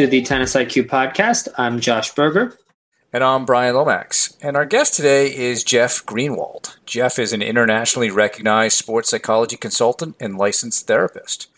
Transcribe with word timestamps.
to 0.00 0.06
the 0.06 0.22
Tennis 0.22 0.54
IQ 0.54 0.84
podcast. 0.84 1.46
I'm 1.58 1.78
Josh 1.78 2.14
Berger. 2.14 2.56
And 3.12 3.22
I'm 3.22 3.44
Brian 3.44 3.74
Lomax. 3.74 4.34
And 4.40 4.56
our 4.56 4.64
guest 4.64 4.94
today 4.94 5.26
is 5.26 5.62
Jeff 5.62 6.06
Greenwald. 6.06 6.74
Jeff 6.86 7.18
is 7.18 7.34
an 7.34 7.42
internationally 7.42 8.10
recognized 8.10 8.78
sports 8.78 9.10
psychology 9.10 9.58
consultant 9.58 10.16
and 10.18 10.38
licensed 10.38 10.86
therapist. 10.86 11.48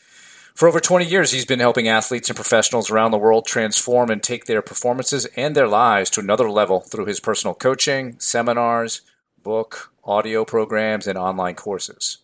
For 0.57 0.67
over 0.67 0.81
20 0.81 1.05
years, 1.05 1.31
he's 1.31 1.45
been 1.45 1.61
helping 1.61 1.87
athletes 1.87 2.31
and 2.31 2.35
professionals 2.35 2.91
around 2.91 3.13
the 3.13 3.17
world 3.17 3.47
transform 3.47 4.11
and 4.11 4.21
take 4.21 4.47
their 4.47 4.61
performances 4.61 5.25
and 5.37 5.55
their 5.55 5.69
lives 5.69 6.11
to 6.11 6.21
another 6.21 6.51
level 6.51 6.81
through 6.81 7.07
his 7.07 7.21
personal 7.21 7.55
coaching, 7.55 8.19
seminars, 8.19 9.03
book, 9.45 9.93
audio 10.03 10.45
programs, 10.45 11.07
and 11.07 11.17
online 11.17 11.55
courses. 11.55 12.19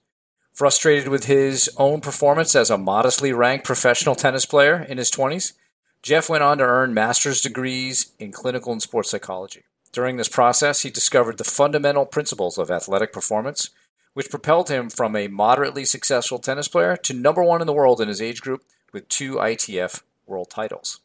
Frustrated 0.52 1.06
with 1.06 1.26
his 1.26 1.70
own 1.76 2.00
performance 2.00 2.56
as 2.56 2.70
a 2.70 2.76
modestly 2.76 3.32
ranked 3.32 3.64
professional 3.64 4.16
tennis 4.16 4.46
player 4.46 4.82
in 4.82 4.98
his 4.98 5.12
20s, 5.12 5.52
Jeff 6.08 6.30
went 6.30 6.42
on 6.42 6.56
to 6.56 6.64
earn 6.64 6.94
master's 6.94 7.42
degrees 7.42 8.12
in 8.18 8.32
clinical 8.32 8.72
and 8.72 8.80
sports 8.80 9.10
psychology. 9.10 9.64
During 9.92 10.16
this 10.16 10.30
process, 10.30 10.80
he 10.80 10.88
discovered 10.88 11.36
the 11.36 11.44
fundamental 11.44 12.06
principles 12.06 12.56
of 12.56 12.70
athletic 12.70 13.12
performance, 13.12 13.68
which 14.14 14.30
propelled 14.30 14.70
him 14.70 14.88
from 14.88 15.14
a 15.14 15.28
moderately 15.28 15.84
successful 15.84 16.38
tennis 16.38 16.66
player 16.66 16.96
to 16.96 17.12
number 17.12 17.44
one 17.44 17.60
in 17.60 17.66
the 17.66 17.74
world 17.74 18.00
in 18.00 18.08
his 18.08 18.22
age 18.22 18.40
group 18.40 18.64
with 18.90 19.06
two 19.10 19.34
ITF 19.34 20.00
world 20.26 20.48
titles. 20.48 21.00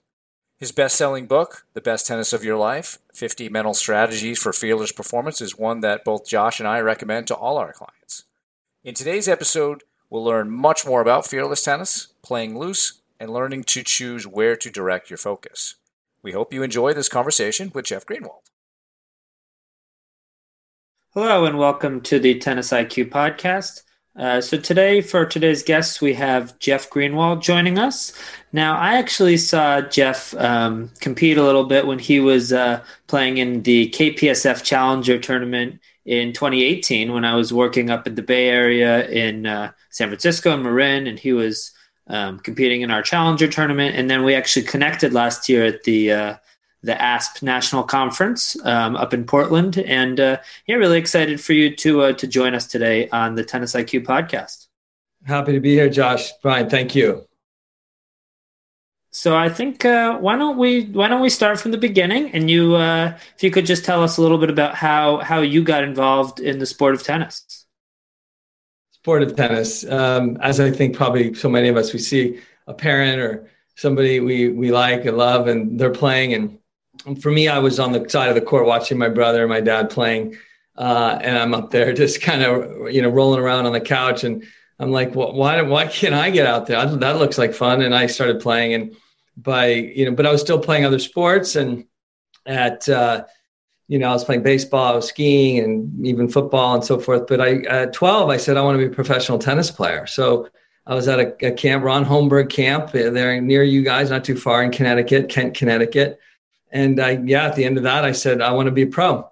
His 0.57 0.71
best 0.71 0.95
selling 0.95 1.27
book, 1.27 1.65
The 1.73 1.81
Best 1.81 2.07
Tennis 2.07 2.31
of 2.31 2.45
Your 2.45 2.55
Life 2.55 2.98
50 3.13 3.49
Mental 3.49 3.73
Strategies 3.73 4.41
for 4.41 4.54
Fearless 4.54 4.93
Performance, 4.93 5.41
is 5.41 5.57
one 5.57 5.81
that 5.81 6.05
both 6.05 6.26
Josh 6.26 6.62
and 6.62 6.67
I 6.70 6.79
recommend 6.79 7.27
to 7.27 7.35
all 7.35 7.57
our 7.57 7.74
clients. 7.74 8.24
In 8.85 8.93
today's 8.93 9.27
episode, 9.27 9.84
we'll 10.09 10.24
learn 10.24 10.49
much 10.49 10.85
more 10.85 11.01
about 11.01 11.27
fearless 11.27 11.62
tennis, 11.62 12.07
playing 12.21 12.57
loose, 12.57 13.01
and 13.19 13.31
learning 13.31 13.63
to 13.63 13.83
choose 13.83 14.27
where 14.27 14.55
to 14.55 14.69
direct 14.69 15.09
your 15.09 15.17
focus. 15.17 15.75
We 16.21 16.31
hope 16.31 16.53
you 16.53 16.63
enjoy 16.63 16.93
this 16.93 17.09
conversation 17.09 17.71
with 17.73 17.85
Jeff 17.85 18.05
Greenwald. 18.05 18.43
Hello, 21.13 21.45
and 21.45 21.59
welcome 21.59 22.01
to 22.01 22.19
the 22.19 22.39
Tennis 22.39 22.71
IQ 22.71 23.09
podcast. 23.09 23.84
Uh, 24.15 24.39
so, 24.41 24.57
today, 24.57 25.01
for 25.01 25.25
today's 25.25 25.63
guests, 25.63 25.99
we 25.99 26.13
have 26.13 26.57
Jeff 26.59 26.89
Greenwald 26.89 27.41
joining 27.41 27.79
us. 27.79 28.13
Now, 28.51 28.77
I 28.77 28.97
actually 28.97 29.37
saw 29.37 29.81
Jeff 29.81 30.35
um, 30.35 30.91
compete 30.99 31.37
a 31.37 31.43
little 31.43 31.65
bit 31.65 31.87
when 31.87 31.99
he 31.99 32.19
was 32.19 32.53
uh, 32.53 32.84
playing 33.07 33.37
in 33.37 33.63
the 33.63 33.89
KPSF 33.89 34.63
Challenger 34.63 35.19
tournament 35.19 35.79
in 36.05 36.34
2018 36.34 37.11
when 37.11 37.25
I 37.25 37.35
was 37.35 37.53
working 37.53 37.89
up 37.89 38.07
in 38.07 38.15
the 38.15 38.21
Bay 38.21 38.49
Area 38.49 39.07
in 39.07 39.45
uh, 39.45 39.71
San 39.89 40.09
Francisco 40.09 40.53
and 40.53 40.63
Marin, 40.63 41.07
and 41.07 41.17
he 41.17 41.34
was 41.34 41.71
um, 42.07 42.40
competing 42.40 42.82
in 42.82 42.91
our 42.91 43.01
Challenger 43.01 43.48
tournament. 43.48 43.96
And 43.96 44.09
then 44.09 44.23
we 44.23 44.35
actually 44.35 44.65
connected 44.65 45.13
last 45.13 45.48
year 45.49 45.65
at 45.65 45.84
the 45.84 46.12
uh, 46.12 46.35
the 46.84 46.93
AASP 46.93 47.41
National 47.41 47.84
Conference 47.84 48.57
um, 48.65 48.96
up 48.98 49.13
in 49.13 49.26
Portland. 49.26 49.77
And 49.77 50.20
uh, 50.20 50.37
yeah, 50.68 50.76
really 50.76 50.99
excited 50.99 51.40
for 51.40 51.54
you 51.54 51.76
to 51.77 52.01
uh, 52.01 52.13
to 52.13 52.27
join 52.27 52.54
us 52.54 52.68
today 52.68 53.09
on 53.09 53.35
the 53.35 53.43
Tennis 53.43 53.74
IQ 53.74 54.05
podcast. 54.05 54.68
Happy 55.26 55.54
to 55.54 55.59
be 55.59 55.74
here, 55.74 55.90
Josh. 55.90 56.31
Brian, 56.41 56.70
thank 56.70 56.96
you. 56.96 57.26
So 59.15 59.37
I 59.37 59.48
think 59.48 59.85
uh, 59.85 60.18
why 60.18 60.35
don't 60.35 60.57
we 60.57 60.85
why 60.85 61.07
don't 61.07 61.21
we 61.21 61.29
start 61.29 61.59
from 61.59 61.71
the 61.71 61.77
beginning 61.77 62.31
and 62.31 62.49
you 62.49 62.76
uh, 62.76 63.15
if 63.35 63.43
you 63.43 63.51
could 63.51 63.65
just 63.65 63.85
tell 63.85 64.03
us 64.03 64.18
a 64.18 64.22
little 64.22 64.40
bit 64.40 64.50
about 64.50 64.74
how 64.75 65.19
how 65.19 65.41
you 65.41 65.63
got 65.63 65.84
involved 65.84 66.40
in 66.40 66.57
the 66.57 66.66
sport 66.66 66.96
of 66.96 67.03
tennis. 67.03 67.62
Sport 69.03 69.23
of 69.23 69.35
tennis, 69.35 69.85
um, 69.85 70.38
as 70.41 70.59
I 70.62 70.72
think 70.72 70.96
probably 70.96 71.34
so 71.34 71.50
many 71.50 71.68
of 71.68 71.75
us, 71.75 71.91
we 71.91 72.00
see 72.00 72.40
a 72.68 72.74
parent 72.74 73.19
or 73.19 73.52
somebody 73.75 74.22
we 74.22 74.50
we 74.50 74.72
like 74.72 75.06
and 75.06 75.18
love, 75.18 75.47
and 75.47 75.78
they're 75.78 75.91
playing. 75.91 76.34
And, 76.34 76.59
for 77.22 77.30
me, 77.30 77.50
I 77.50 77.59
was 77.59 77.80
on 77.80 77.91
the 77.91 78.08
side 78.08 78.30
of 78.30 78.36
the 78.36 78.41
court 78.41 78.66
watching 78.66 78.97
my 78.97 79.09
brother 79.09 79.41
and 79.41 79.50
my 79.50 79.59
dad 79.59 79.90
playing, 79.90 80.38
uh, 80.78 81.19
and 81.22 81.38
I'm 81.38 81.53
up 81.53 81.69
there 81.69 81.91
just 82.03 82.22
kind 82.22 82.44
of 82.44 82.91
you 82.94 83.02
know 83.02 83.09
rolling 83.09 83.40
around 83.40 83.66
on 83.66 83.74
the 83.74 83.81
couch 83.81 84.24
and. 84.24 84.44
I'm 84.80 84.91
like, 84.91 85.14
well, 85.16 85.34
why, 85.34 85.62
why 85.62 85.85
can't 85.85 86.16
I 86.16 86.31
get 86.31 86.47
out 86.47 86.66
there? 86.66 86.84
That 86.84 87.18
looks 87.18 87.38
like 87.38 87.53
fun. 87.53 87.84
And 87.84 87.94
I 87.94 88.08
started 88.08 88.41
playing 88.41 88.74
and 88.74 88.96
by 89.38 89.68
you 89.68 90.06
know 90.06 90.12
but 90.12 90.25
i 90.25 90.31
was 90.31 90.41
still 90.41 90.59
playing 90.59 90.85
other 90.85 91.00
sports 91.00 91.56
and 91.56 91.85
at 92.46 92.88
uh, 92.90 93.24
you 93.88 94.00
know 94.00 94.10
i 94.10 94.14
was 94.14 94.24
playing 94.24 94.44
baseball 94.44 94.94
i 94.94 94.96
was 94.96 95.08
skiing 95.08 95.60
and 95.60 96.06
even 96.06 96.28
football 96.28 96.76
and 96.76 96.84
so 96.84 97.00
forth. 97.00 97.28
But 97.28 97.42
i 97.42 97.62
at 97.64 97.94
12 97.94 98.30
i 98.30 98.38
said 98.38 98.58
i 98.58 98.62
want 98.62 98.76
to 98.76 98.86
be 98.86 98.92
a 98.92 98.96
professional 98.96 99.40
tennis 99.40 99.72
player. 99.72 100.06
So 100.08 100.50
i 100.86 100.96
was 100.96 101.08
at 101.08 101.20
a, 101.20 101.48
a 101.48 101.52
camp 101.52 101.84
ron 101.84 102.06
holmberg 102.06 102.50
camp 102.50 102.90
uh, 102.90 103.10
there 103.10 103.40
near 103.42 103.64
you 103.64 103.84
guys 103.84 104.10
not 104.10 104.24
too 104.24 104.38
far 104.38 104.64
in 104.64 104.72
connecticut 104.72 105.30
kent 105.30 105.56
connecticut. 105.56 106.20
And 106.72 107.00
i 107.00 107.12
yeah 107.24 107.46
at 107.46 107.56
the 107.56 107.66
end 107.66 107.78
of 107.78 107.84
that 107.84 108.06
i 108.06 108.12
said 108.12 108.42
i 108.42 108.52
want 108.52 108.68
to 108.68 108.72
be 108.72 108.84
a 108.84 108.88
pro. 108.88 109.30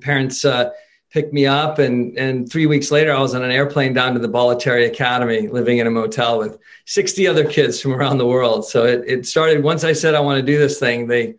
Parents 0.00 0.44
uh, 0.44 0.70
picked 1.12 1.32
me 1.32 1.46
up 1.46 1.78
and 1.78 2.18
and 2.18 2.50
three 2.50 2.66
weeks 2.66 2.90
later 2.90 3.14
i 3.14 3.20
was 3.20 3.36
on 3.36 3.44
an 3.44 3.52
airplane 3.52 3.92
down 3.92 4.14
to 4.14 4.18
the 4.18 4.28
bollettieri 4.28 4.88
academy 4.88 5.46
living 5.46 5.78
in 5.78 5.86
a 5.86 5.90
motel 5.90 6.38
with 6.38 6.58
60 6.86 7.28
other 7.28 7.48
kids 7.48 7.80
from 7.80 7.94
around 7.94 8.18
the 8.18 8.26
world. 8.26 8.66
So 8.66 8.84
it, 8.84 9.04
it 9.06 9.26
started 9.26 9.62
once 9.62 9.84
i 9.84 9.92
said 9.92 10.14
i 10.14 10.20
want 10.20 10.40
to 10.40 10.52
do 10.52 10.58
this 10.58 10.80
thing 10.80 11.06
they 11.06 11.36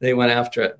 they 0.00 0.12
went 0.12 0.30
after 0.30 0.60
it 0.60 0.78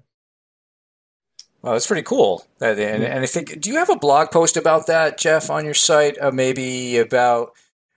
well 1.64 1.72
that's 1.72 1.86
pretty 1.86 2.02
cool 2.02 2.46
and, 2.60 2.78
and 2.78 3.24
i 3.24 3.26
think 3.26 3.58
do 3.60 3.70
you 3.70 3.76
have 3.76 3.88
a 3.88 3.96
blog 3.96 4.30
post 4.30 4.56
about 4.56 4.86
that 4.86 5.18
jeff 5.18 5.48
on 5.48 5.64
your 5.64 5.74
site 5.74 6.20
uh, 6.20 6.30
maybe 6.30 6.98
about 6.98 7.52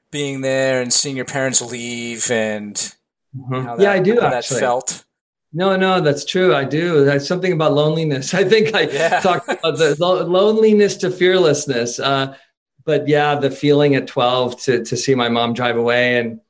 being 0.10 0.40
there 0.42 0.82
and 0.82 0.94
seeing 0.94 1.18
your 1.18 1.26
parents 1.26 1.62
leave 1.62 2.32
and 2.32 2.96
mm-hmm. 3.36 3.66
that, 3.66 3.80
yeah 3.80 3.92
i 3.92 4.00
do 4.00 4.20
how 4.20 4.28
actually. 4.28 4.60
that 4.60 4.66
felt 4.66 5.04
no, 5.54 5.76
no, 5.78 6.02
that's 6.02 6.26
true. 6.26 6.54
I 6.54 6.66
do. 6.66 7.06
That's 7.06 7.28
something 7.28 7.54
about 7.54 7.74
loneliness. 7.74 8.34
I 8.42 8.44
think 8.44 8.76
I 8.76 8.82
yeah. 8.82 9.22
talked 9.22 9.50
about 9.50 9.78
the 9.78 9.96
loneliness 10.00 10.98
to 10.98 11.10
fearlessness. 11.10 12.00
Uh, 12.00 12.36
but 12.84 13.08
yeah, 13.08 13.34
the 13.36 13.50
feeling 13.50 13.96
at 13.96 14.08
12 14.08 14.62
to, 14.64 14.84
to 14.84 14.98
see 14.98 15.16
my 15.16 15.30
mom 15.30 15.54
drive 15.54 15.78
away 15.78 16.20
and, 16.20 16.42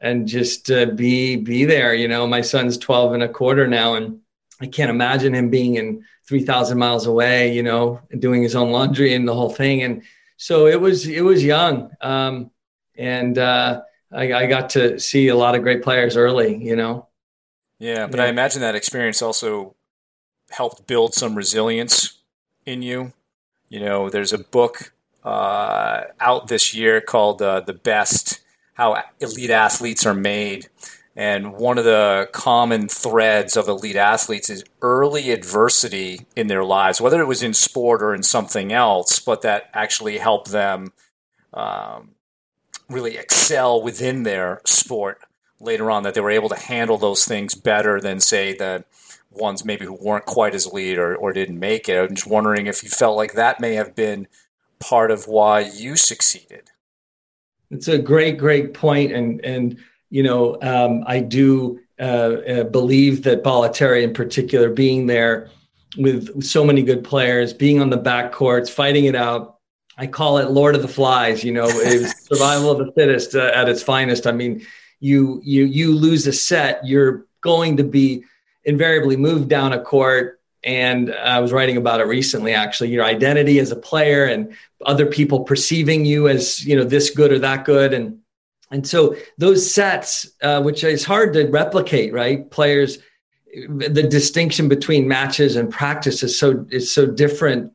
and 0.00 0.26
just 0.26 0.70
uh, 0.70 0.86
be, 0.86 1.36
be 1.36 1.64
there, 1.64 1.94
you 1.94 2.08
know, 2.08 2.26
my 2.26 2.40
son's 2.40 2.76
12 2.76 3.14
and 3.14 3.22
a 3.22 3.28
quarter 3.28 3.66
now. 3.66 3.94
And 3.94 4.20
I 4.60 4.66
can't 4.66 4.90
imagine 4.90 5.34
him 5.34 5.50
being 5.50 5.76
in 5.76 6.04
3000 6.30 6.78
miles 6.78 7.06
away, 7.06 7.52
you 7.52 7.62
know, 7.62 8.00
and 8.10 8.22
doing 8.22 8.42
his 8.42 8.54
own 8.54 8.70
laundry 8.70 9.12
and 9.12 9.28
the 9.28 9.34
whole 9.34 9.50
thing. 9.50 9.82
And 9.82 10.02
so 10.38 10.66
it 10.66 10.80
was, 10.80 11.06
it 11.06 11.20
was 11.20 11.44
young. 11.44 11.90
Um, 12.00 12.50
and, 12.96 13.36
uh, 13.36 13.82
I, 14.12 14.32
I 14.32 14.46
got 14.46 14.70
to 14.70 14.98
see 14.98 15.28
a 15.28 15.36
lot 15.36 15.54
of 15.54 15.62
great 15.62 15.82
players 15.82 16.16
early, 16.16 16.56
you 16.56 16.74
know, 16.74 17.10
yeah, 17.80 18.06
but 18.06 18.18
yeah. 18.18 18.26
I 18.26 18.28
imagine 18.28 18.60
that 18.60 18.74
experience 18.74 19.22
also 19.22 19.74
helped 20.50 20.86
build 20.86 21.14
some 21.14 21.34
resilience 21.34 22.18
in 22.66 22.82
you. 22.82 23.14
You 23.70 23.80
know, 23.80 24.10
there's 24.10 24.34
a 24.34 24.38
book 24.38 24.92
uh, 25.24 26.02
out 26.20 26.48
this 26.48 26.74
year 26.74 27.00
called 27.00 27.40
uh, 27.40 27.60
"The 27.60 27.72
Best: 27.72 28.40
How 28.74 29.02
Elite 29.18 29.50
Athletes 29.50 30.04
Are 30.04 30.14
Made," 30.14 30.68
and 31.20 31.52
one 31.52 31.76
of 31.76 31.84
the 31.84 32.30
common 32.32 32.88
threads 32.88 33.54
of 33.54 33.68
elite 33.68 33.94
athletes 33.94 34.48
is 34.48 34.64
early 34.80 35.32
adversity 35.32 36.24
in 36.34 36.46
their 36.46 36.64
lives, 36.64 36.98
whether 36.98 37.20
it 37.20 37.28
was 37.28 37.42
in 37.42 37.52
sport 37.52 38.02
or 38.02 38.14
in 38.14 38.22
something 38.22 38.72
else, 38.72 39.18
but 39.18 39.42
that 39.42 39.68
actually 39.74 40.16
helped 40.16 40.50
them 40.50 40.94
um, 41.52 42.12
really 42.88 43.18
excel 43.18 43.82
within 43.82 44.22
their 44.22 44.62
sport 44.64 45.20
later 45.60 45.90
on 45.90 46.04
that 46.04 46.14
they 46.14 46.22
were 46.22 46.30
able 46.30 46.48
to 46.48 46.56
handle 46.58 46.96
those 46.96 47.26
things 47.26 47.54
better 47.54 48.00
than 48.00 48.18
say 48.18 48.54
the 48.54 48.82
ones 49.30 49.62
maybe 49.62 49.84
who 49.84 49.98
weren't 50.00 50.24
quite 50.24 50.54
as 50.54 50.64
elite 50.64 50.98
or, 50.98 51.14
or 51.14 51.34
didn't 51.34 51.58
make 51.60 51.86
it. 51.86 51.98
I'm 51.98 52.14
just 52.14 52.26
wondering 52.26 52.66
if 52.66 52.82
you 52.82 52.88
felt 52.88 53.18
like 53.18 53.34
that 53.34 53.60
may 53.60 53.74
have 53.74 53.94
been 53.94 54.26
part 54.78 55.10
of 55.10 55.28
why 55.28 55.60
you 55.60 55.96
succeeded. 55.96 56.70
It's 57.70 57.88
a 57.88 57.98
great, 57.98 58.38
great 58.38 58.72
point, 58.72 59.12
and 59.12 59.44
and 59.44 59.78
you 60.10 60.22
know 60.22 60.60
um, 60.60 61.04
I 61.06 61.20
do 61.20 61.80
uh, 61.98 62.02
uh, 62.02 62.64
believe 62.64 63.22
that 63.24 63.42
Bollettieri 63.44 64.02
in 64.02 64.14
particular, 64.14 64.70
being 64.70 65.06
there 65.06 65.50
with 65.96 66.42
so 66.42 66.64
many 66.64 66.82
good 66.82 67.04
players, 67.04 67.52
being 67.52 67.80
on 67.80 67.90
the 67.90 67.96
back 67.96 68.32
courts, 68.32 68.70
fighting 68.70 69.04
it 69.06 69.14
out. 69.14 69.56
I 69.96 70.06
call 70.06 70.38
it 70.38 70.50
Lord 70.50 70.74
of 70.74 70.82
the 70.82 70.88
Flies. 70.88 71.44
You 71.44 71.52
know, 71.52 71.68
it's 71.68 72.26
survival 72.28 72.70
of 72.70 72.78
the 72.78 72.92
fittest 72.92 73.34
uh, 73.34 73.50
at 73.54 73.68
its 73.68 73.82
finest. 73.82 74.26
I 74.26 74.32
mean, 74.32 74.66
you 75.00 75.40
you 75.44 75.64
you 75.64 75.94
lose 75.94 76.26
a 76.26 76.32
set, 76.32 76.86
you're 76.86 77.26
going 77.40 77.76
to 77.78 77.84
be 77.84 78.24
invariably 78.64 79.16
moved 79.16 79.48
down 79.48 79.72
a 79.72 79.80
court. 79.80 80.40
And 80.62 81.14
I 81.14 81.40
was 81.40 81.52
writing 81.52 81.78
about 81.78 82.00
it 82.00 82.04
recently, 82.04 82.52
actually. 82.52 82.90
Your 82.90 83.04
identity 83.04 83.58
as 83.58 83.70
a 83.70 83.76
player 83.76 84.26
and 84.26 84.54
other 84.84 85.06
people 85.06 85.40
perceiving 85.40 86.04
you 86.04 86.28
as 86.28 86.64
you 86.64 86.76
know 86.76 86.84
this 86.84 87.10
good 87.10 87.32
or 87.32 87.38
that 87.40 87.64
good, 87.64 87.94
and 87.94 88.20
and 88.70 88.86
so 88.86 89.16
those 89.36 89.72
sets, 89.72 90.30
uh, 90.42 90.62
which 90.62 90.84
is 90.84 91.04
hard 91.04 91.32
to 91.34 91.46
replicate, 91.48 92.12
right? 92.12 92.48
Players, 92.50 92.98
the 93.52 94.06
distinction 94.08 94.68
between 94.68 95.08
matches 95.08 95.56
and 95.56 95.70
practice 95.70 96.22
is 96.22 96.38
so 96.38 96.64
is 96.70 96.92
so 96.92 97.06
different. 97.06 97.72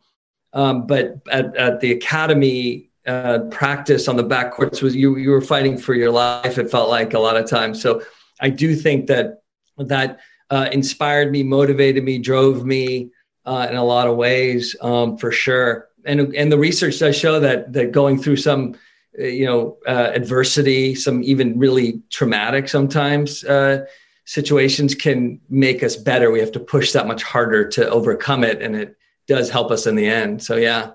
Um, 0.53 0.87
but 0.87 1.19
at, 1.29 1.53
at 1.57 1.81
the 1.81 1.91
academy, 1.91 2.91
uh, 3.05 3.39
practice 3.51 4.07
on 4.07 4.15
the 4.15 4.23
backcourts 4.23 4.81
was 4.81 4.95
you 4.95 5.17
you 5.17 5.31
were 5.31 5.41
fighting 5.41 5.77
for 5.77 5.93
your 5.93 6.11
life. 6.11 6.57
It 6.57 6.71
felt 6.71 6.89
like 6.89 7.13
a 7.13 7.19
lot 7.19 7.35
of 7.35 7.49
times. 7.49 7.81
So 7.81 8.01
I 8.39 8.49
do 8.49 8.73
think 8.73 9.07
that 9.07 9.41
that 9.77 10.19
uh, 10.49 10.69
inspired 10.71 11.29
me, 11.29 11.43
motivated 11.43 12.05
me, 12.05 12.19
drove 12.19 12.65
me 12.65 13.11
uh, 13.45 13.67
in 13.69 13.75
a 13.75 13.83
lot 13.83 14.07
of 14.07 14.15
ways, 14.15 14.77
um, 14.79 15.17
for 15.17 15.31
sure. 15.31 15.89
And 16.05 16.33
and 16.35 16.49
the 16.49 16.57
research 16.57 16.99
does 16.99 17.17
show 17.17 17.41
that 17.41 17.73
that 17.73 17.91
going 17.91 18.17
through 18.17 18.37
some 18.37 18.75
you 19.17 19.45
know 19.45 19.77
uh, 19.87 20.11
adversity, 20.13 20.95
some 20.95 21.23
even 21.23 21.57
really 21.57 22.01
traumatic 22.09 22.67
sometimes 22.69 23.43
uh, 23.43 23.85
situations 24.25 24.95
can 24.95 25.39
make 25.49 25.83
us 25.83 25.95
better. 25.95 26.31
We 26.31 26.39
have 26.39 26.51
to 26.53 26.59
push 26.59 26.91
that 26.93 27.07
much 27.07 27.23
harder 27.23 27.67
to 27.69 27.89
overcome 27.89 28.43
it, 28.43 28.61
and 28.61 28.75
it 28.75 28.95
does 29.27 29.49
help 29.49 29.71
us 29.71 29.87
in 29.87 29.95
the 29.95 30.07
end. 30.07 30.43
So 30.43 30.55
yeah, 30.55 30.91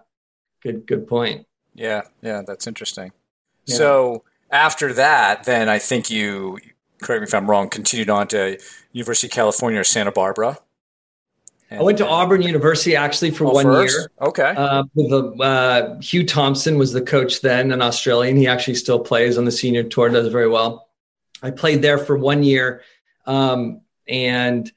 good 0.62 0.86
good 0.86 1.06
point. 1.06 1.46
Yeah, 1.74 2.02
yeah, 2.22 2.42
that's 2.46 2.66
interesting. 2.66 3.12
Yeah. 3.66 3.76
So 3.76 4.24
after 4.50 4.92
that, 4.92 5.44
then 5.44 5.68
I 5.68 5.78
think 5.78 6.10
you 6.10 6.58
correct 7.00 7.22
me 7.22 7.26
if 7.26 7.34
I'm 7.34 7.48
wrong. 7.48 7.68
Continued 7.68 8.10
on 8.10 8.28
to 8.28 8.58
University 8.92 9.28
of 9.28 9.32
California 9.32 9.80
or 9.80 9.84
Santa 9.84 10.12
Barbara. 10.12 10.58
And, 11.70 11.78
I 11.78 11.82
went 11.84 11.98
to 11.98 12.06
Auburn 12.06 12.42
University 12.42 12.96
actually 12.96 13.30
for 13.30 13.46
oh, 13.46 13.52
one 13.52 13.64
first? 13.64 13.96
year. 13.96 14.10
Okay. 14.20 14.54
Uh, 14.56 14.82
with 14.94 15.40
uh, 15.40 16.00
Hugh 16.00 16.26
Thompson 16.26 16.76
was 16.76 16.92
the 16.92 17.00
coach 17.00 17.42
then, 17.42 17.70
an 17.70 17.80
Australian. 17.80 18.36
He 18.36 18.48
actually 18.48 18.74
still 18.74 18.98
plays 18.98 19.38
on 19.38 19.44
the 19.44 19.52
senior 19.52 19.84
tour, 19.84 20.08
does 20.08 20.32
very 20.32 20.48
well. 20.48 20.88
I 21.42 21.52
played 21.52 21.80
there 21.80 21.96
for 21.96 22.18
one 22.18 22.42
year, 22.42 22.82
um, 23.24 23.82
and 24.08 24.70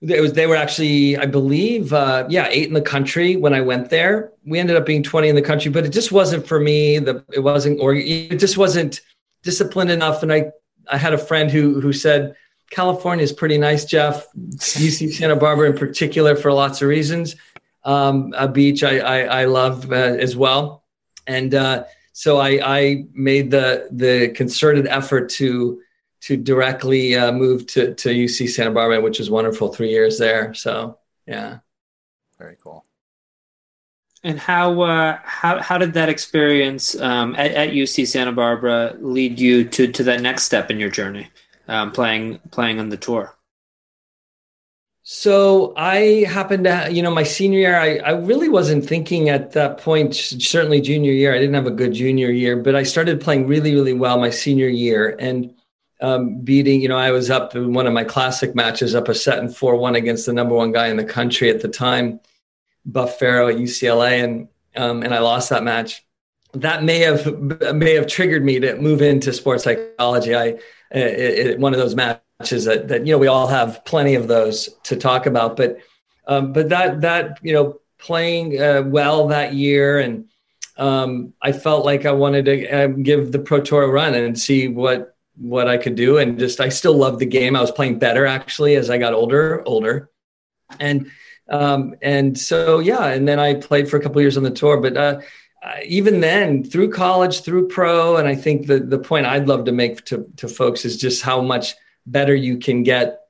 it 0.00 0.20
was 0.20 0.32
they 0.32 0.46
were 0.46 0.56
actually, 0.56 1.16
I 1.16 1.26
believe, 1.26 1.92
uh, 1.92 2.26
yeah, 2.28 2.48
eight 2.50 2.68
in 2.68 2.74
the 2.74 2.82
country 2.82 3.36
when 3.36 3.54
I 3.54 3.60
went 3.60 3.88
there. 3.88 4.32
We 4.44 4.58
ended 4.58 4.76
up 4.76 4.84
being 4.84 5.02
twenty 5.02 5.28
in 5.28 5.36
the 5.36 5.42
country, 5.42 5.70
but 5.70 5.86
it 5.86 5.90
just 5.90 6.12
wasn't 6.12 6.46
for 6.46 6.60
me. 6.60 6.98
The 6.98 7.24
it 7.32 7.40
wasn't, 7.40 7.80
or 7.80 7.94
it 7.94 8.38
just 8.38 8.58
wasn't 8.58 9.00
disciplined 9.44 9.90
enough. 9.90 10.22
And 10.22 10.32
I, 10.32 10.50
I 10.90 10.98
had 10.98 11.14
a 11.14 11.18
friend 11.18 11.50
who 11.50 11.80
who 11.80 11.92
said 11.92 12.34
California 12.70 13.22
is 13.22 13.32
pretty 13.32 13.58
nice, 13.58 13.84
Jeff. 13.84 14.26
UC 14.32 15.12
Santa 15.18 15.36
Barbara 15.36 15.70
in 15.70 15.76
particular 15.76 16.36
for 16.36 16.52
lots 16.52 16.82
of 16.82 16.88
reasons. 16.88 17.36
Um, 17.84 18.32
a 18.36 18.48
beach 18.48 18.82
I, 18.82 18.98
I, 18.98 19.20
I 19.42 19.44
love 19.44 19.92
uh, 19.92 19.94
as 19.94 20.36
well, 20.36 20.84
and 21.26 21.54
uh, 21.54 21.84
so 22.12 22.38
I, 22.38 22.60
I 22.64 23.04
made 23.12 23.50
the 23.50 23.88
the 23.90 24.28
concerted 24.28 24.86
effort 24.86 25.28
to 25.30 25.82
to 26.22 26.38
directly 26.38 27.14
uh, 27.14 27.32
move 27.32 27.66
to 27.68 27.94
to 27.94 28.08
UC 28.08 28.48
Santa 28.48 28.70
Barbara, 28.70 29.02
which 29.02 29.18
was 29.18 29.30
wonderful. 29.30 29.68
Three 29.68 29.90
years 29.90 30.18
there, 30.18 30.54
so 30.54 30.98
yeah, 31.26 31.58
very 32.38 32.56
cool. 32.62 32.86
And 34.22 34.38
how 34.38 34.80
uh, 34.80 35.18
how 35.22 35.60
how 35.60 35.76
did 35.76 35.92
that 35.92 36.08
experience 36.08 36.98
um, 36.98 37.34
at, 37.36 37.50
at 37.50 37.70
UC 37.70 38.06
Santa 38.06 38.32
Barbara 38.32 38.96
lead 38.98 39.38
you 39.38 39.64
to 39.68 39.86
to 39.92 40.02
that 40.04 40.22
next 40.22 40.44
step 40.44 40.70
in 40.70 40.80
your 40.80 40.90
journey? 40.90 41.28
Um, 41.68 41.92
playing 41.92 42.40
playing 42.50 42.80
on 42.80 42.88
the 42.88 42.96
tour? 42.96 43.34
So 45.06 45.74
I 45.76 46.24
happened 46.26 46.64
to, 46.64 46.88
you 46.90 47.02
know, 47.02 47.10
my 47.10 47.24
senior 47.24 47.58
year, 47.58 47.76
I, 47.78 47.98
I 47.98 48.10
really 48.12 48.48
wasn't 48.48 48.86
thinking 48.86 49.28
at 49.28 49.52
that 49.52 49.76
point, 49.76 50.14
certainly 50.14 50.80
junior 50.80 51.12
year, 51.12 51.34
I 51.34 51.38
didn't 51.38 51.54
have 51.54 51.66
a 51.66 51.70
good 51.70 51.92
junior 51.92 52.30
year, 52.30 52.56
but 52.56 52.74
I 52.74 52.84
started 52.84 53.20
playing 53.20 53.46
really, 53.46 53.74
really 53.74 53.92
well 53.92 54.18
my 54.18 54.30
senior 54.30 54.66
year 54.66 55.14
and 55.20 55.54
um, 56.00 56.40
beating, 56.40 56.80
you 56.80 56.88
know, 56.88 56.96
I 56.96 57.10
was 57.10 57.30
up 57.30 57.54
in 57.54 57.74
one 57.74 57.86
of 57.86 57.92
my 57.92 58.04
classic 58.04 58.54
matches, 58.54 58.94
up 58.94 59.08
a 59.08 59.14
set 59.14 59.38
in 59.40 59.50
4 59.50 59.76
1 59.76 59.94
against 59.94 60.24
the 60.24 60.32
number 60.32 60.54
one 60.54 60.72
guy 60.72 60.88
in 60.88 60.96
the 60.96 61.04
country 61.04 61.50
at 61.50 61.60
the 61.60 61.68
time, 61.68 62.20
Buff 62.86 63.18
Farrow 63.18 63.48
at 63.48 63.56
UCLA. 63.56 64.24
And, 64.24 64.48
um, 64.74 65.02
and 65.02 65.14
I 65.14 65.18
lost 65.18 65.50
that 65.50 65.64
match. 65.64 66.03
That 66.54 66.84
may 66.84 67.00
have 67.00 67.40
may 67.74 67.94
have 67.94 68.06
triggered 68.06 68.44
me 68.44 68.60
to 68.60 68.76
move 68.76 69.02
into 69.02 69.32
sports 69.32 69.64
psychology. 69.64 70.34
I 70.34 70.58
it, 70.90 71.46
it, 71.48 71.58
one 71.58 71.74
of 71.74 71.80
those 71.80 71.94
matches 71.94 72.64
that, 72.64 72.88
that 72.88 73.06
you 73.06 73.12
know 73.12 73.18
we 73.18 73.26
all 73.26 73.48
have 73.48 73.84
plenty 73.84 74.14
of 74.14 74.28
those 74.28 74.70
to 74.84 74.96
talk 74.96 75.26
about. 75.26 75.56
But 75.56 75.78
um, 76.26 76.52
but 76.52 76.68
that 76.68 77.00
that 77.00 77.38
you 77.42 77.52
know 77.52 77.80
playing 77.98 78.60
uh, 78.60 78.82
well 78.82 79.28
that 79.28 79.54
year 79.54 79.98
and 79.98 80.26
um, 80.76 81.32
I 81.40 81.52
felt 81.52 81.84
like 81.84 82.04
I 82.04 82.12
wanted 82.12 82.44
to 82.46 82.68
uh, 82.68 82.86
give 82.88 83.32
the 83.32 83.38
Pro 83.38 83.60
Tour 83.60 83.84
a 83.84 83.88
run 83.88 84.14
and 84.14 84.38
see 84.38 84.68
what 84.68 85.16
what 85.36 85.68
I 85.68 85.76
could 85.76 85.94
do. 85.94 86.18
And 86.18 86.38
just 86.38 86.60
I 86.60 86.68
still 86.68 86.96
loved 86.96 87.18
the 87.18 87.26
game. 87.26 87.56
I 87.56 87.60
was 87.60 87.70
playing 87.70 87.98
better 87.98 88.26
actually 88.26 88.76
as 88.76 88.90
I 88.90 88.98
got 88.98 89.14
older, 89.14 89.62
older, 89.66 90.10
and 90.78 91.10
um, 91.48 91.94
and 92.02 92.38
so 92.38 92.78
yeah. 92.78 93.06
And 93.06 93.26
then 93.26 93.40
I 93.40 93.54
played 93.54 93.88
for 93.88 93.96
a 93.96 94.02
couple 94.02 94.20
years 94.20 94.36
on 94.36 94.44
the 94.44 94.50
tour, 94.50 94.80
but. 94.80 94.96
Uh, 94.96 95.20
uh, 95.64 95.78
even 95.84 96.20
then 96.20 96.62
through 96.62 96.90
college 96.90 97.40
through 97.40 97.66
pro 97.68 98.16
and 98.16 98.28
i 98.28 98.34
think 98.34 98.66
the, 98.66 98.78
the 98.78 98.98
point 98.98 99.26
i'd 99.26 99.48
love 99.48 99.64
to 99.64 99.72
make 99.72 100.04
to, 100.04 100.26
to 100.36 100.46
folks 100.46 100.84
is 100.84 100.96
just 100.96 101.22
how 101.22 101.40
much 101.40 101.74
better 102.06 102.34
you 102.34 102.58
can 102.58 102.82
get 102.82 103.20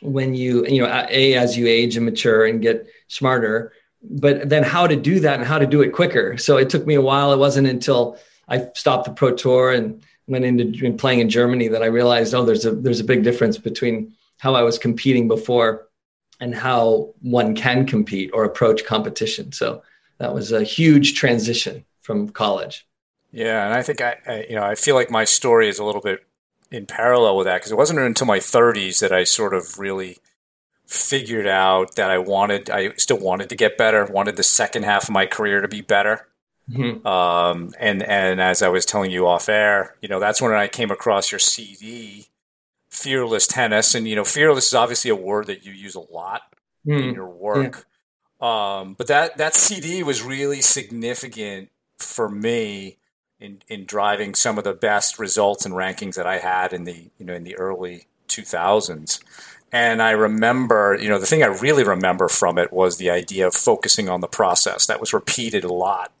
when 0.00 0.34
you 0.34 0.66
you 0.66 0.82
know 0.82 1.06
a 1.10 1.34
as 1.34 1.56
you 1.56 1.66
age 1.66 1.96
and 1.96 2.04
mature 2.04 2.46
and 2.46 2.62
get 2.62 2.86
smarter 3.08 3.72
but 4.02 4.48
then 4.48 4.62
how 4.62 4.86
to 4.86 4.96
do 4.96 5.20
that 5.20 5.38
and 5.38 5.48
how 5.48 5.58
to 5.58 5.66
do 5.66 5.82
it 5.82 5.90
quicker. 5.90 6.38
So 6.38 6.56
it 6.56 6.70
took 6.70 6.86
me 6.86 6.94
a 6.94 7.02
while. 7.02 7.32
It 7.32 7.38
wasn't 7.38 7.66
until 7.66 8.16
i 8.48 8.66
stopped 8.74 9.04
the 9.04 9.12
pro 9.12 9.34
tour 9.34 9.72
and 9.72 10.02
went 10.26 10.44
into 10.44 10.92
playing 10.94 11.20
in 11.20 11.28
germany 11.28 11.68
that 11.68 11.82
i 11.82 11.86
realized 11.86 12.34
oh 12.34 12.44
there's 12.44 12.64
a 12.64 12.70
there's 12.70 13.00
a 13.00 13.04
big 13.04 13.22
difference 13.22 13.58
between 13.58 14.14
how 14.38 14.54
i 14.54 14.62
was 14.62 14.78
competing 14.78 15.28
before 15.28 15.88
and 16.40 16.54
how 16.54 17.14
one 17.20 17.54
can 17.54 17.86
compete 17.86 18.30
or 18.32 18.44
approach 18.44 18.84
competition. 18.84 19.52
So 19.52 19.82
that 20.18 20.34
was 20.34 20.52
a 20.52 20.62
huge 20.62 21.14
transition 21.14 21.84
from 22.00 22.28
college. 22.28 22.86
Yeah, 23.30 23.64
and 23.64 23.74
I 23.74 23.82
think 23.82 24.00
I, 24.00 24.16
I 24.26 24.46
you 24.48 24.54
know 24.54 24.64
I 24.64 24.74
feel 24.74 24.94
like 24.94 25.10
my 25.10 25.24
story 25.24 25.68
is 25.68 25.78
a 25.78 25.84
little 25.84 26.00
bit 26.00 26.24
in 26.70 26.86
parallel 26.86 27.36
with 27.36 27.46
that 27.46 27.58
because 27.58 27.72
it 27.72 27.78
wasn't 27.78 27.98
until 27.98 28.26
my 28.26 28.38
30s 28.38 29.00
that 29.00 29.12
I 29.12 29.24
sort 29.24 29.54
of 29.54 29.78
really 29.78 30.18
figured 30.86 31.46
out 31.46 31.96
that 31.96 32.10
I 32.10 32.18
wanted 32.18 32.70
I 32.70 32.92
still 32.94 33.18
wanted 33.18 33.48
to 33.50 33.56
get 33.56 33.78
better, 33.78 34.04
wanted 34.06 34.36
the 34.36 34.42
second 34.42 34.84
half 34.84 35.04
of 35.04 35.10
my 35.10 35.26
career 35.26 35.60
to 35.60 35.68
be 35.68 35.82
better. 35.82 36.26
Mm-hmm. 36.70 37.06
Um, 37.06 37.74
and 37.78 38.02
and 38.02 38.40
as 38.40 38.62
I 38.62 38.68
was 38.68 38.84
telling 38.84 39.10
you 39.10 39.26
off 39.26 39.48
air, 39.48 39.96
you 40.00 40.08
know 40.08 40.20
that's 40.20 40.42
when 40.42 40.52
I 40.52 40.68
came 40.68 40.90
across 40.90 41.30
your 41.30 41.38
CD, 41.38 42.28
Fearless 42.90 43.46
Tennis, 43.46 43.94
and 43.94 44.08
you 44.08 44.16
know 44.16 44.24
Fearless 44.24 44.68
is 44.68 44.74
obviously 44.74 45.10
a 45.10 45.16
word 45.16 45.46
that 45.46 45.64
you 45.64 45.72
use 45.72 45.94
a 45.94 46.00
lot 46.00 46.42
mm-hmm. 46.86 47.08
in 47.08 47.14
your 47.14 47.28
work. 47.28 47.86
Um, 48.40 48.94
but 48.94 49.08
that 49.08 49.36
that 49.38 49.54
CD 49.54 50.02
was 50.02 50.22
really 50.22 50.60
significant 50.60 51.70
for 51.98 52.28
me 52.28 52.98
in 53.40 53.62
in 53.68 53.84
driving 53.84 54.34
some 54.34 54.58
of 54.58 54.64
the 54.64 54.74
best 54.74 55.18
results 55.18 55.66
and 55.66 55.74
rankings 55.74 56.14
that 56.14 56.26
I 56.26 56.38
had 56.38 56.72
in 56.72 56.84
the 56.84 57.10
you 57.18 57.26
know 57.26 57.34
in 57.34 57.44
the 57.44 57.56
early 57.56 58.06
2000s. 58.28 59.20
And 59.70 60.00
I 60.00 60.12
remember, 60.12 60.96
you 60.98 61.08
know, 61.08 61.18
the 61.18 61.26
thing 61.26 61.42
I 61.42 61.46
really 61.46 61.84
remember 61.84 62.28
from 62.28 62.56
it 62.56 62.72
was 62.72 62.96
the 62.96 63.10
idea 63.10 63.46
of 63.46 63.54
focusing 63.54 64.08
on 64.08 64.20
the 64.20 64.28
process. 64.28 64.86
That 64.86 65.00
was 65.00 65.12
repeated 65.12 65.64
a 65.64 65.72
lot 65.72 66.12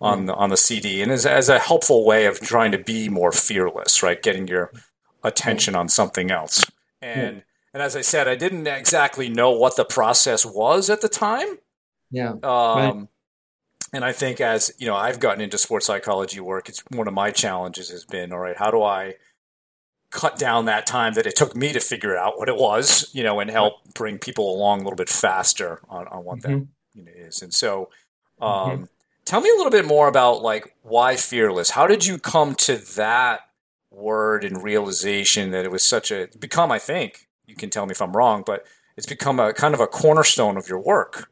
on 0.00 0.22
mm. 0.22 0.26
the, 0.26 0.34
on 0.34 0.50
the 0.50 0.56
CD, 0.56 1.02
and 1.02 1.12
as, 1.12 1.26
as 1.26 1.48
a 1.48 1.58
helpful 1.58 2.04
way 2.04 2.26
of 2.26 2.40
trying 2.40 2.72
to 2.72 2.78
be 2.78 3.08
more 3.08 3.32
fearless, 3.32 4.02
right? 4.02 4.20
Getting 4.20 4.48
your 4.48 4.68
mm. 4.68 4.80
attention 5.22 5.76
on 5.76 5.88
something 5.88 6.30
else. 6.30 6.64
And 7.02 7.38
mm. 7.38 7.42
And 7.72 7.82
as 7.82 7.96
I 7.96 8.00
said, 8.00 8.28
I 8.28 8.34
didn't 8.34 8.66
exactly 8.66 9.28
know 9.28 9.52
what 9.52 9.76
the 9.76 9.84
process 9.84 10.44
was 10.44 10.90
at 10.90 11.00
the 11.00 11.08
time. 11.08 11.58
Yeah. 12.10 12.30
Um, 12.30 12.40
right. 12.42 13.06
And 13.92 14.04
I 14.04 14.12
think 14.12 14.40
as 14.40 14.72
you 14.78 14.86
know, 14.86 14.96
I've 14.96 15.20
gotten 15.20 15.40
into 15.40 15.58
sports 15.58 15.86
psychology 15.86 16.40
work. 16.40 16.68
It's 16.68 16.82
one 16.90 17.08
of 17.08 17.14
my 17.14 17.30
challenges 17.30 17.90
has 17.90 18.04
been, 18.04 18.32
all 18.32 18.38
right, 18.38 18.56
how 18.56 18.70
do 18.70 18.82
I 18.82 19.14
cut 20.10 20.38
down 20.38 20.64
that 20.64 20.86
time 20.86 21.14
that 21.14 21.26
it 21.26 21.36
took 21.36 21.54
me 21.54 21.72
to 21.72 21.80
figure 21.80 22.16
out 22.16 22.38
what 22.38 22.48
it 22.48 22.56
was, 22.56 23.08
you 23.12 23.22
know, 23.22 23.38
and 23.40 23.50
help 23.50 23.74
bring 23.94 24.18
people 24.18 24.54
along 24.54 24.80
a 24.80 24.84
little 24.84 24.96
bit 24.96 25.08
faster 25.08 25.80
on, 25.88 26.06
on 26.08 26.24
what 26.24 26.38
mm-hmm. 26.38 26.58
that 26.58 26.66
you 26.94 27.04
know, 27.04 27.12
is. 27.14 27.42
And 27.42 27.54
so, 27.54 27.90
um, 28.40 28.70
mm-hmm. 28.70 28.84
tell 29.24 29.40
me 29.40 29.50
a 29.50 29.56
little 29.56 29.70
bit 29.70 29.84
more 29.84 30.08
about 30.08 30.42
like 30.42 30.74
why 30.82 31.16
fearless. 31.16 31.70
How 31.70 31.86
did 31.86 32.06
you 32.06 32.18
come 32.18 32.54
to 32.56 32.76
that 32.96 33.40
word 33.90 34.44
and 34.44 34.62
realization 34.62 35.52
that 35.52 35.64
it 35.64 35.70
was 35.70 35.84
such 35.84 36.10
a 36.10 36.28
become? 36.38 36.72
I 36.72 36.80
think 36.80 37.28
you 37.50 37.56
can 37.56 37.68
tell 37.68 37.84
me 37.84 37.92
if 37.92 38.00
I'm 38.00 38.16
wrong, 38.16 38.44
but 38.46 38.64
it's 38.96 39.06
become 39.06 39.40
a 39.40 39.52
kind 39.52 39.74
of 39.74 39.80
a 39.80 39.86
cornerstone 39.86 40.56
of 40.56 40.68
your 40.68 40.78
work. 40.78 41.30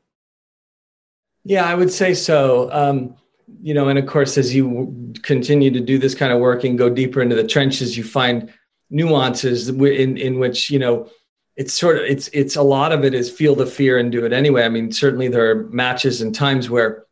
Yeah, 1.45 1.65
I 1.65 1.75
would 1.75 1.93
say 1.93 2.13
so. 2.13 2.71
Um, 2.73 3.15
you 3.63 3.73
know, 3.73 3.89
and 3.89 3.99
of 3.99 4.07
course, 4.07 4.37
as 4.37 4.55
you 4.55 5.15
continue 5.23 5.71
to 5.71 5.81
do 5.81 5.97
this 5.97 6.15
kind 6.15 6.33
of 6.33 6.41
work 6.41 6.65
and 6.65 6.77
go 6.77 6.91
deeper 6.91 7.23
into 7.23 7.37
the 7.37 7.47
trenches, 7.47 7.97
you 7.97 8.05
find 8.05 8.53
nuances 8.91 9.69
in 9.69 10.17
in 10.19 10.39
which 10.39 10.71
you 10.71 10.79
know 10.79 11.09
it's 11.57 11.73
sort 11.73 11.97
of 11.97 12.03
it's 12.03 12.29
it's 12.33 12.57
a 12.57 12.63
lot 12.63 12.93
of 12.93 13.05
it 13.05 13.15
is 13.15 13.31
feel 13.31 13.55
the 13.55 13.67
fear 13.67 13.97
and 13.99 14.13
do 14.13 14.27
it 14.27 14.33
anyway. 14.33 14.65
I 14.65 14.69
mean, 14.69 14.93
certainly 14.93 15.29
there 15.29 15.51
are 15.51 15.65
matches 15.71 16.21
and 16.21 16.35
times 16.35 16.69
where 16.69 17.07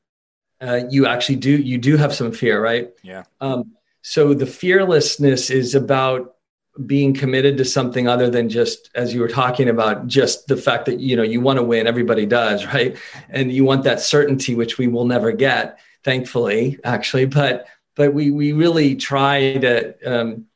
uh, 0.60 0.80
you 0.90 1.06
actually 1.06 1.36
do 1.36 1.50
you 1.50 1.78
do 1.78 1.96
have 1.96 2.14
some 2.14 2.32
fear, 2.32 2.62
right? 2.62 2.90
Yeah. 3.02 3.24
Um, 3.40 3.72
so 4.02 4.34
the 4.34 4.46
fearlessness 4.46 5.50
is 5.50 5.74
about 5.74 6.35
being 6.84 7.14
committed 7.14 7.56
to 7.56 7.64
something 7.64 8.06
other 8.06 8.28
than 8.28 8.48
just 8.48 8.90
as 8.94 9.14
you 9.14 9.20
were 9.20 9.28
talking 9.28 9.68
about 9.68 10.06
just 10.06 10.46
the 10.46 10.56
fact 10.56 10.84
that 10.86 11.00
you 11.00 11.16
know 11.16 11.22
you 11.22 11.40
want 11.40 11.58
to 11.58 11.62
win 11.62 11.86
everybody 11.86 12.26
does 12.26 12.66
right? 12.74 12.96
And 13.30 13.52
you 13.52 13.64
want 13.64 13.84
that 13.84 14.00
certainty 14.00 14.54
which 14.54 14.78
we 14.78 14.88
will 14.88 15.06
never 15.06 15.32
get 15.32 15.78
thankfully 16.04 16.78
actually. 16.84 17.26
But 17.26 17.66
but 17.94 18.12
we 18.12 18.30
we 18.30 18.52
really 18.52 18.94
try 18.96 19.56
to 19.56 19.94
um, 20.04 20.46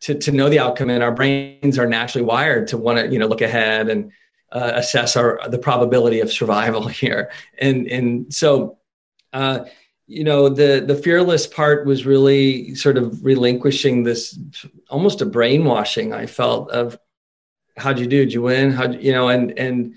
to, 0.00 0.14
to 0.14 0.32
know 0.32 0.48
the 0.48 0.58
outcome 0.58 0.90
and 0.90 1.02
our 1.02 1.12
brains 1.12 1.78
are 1.78 1.86
naturally 1.86 2.24
wired 2.24 2.68
to 2.68 2.78
want 2.78 2.98
to 2.98 3.08
you 3.08 3.18
know 3.18 3.26
look 3.26 3.42
ahead 3.42 3.88
and 3.88 4.12
uh, 4.52 4.72
assess 4.74 5.16
our 5.16 5.40
the 5.48 5.58
probability 5.58 6.20
of 6.20 6.32
survival 6.32 6.88
here. 6.88 7.30
And 7.58 7.86
and 7.86 8.34
so 8.34 8.78
uh, 9.32 9.64
you 10.10 10.24
know 10.24 10.48
the 10.48 10.82
the 10.84 10.96
fearless 10.96 11.46
part 11.46 11.86
was 11.86 12.04
really 12.04 12.74
sort 12.74 12.98
of 12.98 13.24
relinquishing 13.24 14.02
this 14.02 14.36
almost 14.88 15.20
a 15.20 15.26
brainwashing 15.26 16.12
i 16.12 16.26
felt 16.26 16.68
of 16.70 16.98
how'd 17.76 17.98
you 17.98 18.06
do 18.06 18.24
did 18.24 18.32
you 18.32 18.42
win 18.42 18.72
how 18.72 18.90
you 18.90 19.12
know 19.12 19.28
and 19.28 19.56
and 19.56 19.94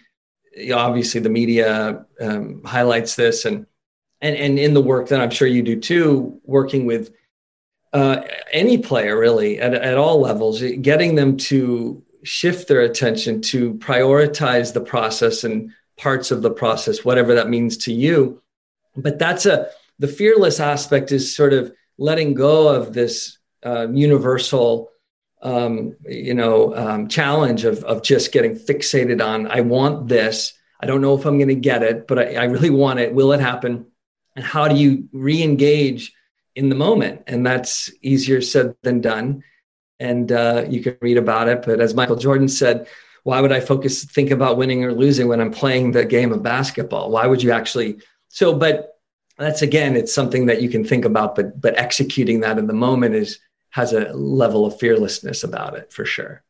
obviously 0.74 1.20
the 1.20 1.30
media 1.30 2.06
um, 2.22 2.62
highlights 2.64 3.16
this 3.16 3.46
and 3.46 3.66
and 4.22 4.36
and 4.36 4.60
in 4.60 4.76
the 4.76 4.82
work 4.82 5.08
that 5.08 5.20
i'm 5.20 5.32
sure 5.32 5.48
you 5.48 5.64
do 5.64 5.80
too 5.80 6.40
working 6.46 6.86
with 6.86 7.12
uh, 7.94 8.24
any 8.52 8.78
player 8.78 9.18
really 9.18 9.60
at, 9.60 9.74
at 9.76 9.98
all 9.98 10.20
levels, 10.20 10.64
getting 10.82 11.14
them 11.16 11.38
to 11.38 12.04
shift 12.24 12.68
their 12.68 12.82
attention 12.82 13.40
to 13.40 13.76
prioritize 13.76 14.74
the 14.74 14.82
process 14.82 15.44
and 15.44 15.72
parts 15.98 16.32
of 16.32 16.42
the 16.42 16.50
process, 16.50 17.06
whatever 17.06 17.36
that 17.36 17.50
means 17.50 17.78
to 17.78 17.94
you. 17.94 18.42
But 18.96 19.20
that's 19.20 19.46
a 19.46 19.70
the 20.00 20.08
fearless 20.08 20.60
aspect 20.60 21.12
is 21.12 21.36
sort 21.36 21.54
of 21.54 21.72
letting 21.98 22.34
go 22.34 22.68
of 22.68 22.94
this 22.94 23.38
uh, 23.66 23.88
universal, 23.90 24.90
um, 25.42 25.96
you 26.06 26.34
know, 26.34 26.76
um, 26.76 27.08
challenge 27.08 27.66
of 27.66 27.84
of 27.84 28.04
just 28.04 28.32
getting 28.32 28.56
fixated 28.56 29.24
on 29.24 29.48
I 29.48 29.62
want 29.62 30.08
this. 30.08 30.54
I 30.82 30.86
don't 30.86 31.02
know 31.02 31.18
if 31.18 31.26
I'm 31.26 31.38
going 31.38 31.48
to 31.48 31.56
get 31.56 31.84
it, 31.84 32.08
but 32.08 32.20
I, 32.20 32.36
I 32.36 32.44
really 32.46 32.70
want 32.70 33.00
it. 33.00 33.14
Will 33.14 33.32
it 33.32 33.40
happen? 33.40 33.86
And 34.36 34.44
how 34.44 34.68
do 34.68 34.76
you 34.76 35.08
re-engage? 35.14 36.12
in 36.56 36.70
the 36.70 36.76
moment. 36.76 37.24
And 37.28 37.46
that's 37.46 37.92
easier 38.02 38.42
said 38.42 38.76
than 38.84 39.02
done. 39.02 39.44
And 40.00 40.32
uh, 40.32 40.66
you 40.70 40.82
can 40.82 40.98
read 41.02 41.18
about 41.18 41.48
it. 41.48 41.64
But 41.66 41.80
as 41.80 41.94
Michael 41.94 42.16
Jordan 42.16 42.48
said, 42.48 42.88
why 43.24 43.40
would 43.40 43.52
I 43.52 43.60
focus, 43.60 44.04
think 44.04 44.32
about 44.32 44.58
winning 44.58 44.84
or 44.84 44.94
losing 44.94 45.28
when 45.28 45.40
I'm 45.40 45.52
playing 45.52 45.92
the 45.92 46.06
game 46.06 46.32
of 46.34 46.44
basketball? 46.44 47.10
Why 47.10 47.26
would 47.26 47.42
you 47.42 47.52
actually? 47.52 48.00
So, 48.28 48.54
but 48.54 48.93
that's 49.38 49.62
again, 49.62 49.96
it's 49.96 50.14
something 50.14 50.46
that 50.46 50.62
you 50.62 50.70
can 50.70 50.84
think 50.84 51.06
about, 51.06 51.36
but 51.36 51.60
but 51.60 51.78
executing 51.78 52.42
that 52.42 52.58
in 52.58 52.68
the 52.68 52.74
moment 52.74 53.16
is 53.16 53.40
has 53.72 53.94
a 53.94 54.14
level 54.14 54.66
of 54.66 54.80
fearlessness 54.80 55.44
about 55.44 55.76
it 55.76 55.92
for 55.92 56.06
sure. 56.06 56.44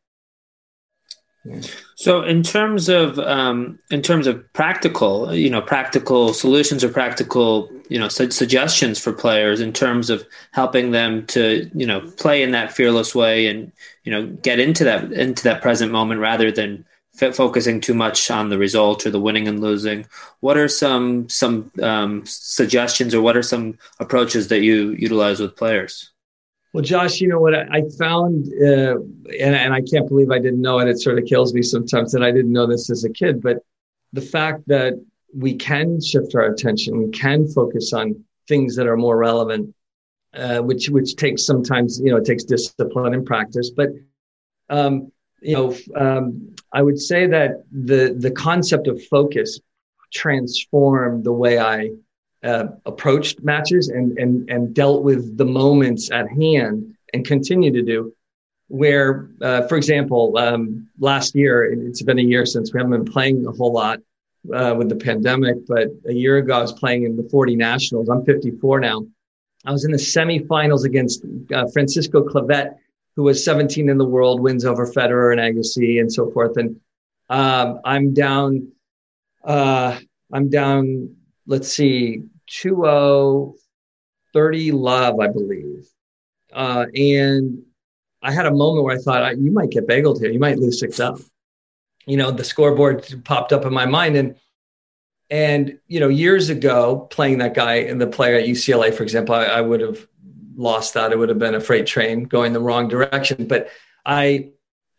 So, 1.94 2.22
in 2.22 2.42
terms 2.42 2.88
of 2.88 3.18
um, 3.18 3.78
in 3.90 4.00
terms 4.00 4.26
of 4.26 4.50
practical, 4.54 5.34
you 5.34 5.50
know, 5.50 5.60
practical 5.60 6.32
solutions 6.32 6.82
or 6.82 6.88
practical, 6.88 7.70
you 7.90 7.98
know, 7.98 8.08
su- 8.08 8.30
suggestions 8.30 8.98
for 8.98 9.12
players 9.12 9.60
in 9.60 9.72
terms 9.72 10.08
of 10.08 10.26
helping 10.52 10.92
them 10.92 11.26
to, 11.26 11.70
you 11.74 11.86
know, 11.86 12.00
play 12.12 12.42
in 12.42 12.52
that 12.52 12.72
fearless 12.72 13.14
way 13.14 13.46
and 13.46 13.72
you 14.04 14.12
know 14.12 14.26
get 14.26 14.58
into 14.58 14.84
that 14.84 15.12
into 15.12 15.44
that 15.44 15.60
present 15.60 15.92
moment 15.92 16.20
rather 16.20 16.50
than 16.50 16.84
focusing 17.14 17.80
too 17.80 17.94
much 17.94 18.30
on 18.30 18.48
the 18.48 18.58
result 18.58 19.06
or 19.06 19.10
the 19.10 19.20
winning 19.20 19.46
and 19.48 19.60
losing. 19.60 20.06
What 20.40 20.56
are 20.56 20.68
some 20.68 21.28
some 21.28 21.70
um, 21.82 22.22
suggestions 22.26 23.14
or 23.14 23.22
what 23.22 23.36
are 23.36 23.42
some 23.42 23.78
approaches 24.00 24.48
that 24.48 24.62
you 24.62 24.90
utilize 24.98 25.40
with 25.40 25.56
players? 25.56 26.10
Well, 26.72 26.82
Josh, 26.82 27.20
you 27.20 27.28
know 27.28 27.38
what 27.38 27.54
I 27.54 27.82
found, 28.00 28.46
uh, 28.60 28.96
and, 28.98 29.54
and 29.54 29.72
I 29.72 29.80
can't 29.80 30.08
believe 30.08 30.32
I 30.32 30.40
didn't 30.40 30.60
know 30.60 30.80
it. 30.80 30.88
It 30.88 31.00
sort 31.00 31.18
of 31.18 31.24
kills 31.24 31.54
me 31.54 31.62
sometimes 31.62 32.10
that 32.12 32.24
I 32.24 32.32
didn't 32.32 32.52
know 32.52 32.66
this 32.66 32.90
as 32.90 33.04
a 33.04 33.10
kid. 33.10 33.40
But 33.40 33.58
the 34.12 34.20
fact 34.20 34.66
that 34.66 34.94
we 35.32 35.54
can 35.54 36.00
shift 36.00 36.34
our 36.34 36.46
attention, 36.46 36.98
we 36.98 37.10
can 37.10 37.46
focus 37.46 37.92
on 37.92 38.24
things 38.48 38.74
that 38.74 38.88
are 38.88 38.96
more 38.96 39.16
relevant, 39.16 39.72
uh, 40.34 40.58
which 40.58 40.88
which 40.88 41.14
takes 41.14 41.46
sometimes, 41.46 42.00
you 42.00 42.10
know, 42.10 42.16
it 42.16 42.24
takes 42.24 42.42
discipline 42.42 43.14
and 43.14 43.24
practice. 43.24 43.70
But 43.70 43.90
um, 44.68 45.12
you 45.44 45.54
know, 45.54 45.76
um, 45.94 46.54
I 46.72 46.82
would 46.82 46.98
say 46.98 47.26
that 47.26 47.64
the 47.70 48.16
the 48.18 48.30
concept 48.30 48.88
of 48.88 49.02
focus 49.04 49.60
transformed 50.12 51.24
the 51.24 51.32
way 51.32 51.58
I 51.58 51.90
uh, 52.42 52.66
approached 52.86 53.42
matches 53.42 53.88
and, 53.88 54.18
and, 54.18 54.48
and 54.50 54.74
dealt 54.74 55.02
with 55.02 55.36
the 55.36 55.44
moments 55.44 56.10
at 56.10 56.28
hand 56.28 56.94
and 57.12 57.26
continue 57.26 57.72
to 57.72 57.82
do. 57.82 58.14
Where, 58.68 59.28
uh, 59.42 59.66
for 59.66 59.76
example, 59.76 60.36
um, 60.38 60.88
last 60.98 61.34
year, 61.34 61.64
it's 61.64 62.02
been 62.02 62.18
a 62.18 62.22
year 62.22 62.46
since 62.46 62.72
we 62.72 62.78
haven't 62.78 62.92
been 62.92 63.12
playing 63.12 63.46
a 63.46 63.52
whole 63.52 63.72
lot 63.72 64.00
uh, 64.52 64.74
with 64.76 64.88
the 64.88 64.96
pandemic, 64.96 65.66
but 65.66 65.88
a 66.06 66.12
year 66.12 66.38
ago 66.38 66.54
I 66.54 66.62
was 66.62 66.72
playing 66.72 67.04
in 67.04 67.16
the 67.16 67.28
40 67.30 67.56
Nationals. 67.56 68.08
I'm 68.08 68.24
54 68.24 68.80
now. 68.80 69.06
I 69.66 69.72
was 69.72 69.84
in 69.84 69.92
the 69.92 69.98
semifinals 69.98 70.84
against 70.84 71.24
uh, 71.54 71.66
Francisco 71.72 72.22
Clavet, 72.22 72.74
who 73.16 73.22
was 73.22 73.44
17 73.44 73.88
in 73.88 73.98
the 73.98 74.04
world, 74.04 74.40
wins 74.40 74.64
over 74.64 74.86
Federer 74.86 75.32
and 75.32 75.40
Agassi 75.40 76.00
and 76.00 76.12
so 76.12 76.30
forth. 76.30 76.56
And 76.56 76.80
um, 77.28 77.80
I'm 77.84 78.12
down. 78.12 78.72
Uh, 79.44 79.98
I'm 80.32 80.50
down. 80.50 81.14
Let's 81.46 81.68
see, 81.68 82.22
2 82.48 83.54
30 84.32 84.72
love, 84.72 85.20
I 85.20 85.28
believe. 85.28 85.86
Uh, 86.52 86.86
and 86.94 87.62
I 88.22 88.32
had 88.32 88.46
a 88.46 88.50
moment 88.50 88.84
where 88.84 88.96
I 88.96 89.00
thought, 89.00 89.38
you 89.38 89.52
might 89.52 89.70
get 89.70 89.86
bageled 89.86 90.20
here. 90.20 90.30
You 90.30 90.40
might 90.40 90.58
lose 90.58 90.80
six 90.80 90.98
up. 90.98 91.18
You 92.06 92.16
know, 92.16 92.30
the 92.30 92.44
scoreboard 92.44 93.22
popped 93.24 93.52
up 93.52 93.64
in 93.64 93.72
my 93.72 93.86
mind. 93.86 94.16
And, 94.16 94.36
and, 95.30 95.78
you 95.86 96.00
know, 96.00 96.08
years 96.08 96.48
ago, 96.48 97.06
playing 97.10 97.38
that 97.38 97.54
guy 97.54 97.76
and 97.76 98.00
the 98.00 98.06
player 98.06 98.36
at 98.36 98.46
UCLA, 98.46 98.92
for 98.92 99.02
example, 99.02 99.34
I, 99.34 99.44
I 99.44 99.60
would 99.60 99.80
have 99.80 100.06
lost 100.56 100.94
that. 100.94 101.12
It 101.12 101.18
would 101.18 101.28
have 101.28 101.38
been 101.38 101.54
a 101.54 101.60
freight 101.60 101.86
train 101.86 102.24
going 102.24 102.52
the 102.52 102.60
wrong 102.60 102.88
direction. 102.88 103.46
But 103.46 103.68
I, 104.04 104.50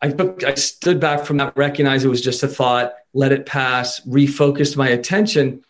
I 0.02 0.14
I 0.46 0.54
stood 0.54 1.00
back 1.00 1.24
from 1.24 1.38
that, 1.38 1.56
recognized 1.56 2.04
it 2.04 2.08
was 2.08 2.22
just 2.22 2.42
a 2.42 2.48
thought, 2.48 2.94
let 3.14 3.32
it 3.32 3.46
pass, 3.46 4.00
refocused 4.00 4.76
my 4.76 4.88
attention 4.88 5.62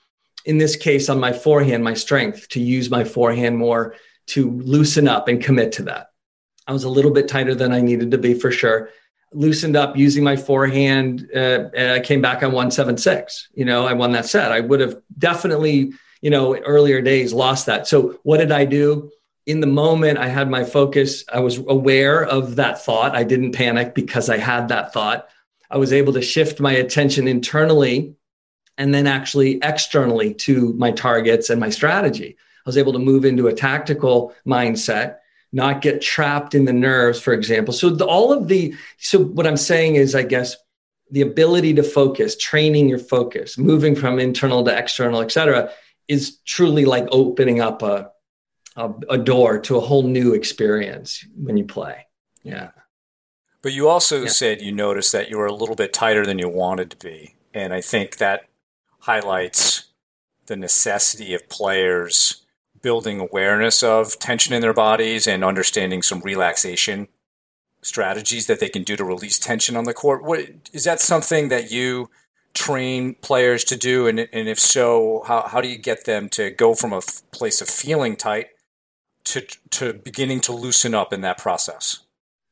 in 0.47 0.59
this 0.59 0.77
case 0.77 1.09
on 1.09 1.19
my 1.21 1.33
forehand, 1.33 1.85
my 1.85 1.95
strength 1.95 2.49
to 2.51 2.61
use 2.61 2.89
my 2.89 3.05
forehand 3.05 3.59
more 3.59 3.95
to 4.27 4.51
loosen 4.51 5.09
up 5.09 5.29
and 5.29 5.43
commit 5.43 5.73
to 5.73 5.83
that. 5.83 6.11
I 6.67 6.73
was 6.73 6.85
a 6.85 6.89
little 6.89 7.11
bit 7.11 7.29
tighter 7.29 7.55
than 7.55 7.73
I 7.73 7.81
needed 7.81 8.13
to 8.13 8.19
be 8.19 8.35
for 8.35 8.51
sure. 8.51 8.91
Loosened 9.33 9.77
up 9.77 9.97
using 9.97 10.25
my 10.25 10.37
forehand. 10.37 11.29
Uh, 11.35 11.69
and 11.77 11.93
I 11.93 12.01
came 12.01 12.21
back 12.21 12.43
on 12.43 12.53
176. 12.53 13.49
You 13.55 13.65
know, 13.65 13.87
I 13.87 13.93
won 13.93 14.13
that 14.13 14.27
set. 14.27 14.53
I 14.53 14.61
would 14.61 14.81
have 14.81 14.97
definitely, 15.19 15.93
you 16.23 16.31
know, 16.31 16.57
earlier 16.57 17.03
days 17.03 17.33
lost 17.33 17.67
that. 17.67 17.87
So 17.87 18.19
what 18.23 18.39
did 18.39 18.53
I 18.53 18.65
do? 18.65 19.11
In 19.47 19.61
the 19.61 19.67
moment, 19.69 20.19
I 20.19 20.27
had 20.27 20.51
my 20.51 20.65
focus. 20.65 21.25
I 21.33 21.39
was 21.39 21.59
aware 21.59 22.25
of 22.25 22.57
that 22.57 22.83
thought. 22.85 23.15
I 23.15 23.23
didn't 23.23 23.53
panic 23.53 23.95
because 23.95 24.29
I 24.29 24.39
had 24.39 24.69
that 24.69 24.93
thought. 24.93 25.29
I 25.71 25.79
was 25.79 25.93
able 25.93 26.13
to 26.15 26.23
shift 26.23 26.61
my 26.61 26.73
attention 26.73 27.29
internally 27.29 28.17
and 28.77 28.93
then 28.93 29.07
actually 29.07 29.59
externally 29.63 30.35
to 30.35 30.73
my 30.75 30.91
targets 30.91 31.49
and 31.49 31.61
my 31.61 31.71
strategy. 31.71 32.37
I 32.39 32.69
was 32.69 32.77
able 32.77 32.93
to 32.93 32.99
move 32.99 33.25
into 33.25 33.47
a 33.47 33.55
tactical 33.55 34.35
mindset, 34.45 35.19
not 35.53 35.81
get 35.81 36.03
trapped 36.03 36.55
in 36.55 36.65
the 36.65 36.73
nerves, 36.73 37.21
for 37.21 37.33
example. 37.33 37.73
So 37.73 37.91
the, 37.91 38.05
all 38.05 38.33
of 38.33 38.49
the 38.49 38.75
so 38.99 39.21
what 39.21 39.47
I'm 39.47 39.57
saying 39.57 39.95
is, 39.95 40.17
I 40.17 40.25
guess, 40.25 40.57
the 41.13 41.21
ability 41.21 41.75
to 41.75 41.85
focus, 41.85 42.37
training 42.37 42.89
your 42.89 42.99
focus, 42.99 43.57
moving 43.57 43.95
from 43.95 44.19
internal 44.19 44.65
to 44.65 44.77
external, 44.77 45.23
et 45.23 45.31
cetera, 45.31 45.71
is 46.09 46.39
truly 46.45 46.85
like 46.85 47.07
opening 47.13 47.61
up 47.61 47.83
a, 47.83 48.11
a, 48.77 48.93
a 49.09 49.19
door 49.19 49.59
to 49.61 49.77
a 49.77 49.81
whole 49.81 50.03
new 50.03 50.35
experience 50.35 51.25
when 51.37 51.57
you 51.57 51.65
play. 51.65 52.07
Yeah. 52.43 52.71
But 53.63 53.73
you 53.73 53.89
also 53.89 54.23
yeah. 54.23 54.29
said 54.29 54.61
you 54.61 54.73
noticed 54.73 55.13
that 55.13 55.31
you 55.31 55.39
were 55.39 55.47
a 55.47 55.55
little 55.55 55.75
bit 55.75 55.93
tighter 55.93 56.25
than 56.25 56.39
you 56.39 56.49
wanted 56.49 56.91
to 56.91 56.97
be. 56.97 57.35
And 57.53 57.73
I 57.73 57.81
think 57.81 58.19
that 58.19 58.43
highlights 59.01 59.85
the 60.47 60.57
necessity 60.57 61.35
of 61.35 61.49
players 61.49 62.43
building 62.83 63.19
awareness 63.19 63.83
of 63.83 64.19
tension 64.19 64.55
in 64.55 64.61
their 64.61 64.75
bodies 64.75 65.27
and 65.27 65.43
understanding 65.43 66.03
some 66.03 66.21
relaxation 66.21 67.09
strategies 67.83 68.47
that 68.47 68.61
they 68.61 68.69
can 68.69 68.83
do 68.83 68.97
to 68.97 69.05
release 69.05 69.39
tension 69.39 69.77
on 69.77 69.85
the 69.85 69.95
court. 69.95 70.23
What 70.23 70.41
is 70.73 70.85
that 70.85 71.01
something 71.01 71.49
that 71.49 71.71
you 71.71 72.11
train 72.55 73.15
players 73.15 73.65
to 73.65 73.77
do? 73.77 74.07
And, 74.07 74.21
and 74.21 74.49
if 74.49 74.59
so, 74.59 75.25
how, 75.27 75.43
how 75.43 75.61
do 75.61 75.69
you 75.69 75.79
get 75.79 76.05
them 76.05 76.29
to 76.31 76.51
go 76.51 76.75
from 76.75 76.93
a 76.93 77.01
place 77.33 77.61
of 77.61 77.69
feeling 77.69 78.17
tight 78.17 78.49
to, 79.27 79.47
to 79.71 79.93
beginning 79.93 80.41
to 80.43 80.53
loosen 80.53 80.95
up 80.95 81.13
in 81.13 81.21
that 81.21 81.39
process? 81.39 82.01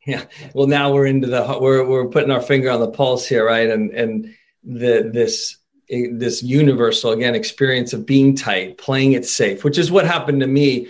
Yeah. 0.07 0.25
Well, 0.55 0.67
now 0.67 0.93
we're 0.93 1.07
into 1.07 1.29
the, 1.29 1.59
we're, 1.61 1.85
we're 1.85 2.09
putting 2.09 2.31
our 2.31 2.43
finger 2.43 2.71
on 2.71 2.81
the 2.81 2.91
pulse 2.91 3.27
here, 3.27 3.47
right? 3.47 3.71
And, 3.71 3.91
and 3.91 4.35
the, 4.63 5.11
this 5.13 5.57
this 5.89 6.43
universal 6.43 7.13
again 7.13 7.35
experience 7.35 7.93
of 7.93 8.07
being 8.07 8.35
tight, 8.35 8.79
playing 8.79 9.13
it 9.13 9.27
safe, 9.27 9.65
which 9.65 9.79
is 9.79 9.91
what 9.91 10.07
happened 10.07 10.41
to 10.41 10.47
me 10.47 10.89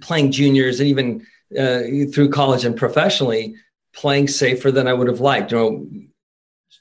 playing 0.00 0.32
juniors 0.32 0.80
and 0.80 0.88
even 0.88 1.26
uh, 1.58 1.82
through 2.12 2.30
college 2.30 2.64
and 2.64 2.76
professionally, 2.76 3.54
playing 3.92 4.28
safer 4.28 4.70
than 4.70 4.88
I 4.88 4.92
would 4.92 5.08
have 5.08 5.20
liked. 5.20 5.52
You 5.52 5.58
know, 5.58 5.86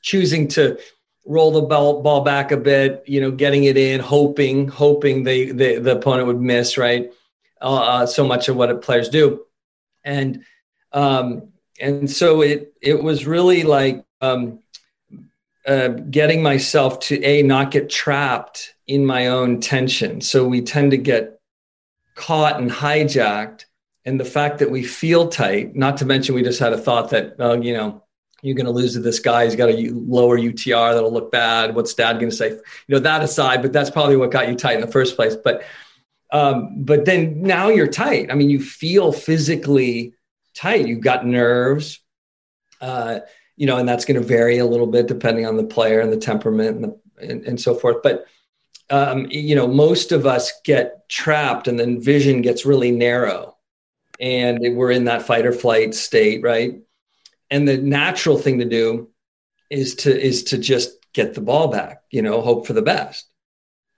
choosing 0.02 0.48
to 0.50 0.80
roll 1.26 1.52
the 1.52 1.62
ball, 1.62 2.02
ball 2.02 2.22
back 2.22 2.52
a 2.52 2.58
bit, 2.58 3.04
you 3.06 3.22
know, 3.22 3.32
getting 3.32 3.66
it 3.66 3.78
in, 3.78 4.00
hoping, 4.00 4.68
hoping 4.68 5.24
they 5.24 5.52
the 5.52 5.98
opponent 5.98 6.28
would 6.28 6.42
miss, 6.42 6.78
right? 6.78 7.12
Uh, 7.62 7.76
uh 7.76 8.06
so 8.06 8.26
much 8.26 8.50
of 8.50 8.56
what 8.56 8.82
players 8.82 9.10
do, 9.10 9.46
and 10.04 10.44
um, 10.94 11.52
and 11.80 12.10
so 12.10 12.42
it 12.42 12.74
it 12.82 13.04
was 13.04 13.26
really 13.26 13.64
like 13.64 14.06
um, 14.22 14.60
uh, 15.66 15.90
getting 15.90 16.44
myself 16.44 17.00
to 17.00 17.24
a 17.24 17.42
not 17.42 17.72
get 17.72 17.90
trapped 17.90 18.76
in 18.88 19.06
my 19.06 19.28
own 19.28 19.60
tension. 19.60 20.22
So 20.22 20.48
we 20.48 20.62
tend 20.62 20.92
to 20.92 20.98
get 20.98 21.40
caught 22.16 22.60
and 22.60 22.70
hijacked, 22.70 23.66
and 24.06 24.20
the 24.20 24.26
fact 24.26 24.60
that 24.60 24.72
we 24.72 24.84
feel 24.84 25.28
tight. 25.28 25.76
Not 25.76 25.98
to 25.98 26.06
mention, 26.06 26.36
we 26.36 26.44
just 26.44 26.60
had 26.60 26.74
a 26.74 26.78
thought 26.78 27.10
that 27.12 27.36
oh, 27.40 27.62
you 27.62 27.74
know. 27.74 28.04
You're 28.44 28.56
going 28.56 28.66
to 28.66 28.72
lose 28.72 28.94
to 28.94 29.00
this 29.00 29.20
guy. 29.20 29.46
He's 29.46 29.56
got 29.56 29.70
a 29.70 29.92
lower 29.94 30.36
UTR 30.36 30.96
that'll 30.96 31.14
look 31.14 31.32
bad. 31.32 31.76
What's 31.76 31.94
dad 31.94 32.14
going 32.14 32.32
to 32.32 32.36
say? 32.36 32.50
You 32.50 32.60
know 32.88 32.98
that 32.98 33.22
aside, 33.22 33.62
but 33.62 33.72
that's 33.72 33.92
probably 33.92 34.18
what 34.18 34.32
got 34.32 34.50
you 34.50 34.56
tight 34.56 34.74
in 34.74 34.82
the 34.82 34.88
first 34.88 35.16
place. 35.16 35.36
But 35.36 35.64
um, 36.32 36.84
but 36.84 37.06
then 37.06 37.42
now 37.42 37.70
you're 37.70 37.88
tight. 37.88 38.32
I 38.32 38.36
mean, 38.36 38.50
you 38.50 38.62
feel 38.62 39.12
physically 39.12 40.14
tight. 40.56 40.88
You've 40.88 41.02
got 41.02 41.26
nerves, 41.26 42.00
uh, 42.80 43.20
you 43.58 43.68
know, 43.68 43.78
and 43.78 43.88
that's 43.88 44.06
going 44.06 44.20
to 44.20 44.26
vary 44.26 44.58
a 44.58 44.66
little 44.66 44.88
bit 44.88 45.08
depending 45.08 45.46
on 45.46 45.58
the 45.58 45.64
player 45.64 46.00
and 46.00 46.12
the 46.12 46.18
temperament 46.18 46.76
and, 46.76 46.84
the, 46.86 47.00
and, 47.30 47.46
and 47.46 47.62
so 47.62 47.76
forth. 47.76 47.98
But 48.02 48.26
um, 48.90 49.28
you 49.30 49.56
know, 49.56 49.68
most 49.68 50.12
of 50.12 50.26
us 50.26 50.52
get 50.66 51.08
trapped, 51.08 51.68
and 51.68 51.80
then 51.80 52.02
vision 52.02 52.42
gets 52.42 52.66
really 52.66 52.92
narrow, 52.92 53.58
and 54.20 54.60
we're 54.76 54.92
in 54.92 55.06
that 55.06 55.22
fight 55.22 55.46
or 55.46 55.54
flight 55.54 55.96
state, 55.96 56.44
right? 56.44 56.82
And 57.50 57.68
the 57.68 57.78
natural 57.78 58.38
thing 58.38 58.60
to 58.60 58.66
do 58.66 59.10
is 59.70 59.96
to 59.96 60.20
is 60.20 60.44
to 60.46 60.58
just 60.58 60.92
get 61.14 61.34
the 61.34 61.42
ball 61.42 61.70
back. 61.70 62.04
You 62.12 62.22
know, 62.22 62.42
hope 62.42 62.68
for 62.68 62.74
the 62.74 62.82
best. 62.82 63.31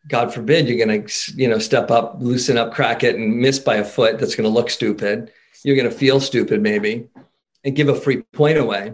God 0.07 0.33
forbid 0.33 0.67
you're 0.67 0.85
going 0.85 1.05
to, 1.05 1.33
you 1.35 1.47
know, 1.47 1.59
step 1.59 1.89
up, 1.89 2.17
loosen 2.19 2.57
up, 2.57 2.73
crack 2.73 3.03
it, 3.03 3.15
and 3.15 3.37
miss 3.37 3.59
by 3.59 3.75
a 3.75 3.85
foot. 3.85 4.19
That's 4.19 4.35
going 4.35 4.49
to 4.49 4.53
look 4.53 4.69
stupid 4.69 5.31
you're 5.63 5.75
going 5.75 5.89
to 5.89 5.95
feel 5.95 6.19
stupid 6.19 6.61
maybe 6.61 7.07
and 7.63 7.75
give 7.75 7.89
a 7.89 7.95
free 7.95 8.21
point 8.33 8.57
away. 8.57 8.93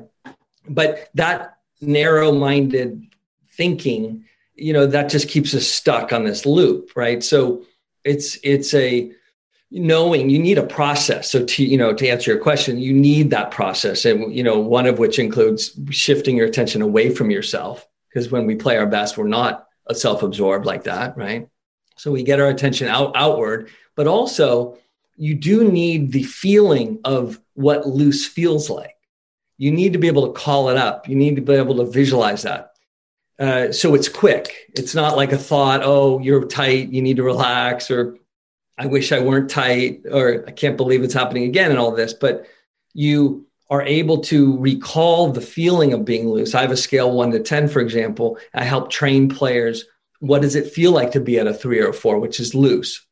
But 0.68 1.10
that 1.16 1.58
narrow 1.82 2.32
minded 2.32 3.08
thinking, 3.54 4.26
you 4.56 4.74
know, 4.74 4.86
that 4.86 5.10
just 5.10 5.28
keeps 5.28 5.54
us 5.54 5.68
stuck 5.68 6.14
on 6.14 6.24
this 6.24 6.46
loop, 6.46 6.92
right? 6.96 7.24
So 7.24 7.66
it's, 8.04 8.38
it's 8.44 8.74
a, 8.74 9.12
knowing 9.72 10.30
you 10.30 10.40
need 10.40 10.58
a 10.58 10.66
process 10.66 11.30
so 11.30 11.46
to 11.46 11.64
you 11.64 11.78
know 11.78 11.94
to 11.94 12.08
answer 12.08 12.32
your 12.32 12.40
question 12.40 12.80
you 12.80 12.92
need 12.92 13.30
that 13.30 13.52
process 13.52 14.04
and 14.04 14.34
you 14.34 14.42
know 14.42 14.58
one 14.60 14.88
of 14.88 14.98
which 14.98 15.20
includes 15.20 15.80
shifting 15.92 16.36
your 16.36 16.48
attention 16.48 16.82
away 16.82 17.14
from 17.14 17.30
yourself 17.30 17.88
because 18.10 18.32
when 18.32 18.48
we 18.48 18.56
play 18.56 18.78
our 18.78 18.88
best 18.88 19.16
we're 19.16 19.28
not 19.28 19.68
self-absorbed 19.96 20.66
like 20.66 20.84
that 20.84 21.18
right 21.18 21.48
so 21.98 22.12
we 22.12 22.24
get 22.24 22.40
our 22.40 22.50
attention 22.50 22.88
out 22.88 23.12
outward 23.16 23.70
but 23.96 24.08
also 24.08 24.78
you 25.20 25.36
do 25.36 25.70
need 25.70 26.14
the 26.14 26.24
feeling 26.24 27.02
of 27.04 27.42
what 27.54 27.86
loose 27.86 28.26
feels 28.26 28.70
like. 28.70 28.96
You 29.58 29.70
need 29.70 29.92
to 29.92 30.00
be 30.00 30.08
able 30.08 30.28
to 30.28 30.40
call 30.40 30.70
it 30.70 30.78
up. 30.78 31.10
You 31.10 31.16
need 31.18 31.36
to 31.36 31.42
be 31.42 31.56
able 31.56 31.76
to 31.76 31.92
visualize 31.92 32.44
that. 32.44 32.72
Uh, 33.38 33.74
so 33.74 33.96
it's 33.96 34.08
quick. 34.08 34.72
It's 34.78 34.96
not 34.96 35.18
like 35.18 35.34
a 35.34 35.38
thought, 35.38 35.82
oh, 35.84 36.20
you're 36.20 36.46
tight, 36.46 36.88
you 36.88 37.02
need 37.02 37.18
to 37.18 37.24
relax, 37.24 37.92
or 37.92 38.18
I 38.78 38.86
wish 38.86 39.12
I 39.12 39.20
weren't 39.20 39.50
tight, 39.50 40.04
or 40.10 40.46
I 40.48 40.52
can't 40.52 40.78
believe 40.78 41.04
it's 41.04 41.14
happening 41.14 41.44
again, 41.44 41.70
and 41.70 41.80
all 41.80 41.92
this. 41.92 42.14
But 42.14 42.48
you 42.94 43.46
are 43.70 43.84
able 43.84 44.20
to 44.20 44.58
recall 44.58 45.32
the 45.32 45.42
feeling 45.42 45.94
of 45.94 46.06
being 46.06 46.30
loose. 46.30 46.56
I 46.56 46.62
have 46.62 46.72
a 46.72 46.78
scale 46.78 47.12
one 47.12 47.32
to 47.32 47.40
10, 47.40 47.68
for 47.68 47.82
example. 47.82 48.40
I 48.54 48.64
help 48.64 48.90
train 48.90 49.30
players. 49.30 49.86
What 50.20 50.42
does 50.42 50.56
it 50.56 50.74
feel 50.74 50.92
like 50.92 51.12
to 51.12 51.20
be 51.20 51.38
at 51.40 51.48
a 51.48 51.54
three 51.54 51.80
or 51.80 51.90
a 51.90 51.94
four, 51.94 52.20
which 52.20 52.40
is 52.40 52.56
loose? 52.56 53.06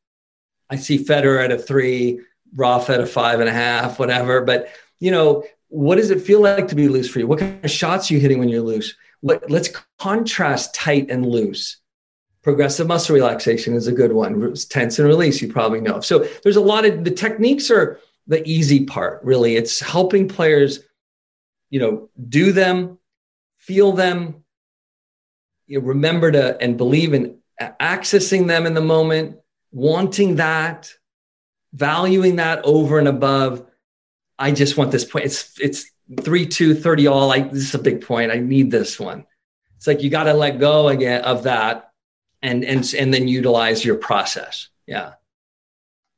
I 0.70 0.76
see 0.76 1.04
Federer 1.04 1.44
at 1.44 1.52
a 1.52 1.58
three, 1.58 2.22
Rafa 2.56 2.96
at 2.96 3.02
a 3.02 3.06
five 3.06 3.40
and 3.40 3.48
a 3.48 3.54
half, 3.54 4.00
whatever. 4.00 4.42
But 4.42 4.70
you 5.00 5.12
know, 5.12 5.44
what 5.70 5.98
does 5.98 6.10
it 6.10 6.22
feel 6.22 6.42
like 6.42 6.68
to 6.70 6.76
be 6.76 6.88
loose 6.88 7.10
for 7.10 7.20
you? 7.20 7.28
What 7.28 7.40
kind 7.40 7.64
of 7.64 7.72
shots 7.72 8.10
are 8.10 8.16
you 8.16 8.20
hitting 8.20 8.40
when 8.40 8.50
you're 8.50 8.62
loose? 8.62 8.96
What, 9.22 9.50
let's 9.50 9.72
contrast 10.00 10.74
tight 10.74 11.10
and 11.10 11.26
loose. 11.26 11.78
Progressive 12.42 12.88
muscle 12.88 13.14
relaxation 13.14 13.74
is 13.74 13.88
a 13.88 13.92
good 13.92 14.14
one. 14.14 14.56
Tense 14.70 15.00
and 15.00 15.08
release, 15.08 15.42
you 15.42 15.52
probably 15.52 15.82
know. 15.82 16.00
So 16.00 16.26
there's 16.44 16.56
a 16.56 16.62
lot 16.62 16.86
of 16.86 17.04
the 17.04 17.12
techniques 17.12 17.70
are 17.70 18.00
the 18.28 18.48
easy 18.48 18.86
part, 18.86 19.24
really. 19.24 19.56
It's 19.56 19.80
helping 19.80 20.28
players, 20.28 20.80
you 21.70 21.80
know, 21.80 22.10
do 22.28 22.52
them, 22.52 23.00
feel 23.58 23.94
them, 23.94 24.44
you 25.66 25.80
know, 25.80 25.86
remember 25.86 26.32
to 26.32 26.62
and 26.62 26.78
believe 26.78 27.14
in 27.14 27.40
accessing 27.60 28.48
them 28.48 28.66
in 28.66 28.74
the 28.74 28.82
moment, 28.82 29.38
wanting 29.72 30.36
that, 30.36 30.94
valuing 31.74 32.38
that 32.38 32.64
over 32.64 33.00
and 33.00 33.08
above. 33.08 33.66
I 34.40 34.52
just 34.52 34.78
want 34.78 34.92
this 34.92 35.06
point. 35.06 35.26
It's 35.26 35.60
it's 35.60 35.90
three, 36.22 36.46
two, 36.46 36.76
30 36.76 37.08
all. 37.08 37.28
Like 37.28 37.52
this 37.52 37.64
is 37.64 37.76
a 37.76 37.80
big 37.80 38.06
point. 38.06 38.32
I 38.32 38.40
need 38.40 38.72
this 38.72 39.00
one. 39.00 39.26
It's 39.78 39.88
like 39.88 40.02
you 40.02 40.10
got 40.10 40.24
to 40.24 40.34
let 40.34 40.60
go 40.60 40.88
again 40.88 41.22
of 41.24 41.44
that 41.44 41.92
and 42.42 42.64
and 42.64 42.94
and 42.94 43.14
then 43.14 43.28
utilize 43.28 43.84
your 43.84 43.96
process. 43.96 44.70
Yeah. 44.86 45.14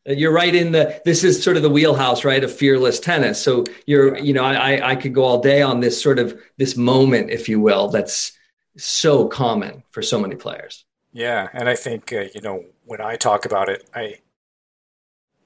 You're 0.10 0.34
right 0.34 0.56
in 0.56 0.72
the 0.72 1.00
this 1.06 1.24
is 1.24 1.42
sort 1.44 1.56
of 1.56 1.64
the 1.64 1.70
wheelhouse, 1.70 2.26
right, 2.26 2.44
of 2.44 2.52
fearless 2.52 3.00
tennis. 3.00 3.42
So 3.42 3.64
you're, 3.86 4.18
you 4.18 4.34
know, 4.34 4.44
I 4.44 4.92
I 4.92 4.96
could 4.96 5.14
go 5.14 5.24
all 5.24 5.42
day 5.42 5.62
on 5.62 5.82
this 5.82 6.02
sort 6.02 6.18
of 6.18 6.40
this 6.58 6.76
moment, 6.76 7.30
if 7.30 7.48
you 7.48 7.60
will, 7.60 7.90
that's 7.90 8.32
so 8.76 9.28
common 9.28 9.84
for 9.92 10.02
so 10.02 10.20
many 10.20 10.36
players. 10.36 10.86
Yeah, 11.12 11.50
and 11.54 11.70
I 11.70 11.76
think 11.76 12.12
uh, 12.12 12.26
you 12.34 12.42
know 12.42 12.66
when 12.86 13.02
I 13.02 13.16
talk 13.16 13.46
about 13.46 13.70
it, 13.70 13.88
I 13.94 14.20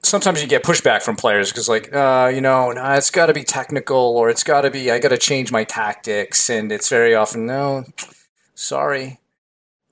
sometimes 0.02 0.42
you 0.42 0.48
get 0.48 0.62
pushback 0.62 1.02
from 1.02 1.16
players 1.16 1.50
because 1.50 1.68
like 1.68 1.94
uh, 1.94 2.30
you 2.34 2.40
know 2.40 2.72
nah, 2.72 2.94
it's 2.94 3.10
got 3.10 3.26
to 3.26 3.34
be 3.34 3.44
technical 3.44 3.96
or 3.96 4.30
it's 4.30 4.44
got 4.44 4.62
to 4.62 4.70
be 4.70 4.90
I 4.90 4.98
got 4.98 5.08
to 5.08 5.18
change 5.18 5.52
my 5.52 5.64
tactics, 5.64 6.48
and 6.48 6.70
it's 6.72 6.88
very 6.88 7.14
often 7.14 7.46
no, 7.46 7.84
sorry, 8.54 9.20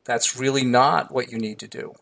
that's 0.04 0.36
really 0.36 0.64
not 0.64 1.12
what 1.12 1.30
you 1.30 1.38
need 1.38 1.58
to 1.60 1.68
do. 1.68 1.94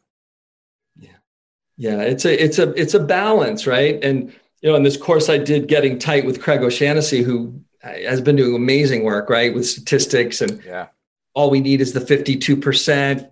Yeah, 1.81 2.03
it's 2.03 2.27
a 2.27 2.45
it's 2.45 2.59
a 2.59 2.73
it's 2.81 2.93
a 2.93 3.01
balance, 3.01 3.67
right? 3.67 4.03
And 4.05 4.35
you 4.61 4.71
know, 4.71 4.77
in 4.77 4.83
this 4.83 4.99
course 4.99 5.31
I 5.31 5.39
did 5.39 5.67
getting 5.67 5.99
tight 5.99 6.27
with 6.27 6.43
Craig 6.43 6.61
O'Shaughnessy, 6.61 7.23
who 7.23 7.59
has 7.81 8.21
been 8.21 8.37
doing 8.37 8.55
amazing 8.55 9.03
work, 9.03 9.31
right, 9.31 9.55
with 9.55 9.67
statistics 9.67 10.43
and 10.43 10.63
yeah. 10.65 10.89
All 11.33 11.49
we 11.49 11.61
need 11.61 11.81
is 11.81 11.93
the 11.93 12.01
fifty-two 12.01 12.57
percent 12.57 13.31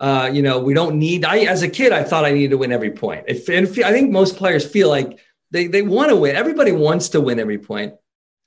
uh, 0.00 0.30
you 0.32 0.42
know, 0.42 0.60
we 0.60 0.74
don't 0.74 0.98
need. 0.98 1.24
I 1.24 1.38
as 1.38 1.62
a 1.62 1.68
kid, 1.68 1.92
I 1.92 2.04
thought 2.04 2.24
I 2.24 2.32
needed 2.32 2.50
to 2.50 2.58
win 2.58 2.70
every 2.72 2.92
point. 2.92 3.24
If, 3.26 3.48
and 3.48 3.66
if, 3.66 3.84
I 3.84 3.90
think 3.90 4.10
most 4.10 4.36
players 4.36 4.64
feel 4.64 4.88
like 4.88 5.18
they 5.50 5.66
they 5.66 5.82
want 5.82 6.10
to 6.10 6.16
win. 6.16 6.36
Everybody 6.36 6.72
wants 6.72 7.08
to 7.10 7.20
win 7.20 7.40
every 7.40 7.58
point. 7.58 7.94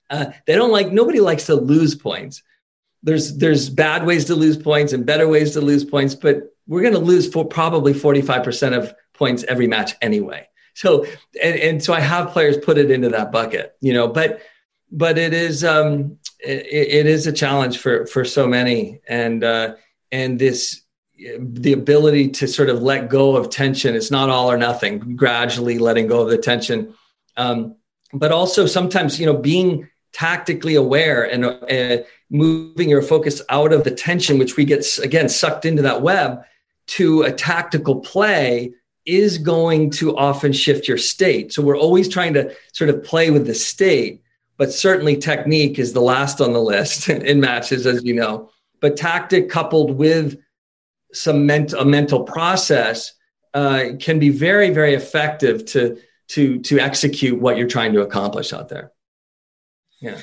Uh, 0.10 0.32
they 0.48 0.56
don't 0.56 0.72
like. 0.72 0.92
Nobody 0.92 1.20
likes 1.20 1.48
to 1.48 1.56
lose 1.56 1.94
points. 1.94 2.42
There's 3.04 3.38
there's 3.38 3.70
bad 3.70 4.06
ways 4.06 4.26
to 4.26 4.36
lose 4.36 4.58
points 4.58 4.94
and 4.94 5.06
better 5.06 5.28
ways 5.28 5.52
to 5.54 5.62
lose 5.62 5.84
points, 5.84 6.16
but 6.16 6.56
we're 6.68 6.82
going 6.82 6.94
to 6.94 7.00
lose 7.00 7.28
for 7.28 7.44
probably 7.44 7.94
45% 7.94 8.78
of 8.78 8.94
points 9.22 9.44
every 9.54 9.68
match 9.68 9.92
anyway. 10.02 10.48
So 10.74 11.06
and, 11.48 11.56
and 11.68 11.84
so 11.84 11.94
I 11.94 12.02
have 12.14 12.32
players 12.36 12.58
put 12.58 12.78
it 12.78 12.90
into 12.90 13.10
that 13.10 13.32
bucket, 13.32 13.76
you 13.88 13.94
know, 13.94 14.08
but 14.08 14.42
but 15.04 15.18
it 15.26 15.34
is 15.34 15.64
um 15.64 16.18
it, 16.40 16.66
it 17.02 17.06
is 17.06 17.28
a 17.28 17.32
challenge 17.44 17.78
for 17.78 18.08
for 18.08 18.26
so 18.26 18.48
many 18.48 19.00
and 19.08 19.44
uh 19.44 19.76
and 20.12 20.40
this 20.40 20.82
the 21.40 21.74
ability 21.74 22.30
to 22.30 22.48
sort 22.48 22.70
of 22.70 22.82
let 22.82 23.10
go 23.10 23.36
of 23.36 23.50
tension. 23.50 23.96
It's 23.96 24.12
not 24.12 24.30
all 24.30 24.52
or 24.52 24.58
nothing, 24.58 25.16
gradually 25.16 25.78
letting 25.78 26.08
go 26.08 26.22
of 26.22 26.30
the 26.30 26.38
tension. 26.38 26.96
Um, 27.38 27.76
but 28.12 28.32
also 28.32 28.66
sometimes, 28.66 29.20
you 29.20 29.28
know, 29.28 29.38
being 29.38 29.88
tactically 30.14 30.76
aware 30.76 31.24
and 31.24 31.46
uh, 31.46 32.04
moving 32.30 32.90
your 32.90 33.04
focus 33.04 33.42
out 33.50 33.72
of 33.72 33.84
the 33.84 33.92
tension, 33.92 34.40
which 34.40 34.58
we 34.58 34.66
get, 34.66 34.84
again, 34.98 35.30
sucked 35.30 35.66
into 35.66 35.84
that 35.84 36.02
web 36.02 36.42
to 36.88 37.22
a 37.22 37.32
tactical 37.32 38.00
play 38.00 38.74
is 39.06 39.38
going 39.38 39.90
to 39.90 40.16
often 40.18 40.54
shift 40.54 40.88
your 40.88 40.98
state. 40.98 41.54
So 41.54 41.62
we're 41.62 41.78
always 41.78 42.08
trying 42.08 42.34
to 42.36 42.56
sort 42.74 42.90
of 42.90 43.04
play 43.04 43.32
with 43.32 43.48
the 43.48 43.54
state, 43.54 44.22
but 44.58 44.72
certainly 44.72 45.18
technique 45.18 45.80
is 45.80 45.94
the 45.94 46.02
last 46.02 46.42
on 46.42 46.54
the 46.54 46.62
list 46.62 47.10
in 47.10 47.40
matches, 47.40 47.86
as 47.86 48.04
you 48.04 48.14
know. 48.14 48.50
But 48.80 48.98
tactic 48.98 49.50
coupled 49.50 49.98
with 49.98 50.38
some 51.14 51.46
ment- 51.46 51.74
a 51.74 51.86
mental 51.86 52.24
process 52.24 53.14
uh, 53.54 53.90
can 54.00 54.18
be 54.18 54.30
very 54.30 54.70
very 54.70 54.94
effective 54.94 55.66
to 55.66 56.00
to 56.30 56.60
to 56.60 56.80
execute 56.80 57.40
what 57.40 57.58
you're 57.58 57.68
trying 57.68 57.92
to 57.92 58.00
accomplish 58.00 58.54
out 58.54 58.70
there 58.70 58.94
yeah 60.00 60.18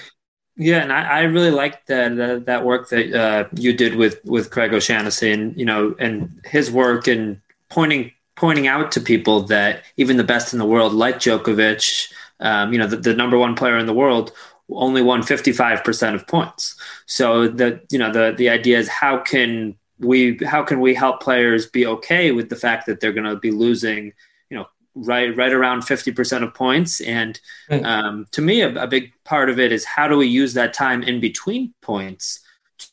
yeah, 0.60 0.82
and 0.82 0.92
I, 0.92 1.02
I 1.02 1.20
really 1.22 1.52
liked 1.52 1.86
that, 1.86 2.16
that, 2.16 2.46
that 2.46 2.64
work 2.64 2.88
that 2.88 3.14
uh, 3.14 3.48
you 3.54 3.72
did 3.72 3.94
with 3.94 4.18
with 4.24 4.50
Craig 4.50 4.74
O'Shaughnessy, 4.74 5.30
and 5.30 5.56
you 5.56 5.64
know, 5.64 5.94
and 6.00 6.40
his 6.44 6.68
work 6.68 7.06
and 7.06 7.40
pointing 7.70 8.10
pointing 8.38 8.68
out 8.68 8.92
to 8.92 9.00
people 9.00 9.42
that 9.42 9.82
even 9.96 10.16
the 10.16 10.24
best 10.24 10.52
in 10.52 10.60
the 10.60 10.64
world, 10.64 10.92
like 10.92 11.16
Djokovic, 11.16 12.12
um, 12.38 12.72
you 12.72 12.78
know, 12.78 12.86
the, 12.86 12.96
the, 12.96 13.14
number 13.14 13.36
one 13.36 13.56
player 13.56 13.76
in 13.76 13.86
the 13.86 13.92
world, 13.92 14.32
only 14.70 15.02
won 15.02 15.22
fifty 15.22 15.50
five 15.52 15.82
percent 15.82 16.14
of 16.14 16.26
points. 16.26 16.76
So 17.06 17.48
the 17.48 17.80
you 17.90 17.98
know 17.98 18.12
the 18.12 18.34
the 18.36 18.48
idea 18.48 18.78
is 18.78 18.88
how 18.88 19.18
can 19.18 19.76
we 19.98 20.38
how 20.44 20.62
can 20.62 20.80
we 20.80 20.94
help 20.94 21.20
players 21.20 21.66
be 21.66 21.84
okay 21.86 22.30
with 22.30 22.48
the 22.48 22.56
fact 22.56 22.86
that 22.86 23.00
they're 23.00 23.12
going 23.12 23.24
to 23.24 23.36
be 23.36 23.50
losing 23.50 24.12
you 24.50 24.56
know 24.56 24.66
right 24.94 25.36
right 25.36 25.52
around 25.52 25.82
50% 25.82 26.42
of 26.44 26.54
points? 26.54 27.00
And 27.00 27.40
um, 27.70 28.26
to 28.32 28.40
me 28.40 28.60
a, 28.60 28.84
a, 28.84 28.86
big 28.86 29.12
part 29.24 29.50
of 29.50 29.58
it 29.58 29.72
is 29.72 29.84
how 29.84 30.06
do 30.06 30.16
we 30.16 30.28
use 30.28 30.54
that 30.54 30.74
time 30.74 31.02
in 31.02 31.18
between 31.18 31.74
points 31.80 32.40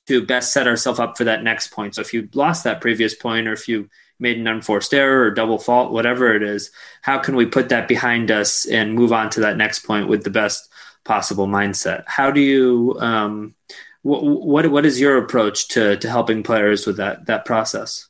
to 0.08 0.26
best 0.26 0.54
set 0.54 0.68
ourselves 0.68 1.00
up 1.00 1.18
for 1.18 1.26
that 1.26 1.44
next 1.44 1.68
point? 1.68 1.94
So 1.94 2.02
if 2.02 2.14
you 2.14 2.30
lost 2.34 2.64
that 2.64 2.82
previous 2.82 3.14
point 3.14 3.48
or 3.48 3.54
if 3.54 3.68
you 3.68 3.90
made 4.20 4.38
an 4.38 4.48
unforced 4.48 4.94
error 4.94 5.26
or 5.26 5.32
double 5.32 5.58
fault 5.58 5.92
whatever 5.92 6.34
it 6.36 6.44
is 6.44 6.72
how 7.02 7.18
can 7.18 7.36
we 7.36 7.46
put 7.46 7.70
that 7.70 7.88
behind 7.88 8.32
us 8.32 8.66
and 8.66 8.94
move 8.94 9.12
on 9.12 9.30
to 9.30 9.42
that 9.42 9.58
next 9.58 9.80
point 9.80 10.08
with 10.08 10.24
the 10.24 10.30
best 10.30 10.70
possible 11.06 11.48
mindset? 11.48 12.04
How 12.08 12.32
do 12.32 12.42
you 12.42 12.98
um, 13.00 13.56
what, 14.02 14.24
what 14.24 14.70
what 14.70 14.86
is 14.86 15.00
your 15.00 15.18
approach 15.18 15.70
to 15.70 15.96
to 15.98 16.10
helping 16.10 16.44
players 16.44 16.86
with 16.86 16.98
that 16.98 17.28
that 17.28 17.46
process? 17.46 18.10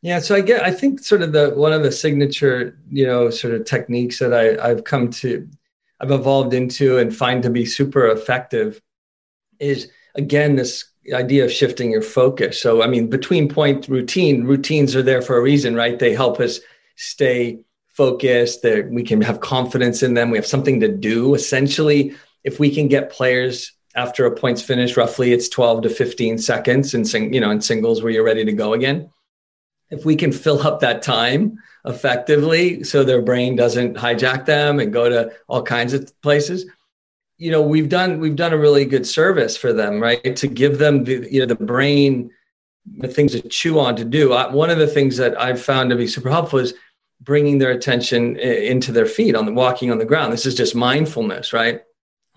Yeah, 0.00 0.20
so 0.20 0.34
I 0.34 0.40
get 0.40 0.64
I 0.64 0.70
think 0.70 1.00
sort 1.00 1.20
of 1.20 1.32
the 1.32 1.50
one 1.50 1.74
of 1.74 1.82
the 1.82 1.92
signature, 1.92 2.78
you 2.88 3.06
know, 3.06 3.28
sort 3.28 3.52
of 3.52 3.66
techniques 3.66 4.20
that 4.20 4.32
I, 4.32 4.70
I've 4.70 4.84
come 4.84 5.10
to 5.10 5.46
I've 6.00 6.12
evolved 6.12 6.54
into 6.54 6.98
and 6.98 7.14
find 7.14 7.42
to 7.42 7.50
be 7.50 7.66
super 7.66 8.06
effective 8.06 8.80
is 9.58 9.90
again 10.14 10.56
this 10.56 10.84
idea 11.14 11.44
of 11.44 11.52
shifting 11.52 11.90
your 11.90 12.02
focus. 12.02 12.60
So 12.60 12.82
I 12.82 12.86
mean 12.86 13.08
between 13.08 13.48
point 13.48 13.88
routine, 13.88 14.44
routines 14.44 14.94
are 14.96 15.02
there 15.02 15.22
for 15.22 15.36
a 15.36 15.42
reason, 15.42 15.74
right? 15.74 15.98
They 15.98 16.14
help 16.14 16.40
us 16.40 16.60
stay 16.96 17.60
focused, 17.88 18.62
that 18.62 18.90
we 18.90 19.02
can 19.02 19.20
have 19.22 19.40
confidence 19.40 20.02
in 20.02 20.14
them, 20.14 20.30
we 20.30 20.38
have 20.38 20.46
something 20.46 20.80
to 20.80 20.88
do. 20.88 21.34
Essentially, 21.34 22.14
if 22.44 22.60
we 22.60 22.72
can 22.72 22.86
get 22.86 23.10
players 23.10 23.72
after 23.96 24.24
a 24.24 24.34
point's 24.34 24.62
finished, 24.62 24.96
roughly 24.96 25.32
it's 25.32 25.48
12 25.48 25.82
to 25.82 25.90
15 25.90 26.38
seconds 26.38 26.94
in 26.94 27.04
sing, 27.04 27.34
you 27.34 27.40
know, 27.40 27.50
in 27.50 27.60
singles 27.60 28.02
where 28.02 28.12
you're 28.12 28.24
ready 28.24 28.44
to 28.44 28.52
go 28.52 28.72
again 28.72 29.10
if 29.90 30.04
we 30.04 30.16
can 30.16 30.32
fill 30.32 30.66
up 30.66 30.80
that 30.80 31.02
time 31.02 31.58
effectively 31.84 32.82
so 32.84 33.04
their 33.04 33.22
brain 33.22 33.56
doesn't 33.56 33.96
hijack 33.96 34.44
them 34.44 34.80
and 34.80 34.92
go 34.92 35.08
to 35.08 35.32
all 35.46 35.62
kinds 35.62 35.92
of 35.92 36.12
places 36.20 36.66
you 37.38 37.52
know 37.52 37.62
we've 37.62 37.88
done 37.88 38.18
we've 38.18 38.36
done 38.36 38.52
a 38.52 38.58
really 38.58 38.84
good 38.84 39.06
service 39.06 39.56
for 39.56 39.72
them 39.72 40.00
right? 40.00 40.36
To 40.36 40.46
give 40.46 40.78
them 40.78 41.04
the 41.04 41.26
you 41.30 41.40
know 41.40 41.46
the 41.46 41.54
brain 41.54 42.30
the 42.98 43.08
things 43.08 43.32
to 43.32 43.42
chew 43.48 43.78
on 43.78 43.96
to 43.96 44.04
do. 44.04 44.32
I, 44.32 44.50
one 44.50 44.70
of 44.70 44.78
the 44.78 44.86
things 44.86 45.16
that 45.16 45.40
i've 45.40 45.62
found 45.62 45.90
to 45.90 45.96
be 45.96 46.06
super 46.06 46.30
helpful 46.30 46.58
is 46.58 46.74
bringing 47.20 47.58
their 47.58 47.70
attention 47.70 48.38
eh, 48.38 48.70
into 48.70 48.92
their 48.92 49.06
feet 49.06 49.34
on 49.34 49.46
the 49.46 49.52
walking 49.52 49.90
on 49.90 49.98
the 49.98 50.04
ground. 50.04 50.32
This 50.32 50.46
is 50.46 50.54
just 50.54 50.74
mindfulness 50.74 51.52
right? 51.52 51.82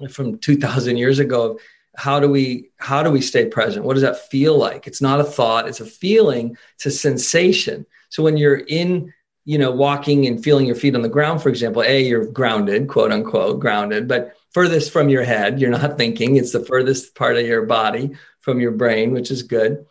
From 0.10 0.38
2000 0.38 0.98
years 0.98 1.20
ago 1.20 1.60
how 1.98 2.20
do 2.20 2.30
we 2.30 2.70
how 2.78 3.04
do 3.04 3.10
we 3.10 3.22
stay 3.22 3.48
present? 3.48 3.86
What 3.86 3.96
does 3.96 4.04
that 4.04 4.30
feel 4.30 4.58
like? 4.58 4.88
It's 4.88 5.02
not 5.02 5.20
a 5.20 5.26
thought 5.26 5.68
it's 5.68 5.82
a 5.82 5.86
feeling 5.86 6.56
it's 6.76 6.86
a 6.86 6.92
sensation. 6.92 7.88
So 8.10 8.22
when 8.22 8.38
you're 8.38 8.58
in 8.58 9.12
you 9.46 9.58
know 9.58 9.72
walking 9.72 10.28
and 10.28 10.44
feeling 10.44 10.68
your 10.68 10.76
feet 10.76 10.96
on 10.96 11.02
the 11.02 11.10
ground 11.10 11.42
for 11.42 11.50
example 11.50 11.82
a 11.82 12.04
you're 12.04 12.28
grounded 12.28 12.88
quote 12.88 13.12
unquote 13.12 13.60
grounded 13.60 14.08
but 14.08 14.36
furthest 14.54 14.92
from 14.92 15.10
your 15.10 15.24
head 15.24 15.60
you're 15.60 15.70
not 15.70 15.98
thinking 15.98 16.36
it's 16.36 16.52
the 16.52 16.66
furthest 16.66 17.16
part 17.16 17.38
of 17.38 17.46
your 17.46 17.66
body 17.66 18.12
from 18.42 18.60
your 18.60 18.72
brain 18.72 19.12
which 19.12 19.32
is 19.32 19.44
good 19.44 19.86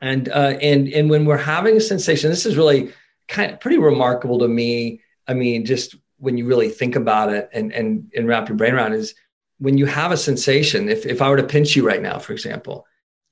and 0.00 0.28
uh, 0.28 0.56
and 0.60 0.88
and 0.88 1.10
when 1.10 1.24
we're 1.24 1.36
having 1.36 1.76
a 1.76 1.80
sensation 1.80 2.30
this 2.30 2.46
is 2.46 2.56
really 2.56 2.92
kind 3.28 3.52
of 3.52 3.60
pretty 3.60 3.78
remarkable 3.78 4.38
to 4.38 4.48
me 4.48 5.00
i 5.28 5.34
mean 5.34 5.64
just 5.64 5.96
when 6.18 6.36
you 6.36 6.46
really 6.46 6.68
think 6.68 6.96
about 6.96 7.32
it 7.32 7.48
and 7.52 7.72
and 7.72 8.10
and 8.16 8.28
wrap 8.28 8.48
your 8.48 8.56
brain 8.56 8.74
around 8.74 8.92
is 8.92 9.14
when 9.62 9.78
you 9.78 9.86
have 9.86 10.10
a 10.10 10.16
sensation, 10.16 10.88
if, 10.88 11.06
if 11.06 11.22
I 11.22 11.30
were 11.30 11.36
to 11.36 11.44
pinch 11.44 11.76
you 11.76 11.86
right 11.86 12.02
now, 12.02 12.18
for 12.18 12.32
example, 12.32 12.84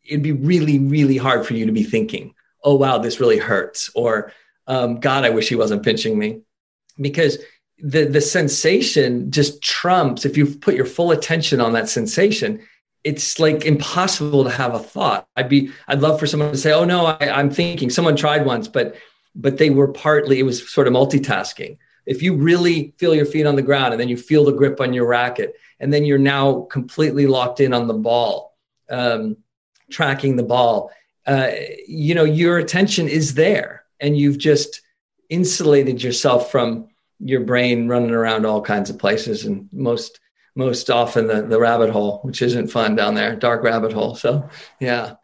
it'd 0.05 0.23
be 0.23 0.31
really, 0.31 0.79
really 0.79 1.17
hard 1.17 1.45
for 1.45 1.55
you 1.55 1.67
to 1.67 1.73
be 1.73 1.83
thinking, 1.83 2.35
oh, 2.63 2.77
wow, 2.77 2.99
this 2.99 3.19
really 3.19 3.39
hurts. 3.39 3.91
Or, 3.97 4.33
um, 4.69 5.01
God, 5.01 5.25
I 5.25 5.31
wish 5.31 5.49
he 5.49 5.57
wasn't 5.57 5.83
pinching 5.83 6.17
me. 6.17 6.43
Because 7.01 7.39
the, 7.83 8.05
the 8.05 8.21
sensation 8.21 9.31
just 9.31 9.63
trumps, 9.63 10.25
if 10.25 10.37
you 10.37 10.47
put 10.47 10.75
your 10.75 10.85
full 10.85 11.11
attention 11.11 11.61
on 11.61 11.73
that 11.73 11.89
sensation, 11.89 12.61
it's 13.05 13.39
like 13.39 13.65
impossible 13.65 14.45
to 14.45 14.51
have 14.51 14.75
a 14.75 14.79
thought. 14.79 15.27
I'd 15.37 15.49
be, 15.49 15.71
I'd 15.89 16.01
love 16.01 16.21
for 16.21 16.27
someone 16.27 16.53
to 16.53 16.59
say, 16.59 16.73
oh, 16.73 16.85
no, 16.85 17.07
I, 17.07 17.31
I'm 17.31 17.51
thinking. 17.51 17.89
Someone 17.89 18.17
tried 18.17 18.45
once, 18.45 18.69
but, 18.69 18.97
but 19.35 19.57
they 19.57 19.71
were 19.71 19.89
partly, 19.89 20.39
it 20.39 20.43
was 20.43 20.71
sort 20.71 20.87
of 20.87 20.93
multitasking. 20.93 21.79
If 22.05 22.23
you 22.23 22.37
really 22.37 22.95
feel 22.99 23.15
your 23.15 23.25
feet 23.25 23.47
on 23.47 23.57
the 23.57 23.63
ground 23.63 23.95
and 23.95 24.01
then 24.01 24.09
you 24.09 24.17
feel 24.17 24.45
the 24.45 24.53
grip 24.53 24.81
on 24.81 24.93
your 24.93 25.07
racket, 25.07 25.55
and 25.79 25.91
then 25.93 26.05
you're 26.05 26.19
now 26.19 26.63
completely 26.71 27.27
locked 27.27 27.61
in 27.61 27.73
on 27.73 27.87
the 27.87 27.95
ball, 27.95 28.55
um, 28.91 29.39
tracking 29.91 30.37
the 30.37 30.43
ball. 30.43 30.91
Uh, 31.27 31.53
you 31.89 32.15
know, 32.15 32.25
your 32.25 32.59
attention 32.59 33.09
is 33.09 33.35
there, 33.35 33.85
and 33.99 34.19
you've 34.19 34.39
just 34.39 34.83
insulated 35.31 36.03
yourself 36.03 36.51
from 36.51 36.90
your 37.21 37.41
brain 37.41 37.89
running 37.89 38.11
around 38.11 38.47
all 38.47 38.63
kinds 38.63 38.91
of 38.91 38.99
places, 38.99 39.45
and 39.45 39.69
most 39.73 40.21
most 40.57 40.91
often 40.91 41.27
the 41.27 41.43
the 41.43 41.61
rabbit 41.61 41.91
hole, 41.91 42.21
which 42.23 42.43
isn't 42.43 42.69
fun 42.69 42.97
down 42.97 43.15
there, 43.15 43.37
dark 43.37 43.63
rabbit 43.63 43.93
hole. 43.93 44.15
So, 44.15 44.49
yeah. 44.81 45.15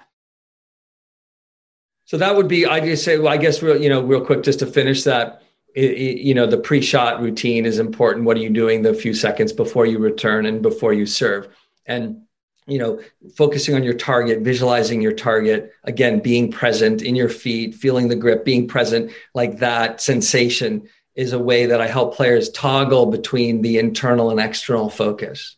So 2.04 2.18
that 2.18 2.37
would 2.37 2.46
be, 2.46 2.66
I 2.66 2.78
just 2.78 3.04
say, 3.04 3.18
well, 3.18 3.32
I 3.32 3.37
guess, 3.37 3.61
real, 3.62 3.82
you 3.82 3.88
know, 3.88 4.00
real 4.00 4.24
quick, 4.24 4.44
just 4.44 4.61
to 4.61 4.66
finish 4.66 5.02
that 5.02 5.42
it, 5.76 6.18
you 6.18 6.35
know 6.35 6.46
the 6.46 6.59
pre-shot 6.59 7.20
routine 7.20 7.66
is 7.66 7.78
important 7.78 8.24
what 8.24 8.37
are 8.37 8.40
you 8.40 8.50
doing 8.50 8.82
the 8.82 8.94
few 8.94 9.14
seconds 9.14 9.52
before 9.52 9.87
you 9.87 9.98
return 9.98 10.46
and 10.46 10.62
before 10.62 10.92
you 10.92 11.04
serve 11.04 11.48
and 11.85 12.22
you 12.66 12.78
know 12.78 12.98
focusing 13.37 13.74
on 13.74 13.85
your 13.85 13.94
target 13.94 14.40
visualizing 14.40 15.02
your 15.02 15.12
target 15.12 15.72
again 15.85 16.18
being 16.18 16.50
present 16.50 17.02
in 17.02 17.14
your 17.14 17.28
feet 17.28 17.74
feeling 17.74 18.09
the 18.09 18.16
grip 18.16 18.44
being 18.44 18.66
present 18.66 19.12
like 19.35 19.59
that 19.59 20.00
sensation 20.00 20.88
is 21.16 21.33
a 21.33 21.38
way 21.38 21.66
that 21.66 21.81
i 21.81 21.87
help 21.87 22.14
players 22.14 22.50
toggle 22.50 23.07
between 23.07 23.62
the 23.62 23.79
internal 23.79 24.31
and 24.31 24.38
external 24.40 24.90
focus. 24.90 25.57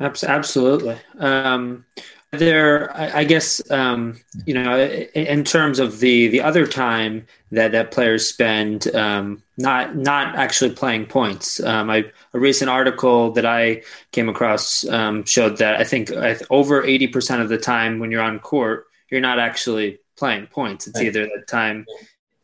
Absolutely. 0.00 0.98
Um, 1.18 1.84
there 2.32 2.90
I, 2.96 3.20
I 3.20 3.24
guess 3.24 3.70
um, 3.70 4.18
you 4.46 4.54
know 4.54 4.84
in 4.84 5.44
terms 5.44 5.78
of 5.78 6.00
the 6.00 6.28
the 6.28 6.40
other 6.40 6.66
time 6.66 7.26
that 7.52 7.72
that 7.72 7.92
players 7.92 8.26
spend 8.26 8.92
um, 8.96 9.42
not 9.58 9.94
not 9.94 10.34
actually 10.34 10.70
playing 10.70 11.06
points. 11.06 11.60
Um, 11.60 11.90
I, 11.90 12.10
a 12.32 12.40
recent 12.40 12.70
article 12.70 13.32
that 13.32 13.44
i 13.44 13.82
came 14.12 14.28
across 14.30 14.84
um, 14.88 15.24
showed 15.24 15.58
that 15.58 15.78
i 15.78 15.84
think 15.84 16.10
over 16.50 16.82
80% 16.82 17.42
of 17.42 17.50
the 17.50 17.58
time 17.58 17.98
when 17.98 18.10
you're 18.10 18.22
on 18.22 18.38
court 18.38 18.86
you're 19.10 19.20
not 19.20 19.38
actually 19.38 20.00
playing 20.16 20.46
points. 20.46 20.86
It's 20.86 21.00
either 21.00 21.26
the 21.26 21.44
time 21.46 21.84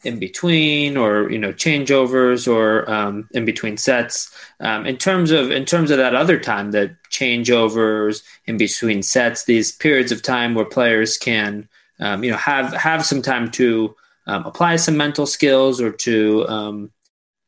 in 0.04 0.18
between 0.18 0.96
or 0.96 1.30
you 1.30 1.38
know 1.38 1.52
changeovers 1.52 2.52
or 2.52 2.88
um, 2.90 3.28
in 3.32 3.44
between 3.44 3.76
sets. 3.76 4.32
Um, 4.60 4.86
in 4.86 4.96
terms 4.96 5.30
of 5.30 5.50
in 5.50 5.64
terms 5.64 5.90
of 5.90 5.98
that 5.98 6.14
other 6.14 6.38
time 6.38 6.70
that 6.72 6.96
changeovers 7.10 8.22
in 8.46 8.56
between 8.56 9.02
sets 9.02 9.44
these 9.44 9.72
periods 9.72 10.12
of 10.12 10.22
time 10.22 10.54
where 10.54 10.64
players 10.64 11.16
can 11.16 11.68
um, 12.00 12.22
you 12.22 12.30
know 12.30 12.36
have 12.36 12.72
have 12.74 13.04
some 13.04 13.22
time 13.22 13.50
to 13.52 13.94
um, 14.26 14.44
apply 14.46 14.76
some 14.76 14.96
mental 14.96 15.26
skills 15.26 15.80
or 15.80 15.90
to 15.90 16.46
um, 16.48 16.92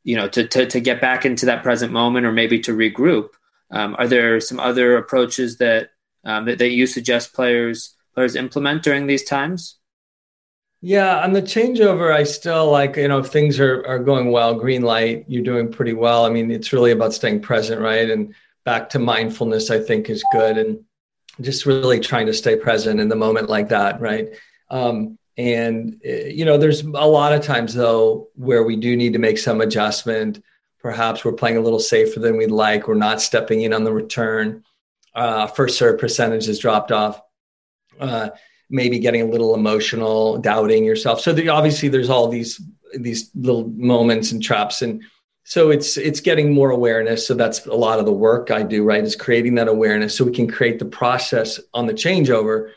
you 0.03 0.17
know 0.17 0.29
to, 0.29 0.47
to, 0.47 0.67
to 0.67 0.81
get 0.81 1.01
back 1.01 1.25
into 1.25 1.47
that 1.47 1.63
present 1.63 1.93
moment 1.93 2.27
or 2.27 2.33
maybe 2.33 2.59
to 2.61 2.77
regroup. 2.77 3.29
Um, 3.73 3.95
are 3.99 4.09
there 4.09 4.41
some 4.41 4.59
other 4.59 4.97
approaches 4.97 5.59
that, 5.59 5.91
that 6.25 6.59
that 6.59 6.71
you 6.71 6.89
suggest 6.89 7.33
players 7.33 7.95
players 8.15 8.35
implement 8.35 8.83
during 8.83 9.07
these 9.07 9.23
times 9.23 9.77
yeah, 10.83 11.23
on 11.23 11.33
the 11.33 11.43
changeover, 11.43 12.13
I 12.13 12.25
still 12.25 12.71
like, 12.71 12.97
you 12.97 13.09
know, 13.09 13.19
if 13.19 13.27
things 13.27 13.61
are, 13.61 13.87
are 13.87 13.99
going 13.99 14.31
well, 14.31 14.55
green 14.55 14.83
light, 14.83 15.27
you're 15.29 15.45
doing 15.45 15.71
pretty 15.71 15.93
well. 15.93 16.25
I 16.25 16.31
mean, 16.31 16.51
it's 16.51 16.73
really 16.73 16.93
about 16.93 17.13
staying 17.13 17.43
present, 17.43 17.81
right? 17.81 18.09
And 18.09 18.35
back 18.65 18.89
to 18.91 18.99
mindfulness, 18.99 19.71
I 19.71 19.79
think 19.79 20.09
is 20.09 20.25
good. 20.33 20.57
And 20.57 20.85
just 21.41 21.67
really 21.67 22.01
trying 22.01 22.27
to 22.27 22.35
stay 22.35 22.57
present 22.57 22.99
in 22.99 23.09
the 23.09 23.17
moment 23.17 23.51
like 23.51 23.69
that, 23.69 24.01
right? 24.01 24.29
Um, 24.71 25.19
and, 25.37 26.01
eh, 26.03 26.29
you 26.29 26.47
know, 26.47 26.57
there's 26.57 26.81
a 26.81 26.87
lot 26.87 27.33
of 27.33 27.43
times, 27.43 27.75
though, 27.75 28.29
where 28.35 28.63
we 28.63 28.77
do 28.77 28.97
need 28.97 29.13
to 29.13 29.19
make 29.19 29.39
some 29.39 29.61
adjustment. 29.61 30.43
Perhaps 30.81 31.25
we're 31.25 31.33
playing 31.33 31.59
a 31.59 31.63
little 31.63 31.79
safer 31.79 32.21
than 32.21 32.39
we'd 32.39 32.51
like. 32.51 32.89
We're 32.89 32.95
not 32.95 33.21
stepping 33.21 33.63
in 33.63 33.75
on 33.75 33.85
the 33.85 33.93
return. 33.93 34.65
Uh, 35.15 35.47
first 35.47 35.77
serve 35.77 35.99
percentage 35.99 36.47
has 36.47 36.59
dropped 36.59 36.91
off. 36.91 37.21
Uh, 37.99 38.31
maybe 38.71 38.99
getting 38.99 39.23
a 39.23 39.27
little 39.27 39.55
emotional, 39.55 40.39
doubting 40.39 40.85
yourself. 40.85 41.21
So 41.21 41.33
obviously 41.51 41.89
there's 41.89 42.11
all 42.11 42.29
these 42.29 42.61
these 42.95 43.31
little 43.35 43.69
moments 43.69 44.33
and 44.33 44.43
traps. 44.43 44.83
And 44.83 45.03
so 45.45 45.71
it's 45.71 45.97
it's 45.97 46.21
getting 46.21 46.53
more 46.53 46.71
awareness. 46.71 47.27
So 47.27 47.35
that's 47.35 47.67
a 47.67 47.75
lot 47.75 47.99
of 47.99 48.07
the 48.07 48.13
work 48.13 48.51
i 48.51 48.63
do 48.63 48.85
right 48.85 49.05
is 49.05 49.17
creating 49.17 49.57
that 49.57 49.69
awareness 49.69 50.17
so 50.17 50.25
we 50.25 50.33
can 50.33 50.49
create 50.49 50.79
the 50.79 50.85
process 50.85 51.61
on 51.75 51.87
the 51.87 51.95
changeover 51.95 52.71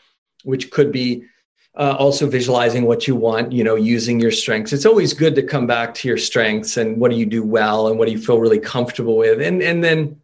which 0.44 0.70
could 0.70 0.92
be 0.92 1.24
uh, 1.76 1.96
also 1.98 2.28
visualizing 2.28 2.84
what 2.84 3.08
you 3.08 3.16
want 3.16 3.50
you 3.50 3.64
know 3.64 3.74
using 3.74 4.20
your 4.20 4.30
strengths. 4.30 4.72
It's 4.72 4.86
always 4.86 5.12
good 5.12 5.34
to 5.34 5.42
come 5.42 5.66
back 5.66 5.94
to 5.94 6.08
your 6.08 6.18
strengths 6.18 6.76
and 6.76 6.98
what 6.98 7.10
do 7.10 7.16
you 7.16 7.26
do 7.26 7.42
well 7.42 7.88
and 7.88 7.98
what 7.98 8.06
do 8.06 8.12
you 8.12 8.18
feel 8.18 8.38
really 8.38 8.60
comfortable 8.60 9.16
with. 9.16 9.40
And 9.40 9.60
and 9.62 9.82
then 9.82 10.20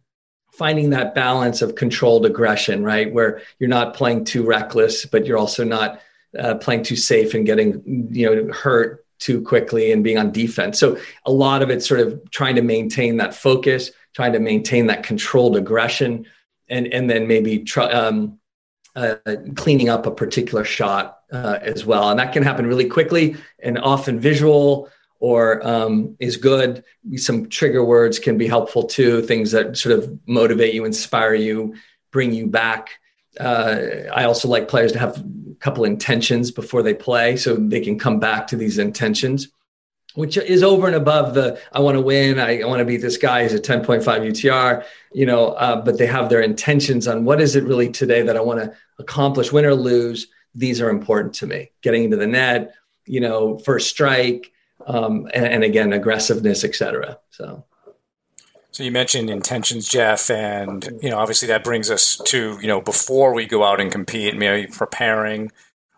finding 0.61 0.91
that 0.91 1.15
balance 1.15 1.63
of 1.63 1.73
controlled 1.73 2.23
aggression, 2.23 2.83
right? 2.83 3.11
Where 3.11 3.41
you're 3.57 3.67
not 3.67 3.95
playing 3.95 4.25
too 4.25 4.45
reckless, 4.45 5.07
but 5.07 5.25
you're 5.25 5.39
also 5.39 5.63
not 5.63 5.99
uh, 6.37 6.53
playing 6.53 6.83
too 6.83 6.95
safe 6.95 7.33
and 7.33 7.47
getting 7.47 8.07
you 8.11 8.27
know 8.27 8.53
hurt 8.53 9.03
too 9.17 9.41
quickly 9.41 9.91
and 9.91 10.03
being 10.03 10.19
on 10.19 10.31
defense. 10.31 10.77
So 10.77 10.99
a 11.25 11.31
lot 11.31 11.63
of 11.63 11.71
it's 11.71 11.87
sort 11.87 11.99
of 11.99 12.21
trying 12.29 12.57
to 12.57 12.61
maintain 12.61 13.17
that 13.17 13.33
focus, 13.33 13.89
trying 14.13 14.33
to 14.33 14.39
maintain 14.39 14.85
that 14.85 15.01
controlled 15.01 15.57
aggression, 15.57 16.27
and 16.69 16.85
and 16.93 17.09
then 17.09 17.25
maybe 17.27 17.63
try, 17.63 17.91
um, 17.91 18.37
uh, 18.95 19.15
cleaning 19.55 19.89
up 19.89 20.05
a 20.05 20.11
particular 20.11 20.63
shot 20.63 21.21
uh, 21.33 21.57
as 21.63 21.87
well. 21.87 22.11
And 22.11 22.19
that 22.19 22.33
can 22.33 22.43
happen 22.43 22.67
really 22.67 22.85
quickly 22.87 23.35
and 23.63 23.79
often 23.79 24.19
visual 24.19 24.91
or 25.21 25.65
um, 25.65 26.17
is 26.19 26.35
good. 26.35 26.83
Some 27.15 27.47
trigger 27.47 27.85
words 27.85 28.17
can 28.17 28.39
be 28.39 28.47
helpful 28.47 28.83
too, 28.83 29.21
things 29.21 29.51
that 29.51 29.77
sort 29.77 29.97
of 29.97 30.19
motivate 30.25 30.73
you, 30.73 30.83
inspire 30.83 31.35
you, 31.35 31.75
bring 32.11 32.33
you 32.33 32.47
back. 32.47 32.89
Uh, 33.39 33.77
I 34.11 34.25
also 34.25 34.47
like 34.47 34.67
players 34.67 34.91
to 34.93 34.99
have 34.99 35.17
a 35.19 35.55
couple 35.59 35.85
intentions 35.85 36.49
before 36.49 36.81
they 36.81 36.95
play 36.95 37.37
so 37.37 37.55
they 37.55 37.81
can 37.81 37.99
come 37.99 38.19
back 38.19 38.47
to 38.47 38.57
these 38.57 38.79
intentions, 38.79 39.49
which 40.15 40.37
is 40.37 40.63
over 40.63 40.87
and 40.87 40.95
above 40.95 41.35
the 41.35 41.61
I 41.71 41.81
want 41.81 41.97
to 41.97 42.01
win, 42.01 42.39
I, 42.39 42.61
I 42.61 42.65
want 42.65 42.79
to 42.79 42.85
beat 42.85 42.97
this 42.97 43.17
guy, 43.17 43.43
he's 43.43 43.53
a 43.53 43.59
10.5 43.59 44.03
UTR, 44.03 44.83
you 45.13 45.27
know, 45.27 45.49
uh, 45.49 45.79
but 45.79 45.99
they 45.99 46.07
have 46.07 46.29
their 46.29 46.41
intentions 46.41 47.07
on 47.07 47.25
what 47.25 47.39
is 47.39 47.55
it 47.55 47.63
really 47.63 47.91
today 47.91 48.23
that 48.23 48.35
I 48.35 48.41
want 48.41 48.59
to 48.59 48.75
accomplish, 48.97 49.51
win 49.51 49.65
or 49.65 49.75
lose. 49.75 50.27
These 50.55 50.81
are 50.81 50.89
important 50.89 51.35
to 51.35 51.47
me. 51.47 51.69
Getting 51.83 52.05
into 52.05 52.17
the 52.17 52.27
net, 52.27 52.73
you 53.05 53.21
know, 53.21 53.59
first 53.59 53.87
strike, 53.87 54.51
um, 54.87 55.29
and, 55.33 55.45
and 55.45 55.63
again, 55.63 55.93
aggressiveness, 55.93 56.63
etc. 56.63 57.19
So. 57.29 57.65
So 58.73 58.83
you 58.83 58.91
mentioned 58.91 59.29
intentions, 59.29 59.85
Jeff, 59.85 60.29
and 60.29 60.97
you 61.01 61.09
know 61.09 61.19
obviously 61.19 61.49
that 61.49 61.61
brings 61.61 61.91
us 61.91 62.15
to 62.27 62.57
you 62.61 62.67
know 62.67 62.79
before 62.79 63.33
we 63.33 63.45
go 63.45 63.65
out 63.65 63.81
and 63.81 63.91
compete, 63.91 64.35
maybe 64.37 64.71
preparing 64.71 65.51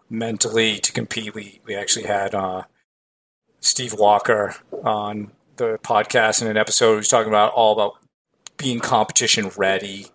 mentally 0.10 0.80
to 0.80 0.92
compete. 0.92 1.36
We 1.36 1.62
we 1.66 1.76
actually 1.76 2.06
had 2.06 2.34
uh, 2.34 2.64
Steve 3.60 3.94
Walker 3.94 4.56
on 4.84 5.32
the 5.58 5.78
podcast 5.84 6.42
in 6.42 6.48
an 6.48 6.58
episode. 6.58 6.96
Was 6.96 7.10
talking 7.10 7.32
about 7.32 7.54
all 7.54 7.74
about 7.74 7.94
being 8.58 8.80
competition 8.80 9.52
ready. 9.56 10.08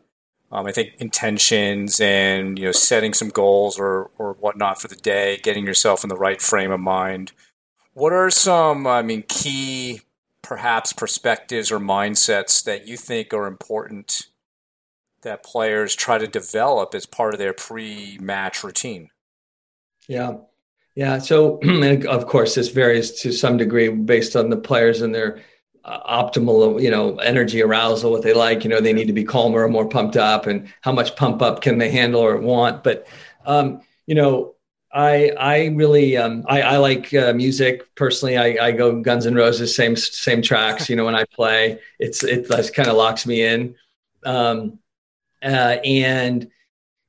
Um, 0.50 0.66
I 0.66 0.72
think 0.72 0.94
intentions 0.98 2.00
and 2.00 2.58
you 2.58 2.64
know 2.66 2.72
setting 2.72 3.14
some 3.14 3.28
goals 3.28 3.78
or 3.78 4.10
or 4.18 4.32
whatnot 4.34 4.80
for 4.80 4.88
the 4.88 4.96
day, 4.96 5.38
getting 5.42 5.64
yourself 5.64 6.02
in 6.02 6.08
the 6.08 6.16
right 6.16 6.40
frame 6.40 6.72
of 6.72 6.80
mind. 6.80 7.32
What 7.98 8.12
are 8.12 8.30
some, 8.30 8.86
I 8.86 9.02
mean, 9.02 9.24
key 9.26 10.02
perhaps 10.40 10.92
perspectives 10.92 11.72
or 11.72 11.80
mindsets 11.80 12.62
that 12.62 12.86
you 12.86 12.96
think 12.96 13.34
are 13.34 13.48
important 13.48 14.28
that 15.22 15.42
players 15.42 15.96
try 15.96 16.16
to 16.16 16.28
develop 16.28 16.94
as 16.94 17.06
part 17.06 17.34
of 17.34 17.40
their 17.40 17.52
pre-match 17.52 18.62
routine? 18.62 19.10
Yeah. 20.06 20.34
Yeah. 20.94 21.18
So, 21.18 21.58
of 22.08 22.26
course, 22.28 22.54
this 22.54 22.68
varies 22.68 23.20
to 23.22 23.32
some 23.32 23.56
degree 23.56 23.88
based 23.88 24.36
on 24.36 24.48
the 24.48 24.56
players 24.56 25.02
and 25.02 25.12
their 25.12 25.40
uh, 25.84 26.22
optimal, 26.22 26.80
you 26.80 26.92
know, 26.92 27.16
energy 27.16 27.60
arousal, 27.64 28.12
what 28.12 28.22
they 28.22 28.32
like. 28.32 28.62
You 28.62 28.70
know, 28.70 28.80
they 28.80 28.92
need 28.92 29.08
to 29.08 29.12
be 29.12 29.24
calmer 29.24 29.64
or 29.64 29.68
more 29.68 29.88
pumped 29.88 30.16
up, 30.16 30.46
and 30.46 30.72
how 30.82 30.92
much 30.92 31.16
pump 31.16 31.42
up 31.42 31.62
can 31.62 31.78
they 31.78 31.90
handle 31.90 32.20
or 32.20 32.36
want. 32.36 32.84
But, 32.84 33.08
um, 33.44 33.80
you 34.06 34.14
know, 34.14 34.54
I 34.98 35.30
I 35.38 35.66
really 35.66 36.16
um, 36.16 36.44
I, 36.48 36.60
I 36.62 36.76
like 36.78 37.14
uh, 37.14 37.32
music 37.32 37.94
personally. 37.94 38.36
I, 38.36 38.66
I 38.66 38.72
go 38.72 39.00
Guns 39.00 39.26
N' 39.26 39.34
Roses, 39.36 39.76
same 39.76 39.94
same 39.94 40.42
tracks. 40.42 40.90
You 40.90 40.96
know, 40.96 41.04
when 41.04 41.14
I 41.14 41.24
play, 41.24 41.78
it's 42.00 42.24
it 42.24 42.48
kind 42.74 42.88
of 42.88 42.96
locks 42.96 43.24
me 43.24 43.42
in, 43.42 43.76
um, 44.24 44.80
uh, 45.40 45.76
and 45.84 46.50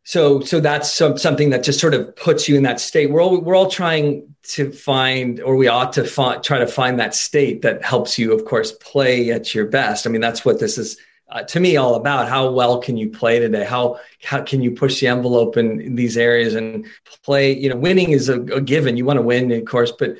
so 0.04 0.40
so 0.42 0.60
that's 0.60 0.94
some, 0.94 1.18
something 1.18 1.50
that 1.50 1.64
just 1.64 1.80
sort 1.80 1.96
of 1.96 2.16
puts 2.16 2.48
you 2.48 2.56
in 2.58 2.64
that 2.64 2.80
state. 2.80 3.10
We're 3.10 3.24
all 3.24 3.40
we're 3.42 3.56
all 3.56 3.72
trying 3.72 4.36
to 4.50 4.72
find, 4.72 5.40
or 5.42 5.56
we 5.56 5.68
ought 5.68 5.94
to 5.94 6.04
find, 6.04 6.44
try 6.44 6.60
to 6.60 6.68
find 6.68 7.00
that 7.00 7.16
state 7.16 7.64
that 7.64 7.84
helps 7.84 8.20
you, 8.20 8.34
of 8.34 8.46
course, 8.46 8.72
play 8.72 9.32
at 9.32 9.56
your 9.56 9.66
best. 9.66 10.06
I 10.06 10.12
mean, 10.12 10.22
that's 10.22 10.46
what 10.46 10.60
this 10.60 10.78
is 10.78 10.96
uh, 11.32 11.44
to 11.44 11.60
me 11.60 11.78
all 11.78 11.96
about 11.96 12.28
how 12.28 12.50
well 12.50 12.80
can 12.80 12.98
you 12.98 13.10
play 13.10 13.40
today? 13.40 13.64
How 13.64 14.00
how 14.24 14.42
can 14.42 14.62
you 14.62 14.72
push 14.72 15.00
the 15.00 15.08
envelope 15.08 15.58
in, 15.58 15.96
these 15.96 16.18
areas 16.18 16.56
and 16.56 16.86
play? 17.24 17.56
You 17.56 17.70
know 17.70 17.76
winning 17.76 18.12
is 18.12 18.30
a, 18.30 18.42
a 18.42 18.62
given. 18.62 18.98
You 18.98 19.06
want 19.06 19.18
to 19.18 19.24
win 19.24 19.52
of 19.52 19.66
course 19.66 19.92
but 19.92 20.18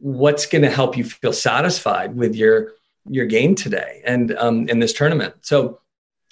what's 0.00 0.46
going 0.46 0.62
to 0.62 0.70
help 0.70 0.96
you 0.96 1.04
feel 1.04 1.32
satisfied 1.32 2.16
with 2.16 2.34
your 2.34 2.72
your 3.08 3.26
game 3.26 3.54
today 3.54 4.02
and 4.04 4.36
um, 4.36 4.68
in 4.68 4.80
this 4.80 4.92
tournament? 4.92 5.34
So 5.42 5.80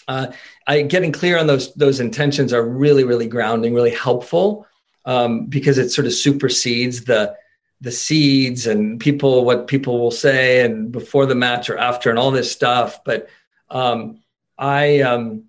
uh, 0.09 0.29
I, 0.67 0.83
getting 0.83 1.13
clear 1.13 1.39
on 1.39 1.47
those 1.47 1.73
those 1.75 2.01
intentions 2.01 2.53
are 2.53 2.67
really 2.67 3.05
really 3.05 3.29
grounding 3.29 3.75
really 3.75 3.95
helpful 3.95 4.67
um, 5.05 5.47
because 5.47 5.79
it 5.79 5.91
sort 5.91 6.07
of 6.07 6.13
supersedes 6.13 7.05
the 7.05 7.37
the 7.81 7.93
seeds 7.93 8.67
and 8.67 8.99
people 8.99 9.45
what 9.45 9.67
people 9.67 10.01
will 10.01 10.11
say 10.11 10.65
and 10.65 10.91
before 10.91 11.27
the 11.27 11.35
match 11.35 11.69
or 11.69 11.79
after 11.79 12.11
and 12.11 12.19
all 12.19 12.31
this 12.31 12.51
stuff 12.51 13.05
but 13.05 13.29
um, 13.71 14.21
I, 14.59 15.01
um, 15.01 15.45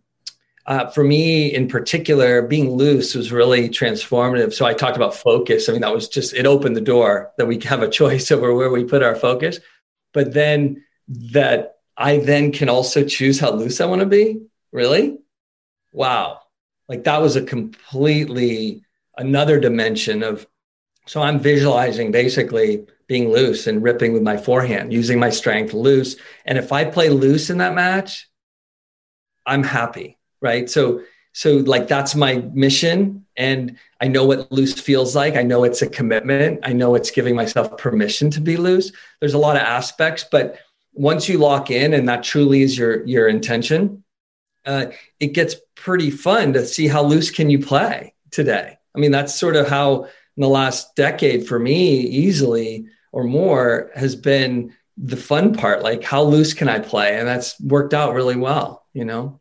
uh, 0.66 0.90
for 0.90 1.04
me 1.04 1.54
in 1.54 1.70
particular, 1.70 2.42
being 2.42 2.72
loose 2.72 3.16
was 3.16 3.32
really 3.32 3.70
transformative. 3.70 4.54
So 4.54 4.66
I 4.66 4.74
talked 4.74 4.98
about 4.98 5.16
focus. 5.16 5.70
I 5.70 5.72
mean, 5.72 5.82
that 5.82 5.94
was 5.94 6.10
just, 6.10 6.34
it 6.34 6.46
opened 6.46 6.76
the 6.76 6.82
door 6.82 7.32
that 7.38 7.46
we 7.46 7.60
have 7.62 7.82
a 7.82 7.90
choice 7.90 8.32
over 8.32 8.54
where 8.54 8.70
we 8.70 8.84
put 8.84 9.04
our 9.04 9.16
focus. 9.16 9.60
But 10.14 10.34
then 10.34 10.84
that 11.08 11.78
I 11.96 12.18
then 12.18 12.52
can 12.52 12.70
also 12.70 13.06
choose 13.06 13.40
how 13.40 13.52
loose 13.52 13.80
I 13.80 13.86
want 13.86 14.02
to 14.02 14.06
be. 14.06 14.42
Really? 14.72 15.18
Wow. 15.94 16.42
Like 16.90 17.06
that 17.06 17.22
was 17.22 17.36
a 17.36 17.42
completely 17.42 18.84
another 19.18 19.60
dimension 19.60 20.22
of, 20.22 20.46
so 21.06 21.22
I'm 21.22 21.40
visualizing 21.40 22.12
basically 22.12 22.86
being 23.08 23.32
loose 23.32 23.68
and 23.68 23.82
ripping 23.82 24.14
with 24.14 24.22
my 24.22 24.38
forehand, 24.38 24.94
using 24.94 25.20
my 25.20 25.30
strength 25.30 25.74
loose. 25.74 26.18
And 26.46 26.58
if 26.58 26.72
I 26.72 26.86
play 26.86 27.10
loose 27.10 27.50
in 27.50 27.58
that 27.60 27.74
match, 27.74 28.28
I'm 29.46 29.64
happy, 29.64 30.18
right? 30.42 30.70
So, 30.70 31.02
so 31.34 31.58
like 31.58 31.88
that's 31.88 32.16
my 32.16 32.36
mission. 32.54 33.26
And 33.38 33.78
I 34.02 34.08
know 34.08 34.26
what 34.26 34.52
loose 34.52 34.80
feels 34.80 35.16
like. 35.16 35.36
I 35.36 35.44
know 35.44 35.64
it's 35.64 35.82
a 35.82 35.90
commitment. 35.90 36.60
I 36.64 36.74
know 36.74 36.96
it's 36.96 37.12
giving 37.12 37.36
myself 37.36 37.78
permission 37.78 38.30
to 38.32 38.42
be 38.42 38.58
loose. 38.58 38.92
There's 39.20 39.36
a 39.36 39.40
lot 39.40 39.56
of 39.56 39.62
aspects, 39.62 40.26
but 40.30 40.60
once 40.94 41.30
you 41.30 41.38
lock 41.38 41.70
in 41.72 41.94
and 41.94 42.10
that 42.10 42.24
truly 42.24 42.64
is 42.64 42.78
your 42.78 43.06
your 43.06 43.28
intention, 43.28 44.04
uh, 44.66 44.88
it 45.20 45.28
gets 45.28 45.56
pretty 45.76 46.10
fun 46.10 46.54
to 46.54 46.66
see 46.66 46.88
how 46.88 47.04
loose 47.04 47.30
can 47.30 47.50
you 47.50 47.60
play 47.60 48.14
today. 48.32 48.78
I 48.96 49.00
mean, 49.00 49.12
that's 49.12 49.36
sort 49.36 49.56
of 49.56 49.68
how 49.68 50.04
in 50.04 50.42
the 50.42 50.50
last 50.50 50.96
decade 50.96 51.48
for 51.48 51.60
me, 51.60 52.00
easily 52.00 52.88
or 53.18 53.24
more 53.24 53.90
has 53.96 54.16
been 54.16 54.72
the 54.96 55.18
fun 55.18 55.52
part 55.52 55.82
like 55.82 56.04
how 56.04 56.22
loose 56.22 56.54
can 56.54 56.70
i 56.70 56.78
play 56.78 57.18
and 57.18 57.28
that's 57.28 57.60
worked 57.62 57.96
out 57.96 58.14
really 58.14 58.36
well 58.36 58.86
you 58.94 59.04
know 59.04 59.40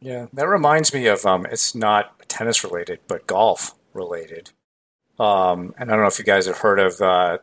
yeah 0.00 0.26
that 0.32 0.46
reminds 0.46 0.94
me 0.94 1.08
of 1.08 1.26
um 1.26 1.44
it's 1.46 1.74
not 1.74 2.16
tennis 2.28 2.62
related 2.62 3.00
but 3.08 3.26
golf 3.26 3.74
related 3.94 4.52
um 5.18 5.74
and 5.76 5.90
i 5.90 5.92
don't 5.92 6.02
know 6.02 6.06
if 6.06 6.20
you 6.20 6.24
guys 6.24 6.46
have 6.46 6.58
heard 6.58 6.78
of 6.78 7.00
uh 7.00 7.38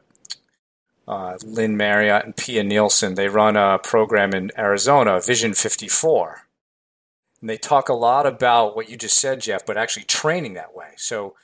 uh, 1.07 1.37
Lynn 1.43 1.75
Marriott 1.75 2.23
and 2.23 2.37
Pia 2.37 2.63
Nielsen, 2.63 3.15
they 3.15 3.27
run 3.27 3.57
a 3.57 3.79
program 3.79 4.33
in 4.33 4.49
Arizona, 4.57 5.19
Vision 5.19 5.53
54. 5.53 6.43
And 7.41 7.49
they 7.49 7.57
talk 7.57 7.89
a 7.89 7.93
lot 7.93 8.25
about 8.25 8.77
what 8.77 8.87
you 8.87 8.95
just 8.95 9.19
said, 9.19 9.41
Jeff, 9.41 9.65
but 9.65 9.77
actually 9.77 10.03
training 10.03 10.53
that 10.53 10.73
way. 10.73 10.91
So 10.95 11.35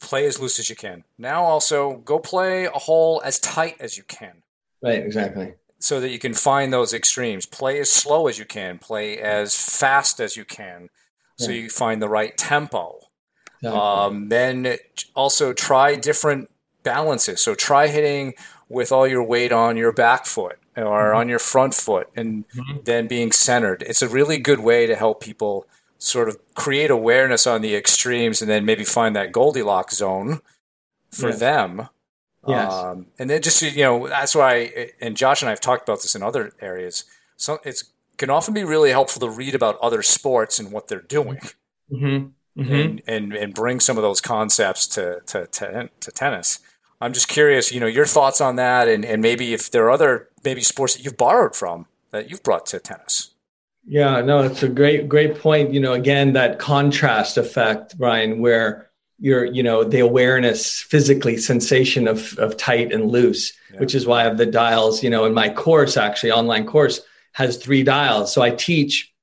play 0.00 0.26
as 0.26 0.40
loose 0.40 0.58
as 0.58 0.68
you 0.68 0.76
can. 0.76 1.04
Now 1.18 1.44
also 1.44 1.96
go 1.98 2.18
play 2.18 2.64
a 2.64 2.70
hole 2.70 3.22
as 3.24 3.38
tight 3.38 3.76
as 3.80 3.96
you 3.96 4.02
can. 4.04 4.42
Right, 4.82 5.02
exactly. 5.04 5.54
So 5.78 6.00
that 6.00 6.10
you 6.10 6.18
can 6.18 6.34
find 6.34 6.72
those 6.72 6.92
extremes. 6.92 7.46
Play 7.46 7.80
as 7.80 7.90
slow 7.90 8.28
as 8.28 8.38
you 8.38 8.44
can, 8.44 8.78
play 8.78 9.18
as 9.18 9.54
fast 9.56 10.20
as 10.20 10.36
you 10.36 10.44
can, 10.44 10.90
so 11.38 11.50
yeah. 11.50 11.62
you 11.62 11.70
find 11.70 12.00
the 12.00 12.08
right 12.08 12.36
tempo. 12.36 12.98
Exactly. 13.62 13.80
Um, 13.80 14.28
then 14.28 14.76
also 15.14 15.52
try 15.52 15.94
different 15.96 16.50
balances. 16.82 17.40
So 17.40 17.54
try 17.54 17.88
hitting 17.88 18.34
with 18.68 18.90
all 18.90 19.06
your 19.06 19.22
weight 19.22 19.52
on 19.52 19.76
your 19.76 19.92
back 19.92 20.26
foot 20.26 20.58
or 20.76 20.82
mm-hmm. 20.82 21.16
on 21.16 21.28
your 21.28 21.38
front 21.38 21.74
foot 21.74 22.08
and 22.16 22.48
mm-hmm. 22.48 22.78
then 22.84 23.06
being 23.06 23.30
centered. 23.32 23.82
It's 23.82 24.02
a 24.02 24.08
really 24.08 24.38
good 24.38 24.60
way 24.60 24.86
to 24.86 24.96
help 24.96 25.20
people 25.20 25.66
sort 26.02 26.28
of 26.28 26.36
create 26.54 26.90
awareness 26.90 27.46
on 27.46 27.62
the 27.62 27.76
extremes 27.76 28.42
and 28.42 28.50
then 28.50 28.64
maybe 28.64 28.84
find 28.84 29.14
that 29.14 29.32
Goldilocks 29.32 29.96
zone 29.96 30.40
for 31.10 31.30
yeah. 31.30 31.36
them. 31.36 31.88
Yes. 32.46 32.72
Um, 32.72 33.06
and 33.18 33.30
then 33.30 33.40
just, 33.40 33.62
you 33.62 33.84
know, 33.84 34.08
that's 34.08 34.34
why, 34.34 34.90
and 35.00 35.16
Josh 35.16 35.42
and 35.42 35.48
I 35.48 35.52
have 35.52 35.60
talked 35.60 35.88
about 35.88 36.02
this 36.02 36.16
in 36.16 36.22
other 36.22 36.52
areas. 36.60 37.04
So 37.36 37.60
it's 37.64 37.84
can 38.18 38.30
often 38.30 38.52
be 38.52 38.64
really 38.64 38.90
helpful 38.90 39.20
to 39.20 39.30
read 39.30 39.54
about 39.54 39.78
other 39.80 40.02
sports 40.02 40.58
and 40.58 40.70
what 40.72 40.88
they're 40.88 41.00
doing. 41.00 41.40
Mm-hmm. 41.90 42.60
Mm-hmm. 42.60 42.74
And, 42.74 43.02
and, 43.06 43.32
and 43.32 43.54
bring 43.54 43.80
some 43.80 43.96
of 43.96 44.02
those 44.02 44.20
concepts 44.20 44.86
to, 44.88 45.20
to, 45.26 45.46
to, 45.46 45.88
to 46.00 46.10
tennis. 46.10 46.58
I'm 47.00 47.14
just 47.14 47.26
curious, 47.26 47.72
you 47.72 47.80
know, 47.80 47.86
your 47.86 48.06
thoughts 48.06 48.40
on 48.40 48.56
that, 48.56 48.88
and, 48.88 49.04
and 49.04 49.22
maybe 49.22 49.54
if 49.54 49.70
there 49.70 49.86
are 49.86 49.90
other 49.90 50.28
maybe 50.44 50.60
sports 50.60 50.94
that 50.94 51.04
you've 51.04 51.16
borrowed 51.16 51.56
from 51.56 51.86
that 52.10 52.28
you've 52.28 52.42
brought 52.42 52.66
to 52.66 52.78
tennis. 52.78 53.31
Yeah, 53.84 54.20
no, 54.20 54.40
it's 54.40 54.62
a 54.62 54.68
great, 54.68 55.08
great 55.08 55.38
point. 55.38 55.72
You 55.72 55.80
know, 55.80 55.92
again, 55.92 56.34
that 56.34 56.58
contrast 56.58 57.36
effect, 57.36 57.98
Brian, 57.98 58.40
where 58.40 58.92
your 59.22 59.44
you 59.44 59.62
know 59.62 59.84
the 59.84 60.00
awareness 60.00 60.80
physically 60.80 61.36
sensation 61.36 62.08
of 62.08 62.36
of 62.38 62.56
tight 62.56 62.92
and 62.92 63.08
loose 63.08 63.52
yeah. 63.72 63.78
which 63.78 63.94
is 63.94 64.04
why 64.04 64.20
i 64.20 64.24
have 64.24 64.36
the 64.36 64.44
dials 64.44 65.00
you 65.00 65.08
know 65.08 65.24
in 65.24 65.32
my 65.32 65.48
course 65.48 65.96
actually 65.96 66.32
online 66.32 66.66
course 66.66 67.00
has 67.30 67.56
three 67.56 67.84
dials 67.84 68.32
so 68.32 68.42
i 68.42 68.50
teach 68.50 69.14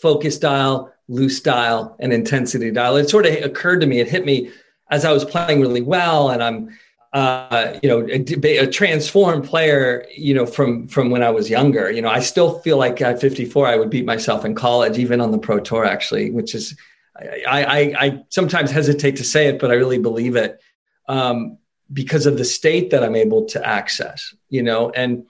focus 0.00 0.38
dial 0.38 0.90
loose 1.08 1.40
dial 1.42 1.94
and 2.00 2.10
intensity 2.10 2.70
dial 2.70 2.96
it 2.96 3.10
sort 3.10 3.26
of 3.26 3.34
occurred 3.44 3.82
to 3.82 3.86
me 3.86 4.00
it 4.00 4.08
hit 4.08 4.24
me 4.24 4.50
as 4.90 5.04
i 5.04 5.12
was 5.12 5.26
playing 5.26 5.60
really 5.60 5.82
well 5.82 6.30
and 6.30 6.42
i'm 6.42 6.70
uh, 7.14 7.78
you 7.80 7.88
know, 7.88 8.04
a, 8.08 8.58
a, 8.58 8.66
transformed 8.66 9.44
player, 9.44 10.04
you 10.12 10.34
know, 10.34 10.44
from 10.44 10.88
from 10.88 11.10
when 11.10 11.22
I 11.22 11.30
was 11.30 11.48
younger. 11.48 11.88
You 11.88 12.02
know, 12.02 12.08
I 12.08 12.18
still 12.18 12.58
feel 12.58 12.76
like 12.76 13.00
at 13.00 13.20
54, 13.20 13.68
I 13.68 13.76
would 13.76 13.88
beat 13.88 14.04
myself 14.04 14.44
in 14.44 14.56
college, 14.56 14.98
even 14.98 15.20
on 15.20 15.30
the 15.30 15.38
pro 15.38 15.60
tour, 15.60 15.84
actually, 15.84 16.32
which 16.32 16.56
is, 16.56 16.76
I, 17.16 17.64
I, 17.64 17.78
I 18.04 18.24
sometimes 18.30 18.72
hesitate 18.72 19.14
to 19.16 19.24
say 19.24 19.46
it, 19.46 19.60
but 19.60 19.70
I 19.70 19.74
really 19.74 19.98
believe 19.98 20.34
it 20.34 20.60
um, 21.06 21.58
because 21.92 22.26
of 22.26 22.36
the 22.36 22.44
state 22.44 22.90
that 22.90 23.04
I'm 23.04 23.14
able 23.14 23.44
to 23.46 23.64
access. 23.64 24.34
You 24.48 24.64
know, 24.64 24.90
and 24.90 25.24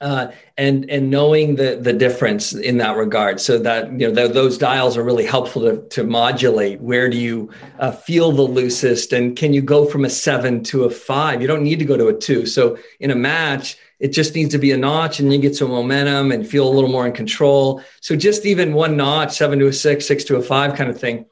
uh, 0.00 0.28
and 0.58 0.88
and 0.90 1.10
knowing 1.10 1.56
the 1.56 1.78
the 1.80 1.92
difference 1.92 2.52
in 2.52 2.78
that 2.78 2.96
regard, 2.96 3.40
so 3.40 3.58
that 3.58 3.90
you 3.98 4.10
know 4.10 4.28
those 4.28 4.58
dials 4.58 4.96
are 4.96 5.02
really 5.02 5.24
helpful 5.24 5.62
to 5.62 5.88
to 5.88 6.04
modulate. 6.04 6.80
Where 6.80 7.08
do 7.08 7.16
you 7.16 7.50
uh, 7.78 7.92
feel 7.92 8.32
the 8.32 8.42
loosest, 8.42 9.12
and 9.12 9.36
can 9.36 9.52
you 9.52 9.62
go 9.62 9.86
from 9.86 10.04
a 10.04 10.10
seven 10.10 10.62
to 10.64 10.84
a 10.84 10.90
five? 10.90 11.40
You 11.40 11.48
don't 11.48 11.62
need 11.62 11.78
to 11.78 11.84
go 11.84 11.96
to 11.96 12.08
a 12.08 12.14
two. 12.14 12.44
So 12.46 12.76
in 13.00 13.10
a 13.10 13.14
match, 13.14 13.76
it 13.98 14.08
just 14.08 14.34
needs 14.34 14.52
to 14.52 14.58
be 14.58 14.72
a 14.72 14.76
notch, 14.76 15.18
and 15.18 15.32
you 15.32 15.38
get 15.38 15.56
some 15.56 15.70
momentum 15.70 16.30
and 16.30 16.46
feel 16.46 16.68
a 16.68 16.74
little 16.74 16.90
more 16.90 17.06
in 17.06 17.12
control. 17.12 17.82
So 18.00 18.16
just 18.16 18.44
even 18.44 18.74
one 18.74 18.96
notch, 18.96 19.36
seven 19.36 19.58
to 19.60 19.68
a 19.68 19.72
six, 19.72 20.06
six 20.06 20.24
to 20.24 20.36
a 20.36 20.42
five, 20.42 20.74
kind 20.74 20.90
of 20.90 21.00
thing, 21.00 21.24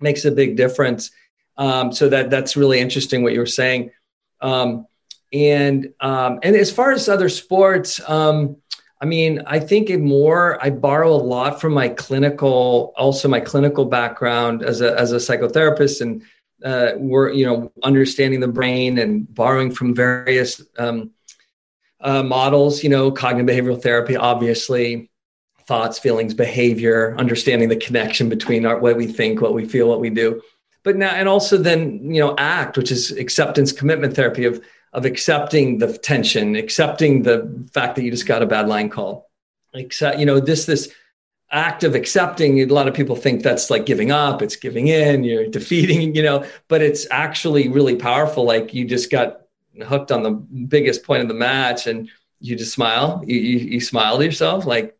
makes 0.00 0.24
a 0.24 0.32
big 0.32 0.56
difference. 0.56 1.12
Um, 1.56 1.92
so 1.92 2.08
that 2.08 2.30
that's 2.30 2.56
really 2.56 2.80
interesting 2.80 3.22
what 3.22 3.32
you 3.32 3.38
were 3.38 3.46
saying. 3.46 3.92
Um, 4.40 4.86
and 5.32 5.92
um, 6.00 6.40
and 6.42 6.54
as 6.56 6.70
far 6.70 6.92
as 6.92 7.08
other 7.08 7.28
sports, 7.28 8.00
um, 8.08 8.56
I 9.00 9.06
mean, 9.06 9.42
I 9.46 9.58
think 9.58 9.90
it 9.90 10.00
more. 10.00 10.62
I 10.62 10.70
borrow 10.70 11.12
a 11.12 11.16
lot 11.16 11.60
from 11.60 11.72
my 11.72 11.88
clinical, 11.88 12.92
also 12.96 13.28
my 13.28 13.40
clinical 13.40 13.84
background 13.84 14.62
as 14.62 14.80
a 14.80 14.98
as 14.98 15.12
a 15.12 15.16
psychotherapist, 15.16 16.00
and 16.00 16.22
uh, 16.64 16.92
we're 16.96 17.32
you 17.32 17.46
know 17.46 17.72
understanding 17.82 18.40
the 18.40 18.48
brain 18.48 18.98
and 18.98 19.32
borrowing 19.34 19.72
from 19.72 19.94
various 19.94 20.62
um, 20.78 21.10
uh, 22.00 22.22
models. 22.22 22.84
You 22.84 22.90
know, 22.90 23.10
cognitive 23.10 23.64
behavioral 23.64 23.82
therapy, 23.82 24.16
obviously, 24.16 25.10
thoughts, 25.66 25.98
feelings, 25.98 26.34
behavior, 26.34 27.16
understanding 27.18 27.70
the 27.70 27.76
connection 27.76 28.28
between 28.28 28.66
our, 28.66 28.78
what 28.78 28.96
we 28.96 29.06
think, 29.06 29.40
what 29.40 29.54
we 29.54 29.64
feel, 29.64 29.88
what 29.88 30.00
we 30.00 30.10
do. 30.10 30.42
But 30.84 30.96
now, 30.96 31.10
and 31.10 31.28
also 31.28 31.56
then, 31.56 32.12
you 32.12 32.20
know, 32.20 32.34
ACT, 32.36 32.76
which 32.76 32.90
is 32.90 33.12
acceptance 33.12 33.72
commitment 33.72 34.14
therapy 34.14 34.44
of 34.44 34.62
of 34.92 35.04
accepting 35.04 35.78
the 35.78 35.96
tension, 35.98 36.54
accepting 36.54 37.22
the 37.22 37.66
fact 37.72 37.96
that 37.96 38.02
you 38.02 38.10
just 38.10 38.26
got 38.26 38.42
a 38.42 38.46
bad 38.46 38.68
line 38.68 38.90
call. 38.90 39.30
Accept, 39.74 40.18
you 40.18 40.26
know, 40.26 40.38
this 40.38 40.66
this 40.66 40.92
act 41.50 41.84
of 41.84 41.94
accepting. 41.94 42.60
A 42.60 42.66
lot 42.66 42.88
of 42.88 42.94
people 42.94 43.16
think 43.16 43.42
that's 43.42 43.70
like 43.70 43.86
giving 43.86 44.10
up. 44.10 44.42
It's 44.42 44.56
giving 44.56 44.88
in. 44.88 45.24
You're 45.24 45.46
defeating. 45.46 46.14
You 46.14 46.22
know, 46.22 46.46
but 46.68 46.82
it's 46.82 47.06
actually 47.10 47.68
really 47.68 47.96
powerful. 47.96 48.44
Like 48.44 48.74
you 48.74 48.84
just 48.84 49.10
got 49.10 49.42
hooked 49.86 50.12
on 50.12 50.22
the 50.22 50.32
biggest 50.32 51.04
point 51.04 51.22
of 51.22 51.28
the 51.28 51.34
match, 51.34 51.86
and 51.86 52.10
you 52.40 52.56
just 52.56 52.74
smile. 52.74 53.22
You 53.26 53.38
you, 53.38 53.58
you 53.58 53.80
smile 53.80 54.18
to 54.18 54.24
yourself 54.24 54.66
like 54.66 54.94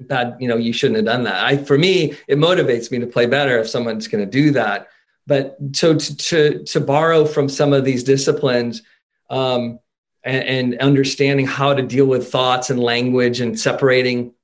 that. 0.00 0.40
You 0.40 0.48
know, 0.48 0.56
you 0.56 0.72
shouldn't 0.72 0.96
have 0.96 1.06
done 1.06 1.24
that. 1.24 1.44
I 1.44 1.58
for 1.58 1.76
me, 1.76 2.14
it 2.28 2.38
motivates 2.38 2.90
me 2.90 2.98
to 3.00 3.06
play 3.06 3.26
better 3.26 3.58
if 3.58 3.68
someone's 3.68 4.08
going 4.08 4.24
to 4.24 4.30
do 4.30 4.52
that. 4.52 4.88
But 5.26 5.58
so 5.74 5.94
to, 5.94 6.16
to 6.16 6.64
to 6.64 6.80
borrow 6.80 7.26
from 7.26 7.50
some 7.50 7.74
of 7.74 7.84
these 7.84 8.02
disciplines 8.02 8.80
um, 9.30 9.78
and, 10.24 10.72
and 10.72 10.80
understanding 10.80 11.46
how 11.46 11.74
to 11.74 11.82
deal 11.82 12.06
with 12.06 12.30
thoughts 12.30 12.70
and 12.70 12.80
language 12.80 13.40
and 13.40 13.58
separating 13.58 14.34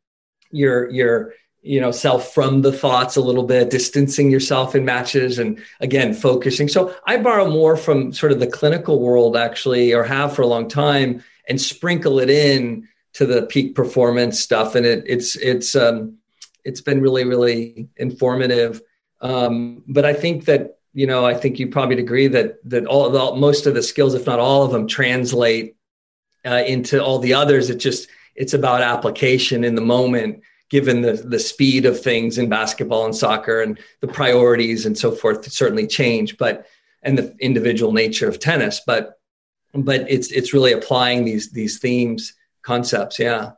your 0.50 0.88
your 0.90 1.34
you 1.62 1.80
know 1.80 1.90
self 1.90 2.32
from 2.32 2.62
the 2.62 2.72
thoughts 2.72 3.16
a 3.16 3.20
little 3.20 3.42
bit 3.42 3.70
distancing 3.70 4.30
yourself 4.30 4.74
in 4.74 4.84
matches 4.84 5.38
and 5.38 5.62
again 5.80 6.14
focusing. 6.14 6.68
So 6.68 6.94
i 7.06 7.16
borrow 7.16 7.50
more 7.50 7.76
from 7.76 8.12
sort 8.12 8.32
of 8.32 8.40
the 8.40 8.46
clinical 8.46 9.00
world 9.00 9.36
actually 9.36 9.92
or 9.92 10.04
have 10.04 10.34
for 10.34 10.42
a 10.42 10.46
long 10.46 10.68
time 10.68 11.24
and 11.48 11.60
sprinkle 11.60 12.20
it 12.20 12.30
in 12.30 12.88
to 13.14 13.26
the 13.26 13.42
peak 13.42 13.74
performance 13.74 14.40
stuff. 14.40 14.74
And 14.74 14.84
it, 14.84 15.04
it's 15.06 15.36
it's 15.36 15.74
um 15.74 16.18
it's 16.64 16.80
been 16.80 17.00
really 17.00 17.24
really 17.24 17.88
informative. 17.96 18.80
Um 19.20 19.82
but 19.86 20.04
i 20.04 20.12
think 20.12 20.44
that 20.44 20.78
you 20.94 21.08
know, 21.08 21.26
I 21.26 21.34
think 21.34 21.58
you 21.58 21.68
probably 21.68 21.98
agree 21.98 22.28
that 22.28 22.58
that 22.70 22.86
all, 22.86 23.10
the, 23.10 23.34
most 23.34 23.66
of 23.66 23.74
the 23.74 23.82
skills, 23.82 24.14
if 24.14 24.26
not 24.26 24.38
all 24.38 24.62
of 24.62 24.70
them, 24.70 24.86
translate 24.86 25.76
uh, 26.46 26.62
into 26.66 27.02
all 27.02 27.18
the 27.18 27.34
others. 27.34 27.68
It 27.68 27.76
just 27.76 28.08
it's 28.36 28.54
about 28.54 28.80
application 28.80 29.64
in 29.64 29.74
the 29.74 29.80
moment, 29.80 30.42
given 30.70 31.02
the 31.02 31.14
the 31.14 31.40
speed 31.40 31.84
of 31.84 32.00
things 32.00 32.38
in 32.38 32.48
basketball 32.48 33.04
and 33.04 33.14
soccer 33.14 33.60
and 33.60 33.78
the 34.00 34.06
priorities 34.06 34.86
and 34.86 34.96
so 34.96 35.10
forth. 35.10 35.50
Certainly 35.50 35.88
change, 35.88 36.38
but 36.38 36.66
and 37.02 37.18
the 37.18 37.34
individual 37.40 37.92
nature 37.92 38.28
of 38.28 38.38
tennis, 38.38 38.80
but 38.86 39.18
but 39.74 40.08
it's 40.08 40.30
it's 40.30 40.54
really 40.54 40.72
applying 40.72 41.24
these 41.24 41.50
these 41.50 41.78
themes 41.78 42.34
concepts. 42.62 43.18
Yeah. 43.18 43.52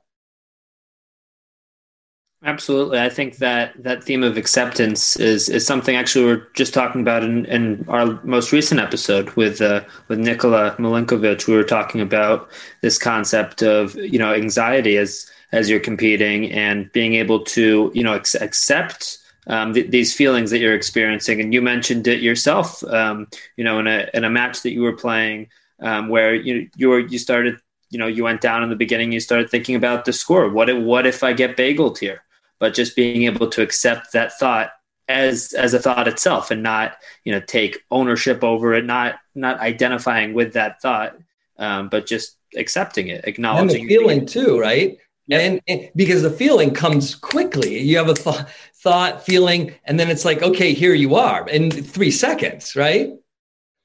Absolutely. 2.47 3.01
I 3.01 3.09
think 3.09 3.39
that 3.39 3.75
that 3.83 4.05
theme 4.05 4.23
of 4.23 4.37
acceptance 4.37 5.17
is 5.17 5.49
is 5.49 5.67
something 5.67 5.97
actually 5.97 6.27
we 6.27 6.31
are 6.33 6.49
just 6.55 6.73
talking 6.73 7.01
about 7.01 7.25
in, 7.25 7.45
in 7.47 7.85
our 7.89 8.23
most 8.23 8.53
recent 8.53 8.81
episode 8.81 9.31
with 9.33 9.61
uh, 9.61 9.83
with 10.07 10.21
Nikola 10.21 10.77
Milinkovic. 10.79 11.49
We 11.49 11.57
were 11.57 11.65
talking 11.65 12.01
about 12.01 12.49
this 12.83 12.99
concept 12.99 13.63
of 13.63 13.97
you 13.97 14.19
know 14.21 14.33
anxiety 14.33 14.97
as 14.97 15.29
as 15.51 15.69
you're 15.69 15.81
competing 15.81 16.53
and 16.53 16.91
being 16.93 17.15
able 17.15 17.43
to 17.47 17.91
you 17.95 18.05
know 18.05 18.13
ex- 18.13 18.37
accept 18.37 19.19
um, 19.49 19.75
th- 19.75 19.91
these 19.91 20.15
feelings 20.15 20.53
that 20.53 20.61
you're 20.61 20.75
experiencing. 20.77 21.41
And 21.41 21.53
you 21.53 21.61
mentioned 21.61 22.07
it 22.07 22.21
yourself. 22.23 22.85
Um, 22.85 23.27
you 23.57 23.65
know, 23.65 23.81
in 23.81 23.89
a 23.89 24.09
in 24.15 24.23
a 24.23 24.31
match 24.31 24.63
that 24.63 24.71
you 24.71 24.83
were 24.83 24.97
playing 24.97 25.49
um, 25.81 26.09
where 26.11 26.33
you 26.33 26.69
you 26.77 26.91
were 26.91 27.01
you 27.01 27.19
started 27.19 27.57
you 27.91 27.99
know 27.99 28.07
you 28.07 28.23
went 28.23 28.41
down 28.41 28.63
in 28.63 28.71
the 28.71 28.77
beginning. 28.77 29.11
You 29.11 29.19
started 29.21 29.51
thinking 29.51 29.75
about 29.75 30.05
the 30.05 30.13
score. 30.13 30.49
What 30.49 30.71
if, 30.71 30.81
what 30.81 31.07
if 31.09 31.25
I 31.25 31.33
get 31.33 31.57
bageled 31.57 31.99
here? 31.99 32.23
But 32.59 32.75
just 32.75 32.97
being 32.97 33.25
able 33.25 33.49
to 33.51 33.63
accept 33.63 34.13
that 34.13 34.39
thought 34.39 34.71
as 35.09 35.53
as 35.53 35.75
a 35.75 35.79
thought 35.79 36.09
itself 36.09 36.51
and 36.51 36.63
not 36.63 36.97
you 37.25 37.33
know 37.33 37.41
take 37.41 37.79
ownership 37.91 38.43
over 38.43 38.75
it 38.75 38.85
not 38.85 39.17
not 39.35 39.61
identifying 39.61 40.35
with 40.35 40.55
that 40.55 40.83
thought 40.83 41.17
um, 41.59 41.89
but 41.89 42.07
just 42.07 42.37
accepting 42.57 43.09
it 43.09 43.25
acknowledging 43.25 43.83
and 43.83 43.89
the 43.91 43.97
feeling 43.97 44.27
too 44.27 44.59
right? 44.59 44.99
Yep. 45.29 45.41
and, 45.41 45.61
and, 45.67 45.91
because 45.97 46.23
the 46.23 46.31
feeling 46.31 46.73
comes 46.73 47.17
quickly. 47.17 47.81
You 47.81 47.97
have 47.97 48.09
a 48.09 48.15
th- 48.15 48.47
thought 48.75 49.27
feeling 49.27 49.75
and 49.85 49.99
then 49.99 50.09
it's 50.09 50.25
like 50.25 50.43
okay 50.43 50.73
here 50.73 50.95
you 50.95 51.15
are 51.15 51.49
in 51.49 51.71
three 51.71 52.11
seconds 52.11 52.75
right? 52.75 53.13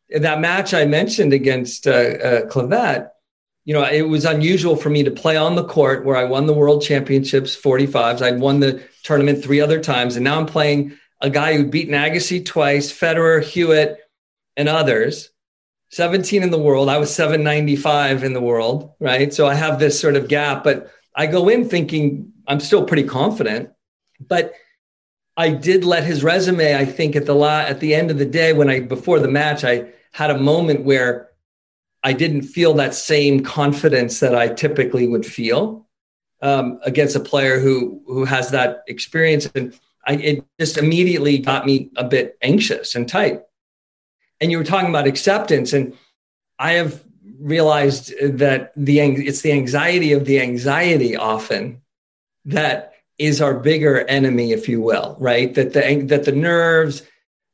That 0.09 0.41
match 0.41 0.73
i 0.73 0.85
mentioned 0.85 1.33
against 1.33 1.87
uh, 1.87 1.91
uh, 1.91 2.41
Clavet, 2.47 3.10
you 3.63 3.73
know, 3.73 3.83
it 3.83 4.03
was 4.03 4.25
unusual 4.25 4.75
for 4.75 4.89
me 4.89 5.03
to 5.03 5.11
play 5.11 5.37
on 5.37 5.55
the 5.55 5.63
court 5.63 6.05
where 6.05 6.15
I 6.15 6.23
won 6.23 6.47
the 6.47 6.53
world 6.53 6.81
championships 6.81 7.55
45s. 7.55 8.21
I'd 8.21 8.39
won 8.39 8.59
the 8.59 8.83
tournament 9.03 9.43
three 9.43 9.61
other 9.61 9.79
times. 9.79 10.15
And 10.15 10.23
now 10.23 10.39
I'm 10.39 10.47
playing 10.47 10.97
a 11.21 11.29
guy 11.29 11.55
who 11.55 11.67
beat 11.67 11.89
Agassi 11.89 12.43
twice, 12.43 12.91
Federer, 12.91 13.43
Hewitt, 13.43 13.97
and 14.57 14.67
others. 14.67 15.29
17 15.91 16.41
in 16.41 16.51
the 16.51 16.57
world. 16.57 16.89
I 16.89 16.97
was 16.97 17.13
795 17.13 18.23
in 18.23 18.33
the 18.33 18.41
world, 18.41 18.93
right? 18.99 19.33
So 19.33 19.45
I 19.45 19.53
have 19.53 19.77
this 19.77 19.99
sort 19.99 20.15
of 20.15 20.27
gap, 20.27 20.63
but 20.63 20.89
I 21.15 21.27
go 21.27 21.49
in 21.49 21.67
thinking 21.67 22.31
I'm 22.47 22.61
still 22.61 22.85
pretty 22.85 23.03
confident. 23.03 23.69
But 24.19 24.53
I 25.37 25.49
did 25.49 25.83
let 25.83 26.03
his 26.03 26.23
resume, 26.23 26.75
I 26.75 26.85
think 26.85 27.15
at 27.15 27.25
the 27.25 27.35
la- 27.35 27.61
at 27.61 27.79
the 27.79 27.93
end 27.93 28.11
of 28.11 28.17
the 28.17 28.25
day 28.25 28.53
when 28.53 28.69
I 28.69 28.79
before 28.79 29.19
the 29.19 29.27
match 29.27 29.63
I 29.63 29.87
had 30.13 30.29
a 30.29 30.37
moment 30.37 30.83
where 30.83 31.30
I 32.03 32.13
didn't 32.13 32.43
feel 32.43 32.73
that 32.75 32.95
same 32.95 33.43
confidence 33.43 34.19
that 34.19 34.35
I 34.35 34.47
typically 34.47 35.07
would 35.07 35.25
feel 35.25 35.87
um, 36.41 36.79
against 36.83 37.15
a 37.15 37.19
player 37.19 37.59
who 37.59 38.01
who 38.07 38.25
has 38.25 38.51
that 38.51 38.83
experience, 38.87 39.49
and 39.53 39.77
I, 40.07 40.13
it 40.13 40.45
just 40.59 40.77
immediately 40.77 41.37
got 41.37 41.65
me 41.65 41.91
a 41.95 42.03
bit 42.03 42.37
anxious 42.41 42.95
and 42.95 43.07
tight. 43.07 43.41
And 44.39 44.49
you 44.49 44.57
were 44.57 44.63
talking 44.63 44.89
about 44.89 45.05
acceptance, 45.05 45.73
and 45.73 45.95
I 46.57 46.73
have 46.73 47.03
realized 47.39 48.13
that 48.21 48.73
the 48.75 48.99
it's 48.99 49.41
the 49.41 49.51
anxiety 49.51 50.13
of 50.13 50.25
the 50.25 50.39
anxiety 50.41 51.15
often 51.15 51.81
that 52.45 52.93
is 53.19 53.39
our 53.39 53.53
bigger 53.53 54.07
enemy, 54.07 54.51
if 54.51 54.67
you 54.67 54.81
will, 54.81 55.15
right? 55.19 55.53
That 55.53 55.73
the 55.73 56.03
that 56.07 56.25
the 56.25 56.31
nerves 56.31 57.03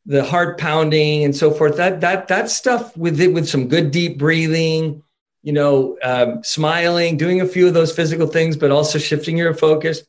the 0.08 0.24
heart 0.24 0.58
pounding 0.58 1.26
and 1.26 1.36
so 1.36 1.52
forth. 1.52 1.76
That 1.78 2.02
that 2.02 2.30
that 2.30 2.50
stuff 2.50 2.96
with 2.98 3.20
it 3.20 3.34
with 3.34 3.48
some 3.48 3.68
good 3.68 3.92
deep 3.92 4.18
breathing, 4.18 5.04
you 5.44 5.52
know, 5.52 5.98
um, 6.02 6.44
smiling, 6.44 7.18
doing 7.18 7.42
a 7.42 7.46
few 7.46 7.68
of 7.68 7.74
those 7.74 7.94
physical 7.94 8.26
things, 8.26 8.56
but 8.56 8.72
also 8.72 8.98
shifting 8.98 9.38
your 9.38 9.54
focus. 9.54 10.04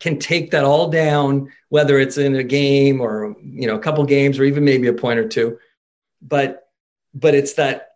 can 0.00 0.18
take 0.18 0.50
that 0.50 0.64
all 0.64 0.90
down, 0.90 1.50
whether 1.68 1.98
it's 1.98 2.18
in 2.18 2.34
a 2.34 2.42
game 2.42 3.00
or 3.00 3.36
you 3.40 3.66
know 3.68 3.76
a 3.76 3.80
couple 3.80 4.04
games 4.04 4.38
or 4.38 4.44
even 4.44 4.64
maybe 4.64 4.88
a 4.88 4.92
point 4.92 5.20
or 5.20 5.28
two. 5.28 5.58
But 6.20 6.68
but 7.14 7.34
it's 7.34 7.54
that 7.54 7.92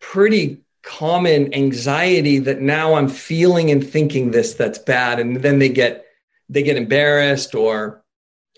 pretty 0.00 0.62
common 0.82 1.52
anxiety 1.52 2.38
that 2.38 2.60
now 2.60 2.94
I'm 2.94 3.08
feeling 3.08 3.72
and 3.72 3.84
thinking 3.84 4.30
this 4.30 4.54
that's 4.54 4.78
bad, 4.78 5.18
and 5.18 5.42
then 5.42 5.58
they 5.58 5.68
get 5.68 6.06
they 6.48 6.62
get 6.62 6.76
embarrassed 6.76 7.56
or 7.56 8.04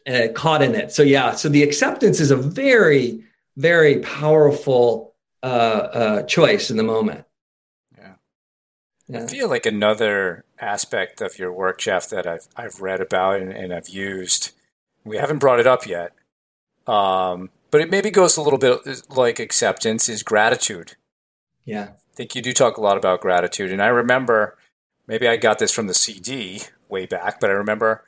uh, 0.09 0.28
caught 0.32 0.62
in 0.62 0.74
it. 0.74 0.92
So 0.92 1.02
yeah, 1.02 1.32
so 1.32 1.48
the 1.48 1.62
acceptance 1.62 2.20
is 2.20 2.30
a 2.30 2.36
very 2.36 3.24
very 3.59 3.98
powerful 3.98 5.14
uh, 5.42 5.46
uh, 5.46 6.22
choice 6.22 6.70
in 6.70 6.76
the 6.76 6.82
moment. 6.82 7.24
Yeah. 7.96 8.12
yeah. 9.09 9.24
I 9.24 9.26
feel 9.26 9.48
like 9.48 9.66
another 9.66 10.44
aspect 10.61 11.20
of 11.20 11.38
your 11.38 11.52
work, 11.52 11.78
Jeff, 11.78 12.09
that 12.09 12.26
I've 12.26 12.48
I've 12.56 12.80
read 12.80 13.00
about 13.00 13.40
and, 13.40 13.52
and 13.52 13.74
I've 13.74 13.88
used. 13.88 14.52
We 15.04 15.16
haven't 15.16 15.38
brought 15.38 15.61
it 15.61 15.66
up 15.66 15.86
yet, 15.86 16.12
um, 16.86 17.50
but 17.70 17.80
it 17.80 17.90
maybe 17.90 18.11
goes 18.11 18.36
a 18.36 18.42
little 18.42 18.59
bit 18.59 19.02
like 19.11 19.38
acceptance 19.38 20.09
is 20.09 20.22
gratitude. 20.22 20.96
Yeah, 21.64 21.90
I 22.12 22.14
think 22.14 22.34
you 22.34 22.42
do 22.42 22.52
talk 22.52 22.76
a 22.76 22.80
lot 22.80 22.96
about 22.96 23.20
gratitude, 23.20 23.72
and 23.72 23.82
I 23.82 23.88
remember 23.88 24.56
maybe 25.06 25.26
I 25.26 25.36
got 25.36 25.59
this 25.59 25.72
from 25.72 25.86
the 25.86 25.94
CD 25.94 26.62
way 26.88 27.06
back, 27.06 27.40
but 27.40 27.50
I 27.50 27.54
remember 27.54 28.04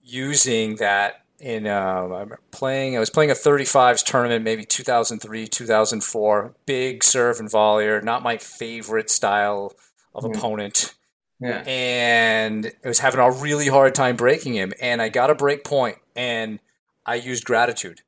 using 0.00 0.76
that 0.76 1.24
in 1.40 1.66
um, 1.66 2.12
I'm 2.12 2.32
playing. 2.50 2.96
I 2.96 3.00
was 3.00 3.10
playing 3.10 3.30
a 3.30 3.34
35s 3.34 4.04
tournament, 4.04 4.44
maybe 4.44 4.64
2003, 4.64 5.46
2004. 5.46 6.54
Big 6.66 7.04
serve 7.04 7.38
and 7.40 7.50
volleyer, 7.50 8.02
not 8.02 8.22
my 8.22 8.38
favorite 8.38 9.10
style 9.10 9.74
of 10.14 10.24
mm. 10.24 10.34
opponent. 10.34 10.94
Yeah. 11.40 11.62
And 11.66 12.72
I 12.84 12.88
was 12.88 12.98
having 12.98 13.20
a 13.20 13.30
really 13.30 13.68
hard 13.68 13.94
time 13.94 14.16
breaking 14.16 14.54
him, 14.54 14.72
and 14.80 15.00
I 15.00 15.08
got 15.08 15.30
a 15.30 15.34
break 15.34 15.64
point, 15.64 15.98
and 16.16 16.58
I 17.06 17.14
used 17.14 17.44
gratitude 17.44 18.02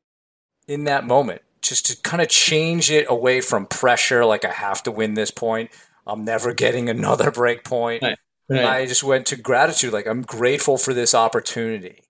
in 0.66 0.85
that 0.85 1.07
moment 1.07 1.43
just 1.62 1.87
to 1.87 1.97
kind 2.03 2.22
of 2.22 2.28
change 2.28 2.91
it 2.91 3.07
away 3.09 3.41
from 3.41 3.66
pressure, 3.66 4.24
like 4.24 4.45
I 4.45 4.51
have 4.51 4.83
to 4.85 4.91
win 4.91 5.14
this 5.14 5.31
point. 5.31 5.70
I'm 6.07 6.24
never 6.24 6.53
getting 6.53 6.89
another 6.89 7.31
break 7.31 7.64
point. 7.64 8.03
Right. 8.03 8.18
Right. 8.49 8.64
I 8.64 8.87
just 8.87 9.05
went 9.05 9.26
to 9.26 9.37
gratitude, 9.37 9.93
like 9.93 10.09
I'm 10.09 10.22
grateful 10.22 10.76
for 10.76 10.93
this 10.93 11.14
opportunity 11.14 12.03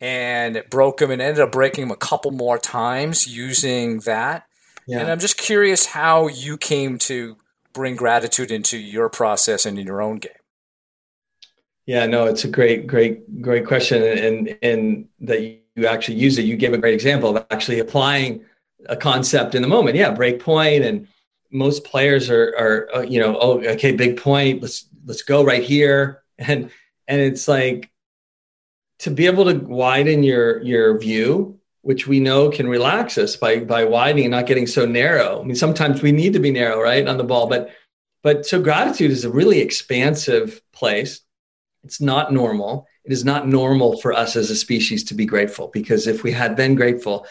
and 0.00 0.56
it 0.56 0.70
broke 0.70 1.00
him 1.00 1.10
and 1.10 1.22
ended 1.22 1.42
up 1.42 1.52
breaking 1.52 1.84
him 1.84 1.90
a 1.90 1.96
couple 1.96 2.30
more 2.30 2.58
times 2.58 3.26
using 3.26 4.00
that. 4.00 4.46
Yeah. 4.86 5.00
And 5.00 5.10
I'm 5.10 5.18
just 5.18 5.36
curious 5.36 5.86
how 5.86 6.28
you 6.28 6.56
came 6.56 6.98
to 6.98 7.36
bring 7.72 7.96
gratitude 7.96 8.50
into 8.50 8.78
your 8.78 9.08
process 9.08 9.66
and 9.66 9.78
in 9.78 9.86
your 9.86 10.00
own 10.00 10.16
game. 10.16 10.32
Yeah, 11.86 12.06
no, 12.06 12.26
it's 12.26 12.44
a 12.44 12.48
great, 12.48 12.86
great, 12.86 13.40
great 13.40 13.64
question, 13.64 14.02
and 14.02 14.58
and 14.60 15.08
that 15.20 15.40
you 15.40 15.86
actually 15.86 16.16
use 16.16 16.36
it. 16.36 16.44
You 16.44 16.56
gave 16.56 16.72
a 16.72 16.78
great 16.78 16.94
example 16.94 17.36
of 17.36 17.46
actually 17.50 17.78
applying 17.78 18.44
a 18.86 18.96
concept 18.96 19.54
in 19.54 19.62
the 19.62 19.68
moment. 19.68 19.96
Yeah, 19.96 20.10
break 20.10 20.40
point, 20.40 20.84
and 20.84 21.06
most 21.52 21.84
players 21.84 22.28
are 22.28 22.54
are 22.58 22.88
uh, 22.96 23.00
you 23.02 23.20
know, 23.20 23.38
oh, 23.40 23.60
okay, 23.64 23.92
big 23.92 24.16
point. 24.16 24.62
Let's 24.62 24.88
let's 25.04 25.22
go 25.22 25.44
right 25.44 25.62
here, 25.62 26.22
and 26.38 26.70
and 27.06 27.20
it's 27.20 27.46
like 27.46 27.88
to 29.00 29.10
be 29.10 29.26
able 29.26 29.44
to 29.44 29.54
widen 29.54 30.22
your 30.22 30.62
your 30.62 30.98
view 30.98 31.56
which 31.86 32.08
we 32.08 32.18
know 32.18 32.50
can 32.50 32.66
relax 32.66 33.16
us 33.16 33.36
by 33.36 33.60
by 33.60 33.84
widening 33.84 34.24
and 34.24 34.32
not 34.32 34.46
getting 34.46 34.66
so 34.66 34.84
narrow. 34.84 35.40
I 35.40 35.44
mean 35.44 35.54
sometimes 35.54 36.02
we 36.02 36.10
need 36.10 36.32
to 36.32 36.40
be 36.40 36.50
narrow 36.50 36.82
right 36.82 37.06
on 37.06 37.16
the 37.16 37.22
ball 37.22 37.46
but 37.46 37.70
but 38.24 38.44
so 38.44 38.60
gratitude 38.60 39.12
is 39.12 39.24
a 39.24 39.30
really 39.30 39.60
expansive 39.60 40.60
place. 40.72 41.20
It's 41.84 42.00
not 42.00 42.32
normal. 42.32 42.88
It 43.04 43.12
is 43.12 43.24
not 43.24 43.46
normal 43.46 44.00
for 44.00 44.12
us 44.12 44.34
as 44.34 44.50
a 44.50 44.56
species 44.56 45.04
to 45.04 45.14
be 45.14 45.26
grateful 45.26 45.70
because 45.72 46.08
if 46.08 46.24
we 46.24 46.32
had 46.32 46.56
been 46.56 46.74
grateful 46.74 47.24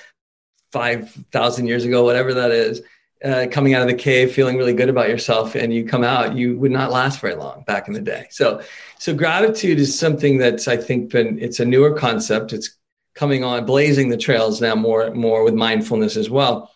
5000 0.72 1.68
years 1.68 1.84
ago 1.84 2.06
whatever 2.06 2.34
that 2.36 2.52
is 2.52 2.82
uh, 3.24 3.48
coming 3.50 3.74
out 3.74 3.82
of 3.82 3.88
the 3.88 3.94
cave 3.94 4.34
feeling 4.34 4.58
really 4.58 4.74
good 4.74 4.90
about 4.90 5.10
yourself 5.10 5.56
and 5.56 5.74
you 5.74 5.86
come 5.86 6.04
out 6.04 6.36
you 6.36 6.58
would 6.58 6.72
not 6.72 6.92
last 6.92 7.22
very 7.22 7.36
long 7.36 7.64
back 7.66 7.88
in 7.88 7.94
the 7.94 8.02
day. 8.02 8.28
So 8.30 8.62
so 9.00 9.14
gratitude 9.14 9.80
is 9.80 9.98
something 9.98 10.38
that's 10.38 10.68
i 10.68 10.76
think 10.76 11.12
been 11.12 11.40
it's 11.40 11.60
a 11.60 11.66
newer 11.66 11.94
concept. 11.96 12.54
It's 12.54 12.78
coming 13.14 13.44
on 13.44 13.66
blazing 13.66 14.10
the 14.10 14.18
trails 14.18 14.62
now 14.62 14.76
more 14.76 15.12
more 15.12 15.44
with 15.44 15.54
mindfulness 15.54 16.18
as 16.18 16.30
well. 16.30 16.72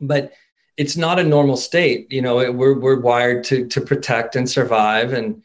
But 0.00 0.32
it's 0.76 0.96
not 0.96 1.18
a 1.18 1.24
normal 1.24 1.56
state 1.56 2.10
you 2.10 2.22
know 2.22 2.40
it, 2.40 2.54
we're, 2.54 2.78
we're 2.78 3.00
wired 3.00 3.44
to 3.44 3.66
to 3.68 3.80
protect 3.80 4.36
and 4.36 4.48
survive 4.48 5.12
and 5.12 5.42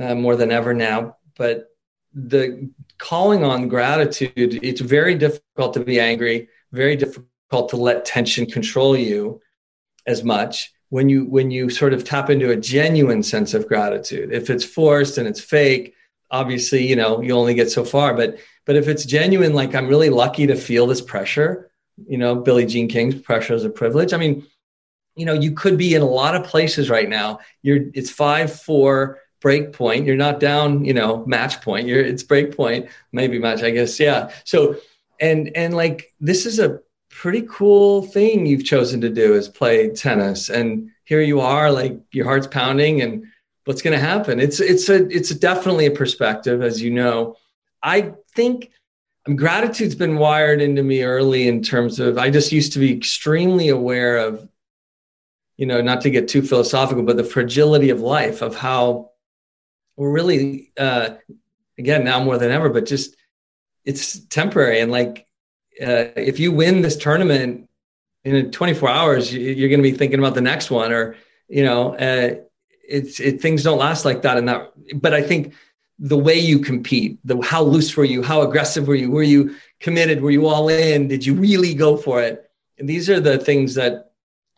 uh, 0.00 0.14
more 0.14 0.36
than 0.36 0.52
ever 0.52 0.74
now. 0.74 1.16
But 1.36 1.68
the 2.12 2.70
calling 2.98 3.44
on 3.44 3.68
gratitude 3.68 4.60
it's 4.62 4.82
very 4.82 5.14
difficult 5.14 5.72
to 5.72 5.80
be 5.80 5.98
angry 5.98 6.48
very 6.70 6.96
difficult 6.96 7.70
to 7.70 7.76
let 7.76 8.04
tension 8.04 8.44
control 8.44 8.94
you 8.96 9.40
as 10.10 10.22
much 10.22 10.72
when 10.90 11.08
you 11.08 11.24
when 11.24 11.50
you 11.50 11.70
sort 11.70 11.92
of 11.92 12.04
tap 12.04 12.28
into 12.28 12.50
a 12.50 12.56
genuine 12.56 13.22
sense 13.22 13.54
of 13.54 13.66
gratitude. 13.66 14.32
If 14.32 14.50
it's 14.50 14.64
forced 14.64 15.18
and 15.18 15.26
it's 15.26 15.40
fake 15.40 15.94
obviously 16.30 16.86
you 16.86 16.96
know 16.96 17.20
you 17.20 17.32
only 17.32 17.54
get 17.54 17.70
so 17.70 17.84
far. 17.84 18.14
But 18.14 18.38
but 18.66 18.76
if 18.76 18.88
it's 18.88 19.04
genuine 19.04 19.54
like 19.54 19.74
i'm 19.74 19.88
really 19.88 20.10
lucky 20.10 20.46
to 20.46 20.54
feel 20.54 20.86
this 20.86 21.00
pressure 21.00 21.70
you 22.06 22.18
know 22.18 22.36
billie 22.36 22.66
jean 22.66 22.88
king's 22.88 23.14
pressure 23.14 23.54
is 23.54 23.64
a 23.64 23.70
privilege. 23.70 24.12
I 24.12 24.16
mean 24.16 24.46
you 25.16 25.26
know 25.26 25.32
you 25.32 25.52
could 25.52 25.76
be 25.76 25.94
in 25.94 26.02
a 26.02 26.06
lot 26.06 26.34
of 26.34 26.44
places 26.44 26.90
right 26.90 27.08
now. 27.08 27.40
You're 27.62 27.84
it's 27.94 28.10
five 28.10 28.52
four 28.52 29.18
break 29.40 29.72
point. 29.72 30.06
You're 30.06 30.16
not 30.16 30.40
down 30.40 30.84
you 30.84 30.94
know 30.94 31.24
match 31.26 31.60
point. 31.62 31.86
You're 31.86 32.04
it's 32.04 32.22
break 32.22 32.56
point. 32.56 32.88
Maybe 33.12 33.38
match 33.38 33.62
i 33.62 33.70
guess. 33.70 33.98
Yeah. 33.98 34.32
So 34.44 34.76
and 35.20 35.54
and 35.56 35.74
like 35.74 36.14
this 36.20 36.46
is 36.46 36.58
a 36.58 36.80
pretty 37.20 37.46
cool 37.50 38.00
thing 38.00 38.46
you've 38.46 38.64
chosen 38.64 38.98
to 39.02 39.10
do 39.10 39.34
is 39.34 39.46
play 39.46 39.90
tennis. 39.90 40.48
And 40.48 40.88
here 41.04 41.20
you 41.20 41.40
are 41.40 41.70
like 41.70 42.00
your 42.12 42.24
heart's 42.24 42.46
pounding 42.46 43.02
and 43.02 43.26
what's 43.66 43.82
going 43.82 43.92
to 43.92 44.02
happen? 44.02 44.40
It's 44.40 44.58
it's 44.58 44.88
a 44.88 45.06
it's 45.08 45.28
definitely 45.34 45.84
a 45.84 45.90
perspective 45.90 46.62
as 46.62 46.80
you 46.80 46.90
know. 46.90 47.36
I 47.82 48.14
think 48.34 48.70
um, 49.26 49.36
gratitude's 49.36 49.94
been 49.94 50.16
wired 50.16 50.62
into 50.62 50.82
me 50.82 51.02
early 51.02 51.46
in 51.46 51.62
terms 51.62 52.00
of 52.00 52.16
i 52.16 52.30
just 52.30 52.52
used 52.52 52.72
to 52.72 52.78
be 52.78 52.90
extremely 52.90 53.68
aware 53.68 54.16
of 54.16 54.48
you 55.58 55.66
know 55.66 55.82
not 55.82 56.00
to 56.02 56.10
get 56.10 56.26
too 56.26 56.40
philosophical 56.40 57.02
but 57.02 57.18
the 57.18 57.24
fragility 57.24 57.90
of 57.90 58.00
life 58.00 58.40
of 58.40 58.56
how 58.56 59.10
we're 59.96 60.10
really 60.10 60.72
uh 60.78 61.10
again 61.76 62.02
now 62.02 62.22
more 62.22 62.38
than 62.38 62.50
ever 62.50 62.70
but 62.70 62.86
just 62.86 63.14
it's 63.84 64.20
temporary. 64.26 64.80
And 64.80 64.92
like 64.92 65.26
uh, 65.80 66.12
if 66.16 66.38
you 66.38 66.52
win 66.52 66.82
this 66.82 66.96
tournament 66.96 67.68
in 68.24 68.50
24 68.50 68.88
hours, 68.88 69.34
you're 69.34 69.68
going 69.68 69.82
to 69.82 69.90
be 69.90 69.96
thinking 69.96 70.18
about 70.18 70.34
the 70.34 70.40
next 70.40 70.70
one, 70.70 70.92
or 70.92 71.16
you 71.48 71.64
know, 71.64 71.94
uh, 71.94 72.34
it's 72.88 73.20
it, 73.20 73.40
things 73.40 73.62
don't 73.62 73.78
last 73.78 74.04
like 74.04 74.22
that. 74.22 74.36
And 74.36 74.48
that, 74.48 74.72
but 75.00 75.14
I 75.14 75.22
think 75.22 75.54
the 75.98 76.18
way 76.18 76.38
you 76.38 76.58
compete, 76.58 77.18
the 77.24 77.40
how 77.40 77.62
loose 77.62 77.96
were 77.96 78.04
you, 78.04 78.22
how 78.22 78.42
aggressive 78.42 78.88
were 78.88 78.94
you, 78.94 79.10
were 79.10 79.22
you 79.22 79.56
committed, 79.80 80.22
were 80.22 80.30
you 80.30 80.46
all 80.46 80.68
in, 80.68 81.08
did 81.08 81.24
you 81.24 81.34
really 81.34 81.74
go 81.74 81.96
for 81.96 82.22
it? 82.22 82.50
And 82.78 82.88
these 82.88 83.10
are 83.10 83.20
the 83.20 83.38
things 83.38 83.74
that 83.74 84.12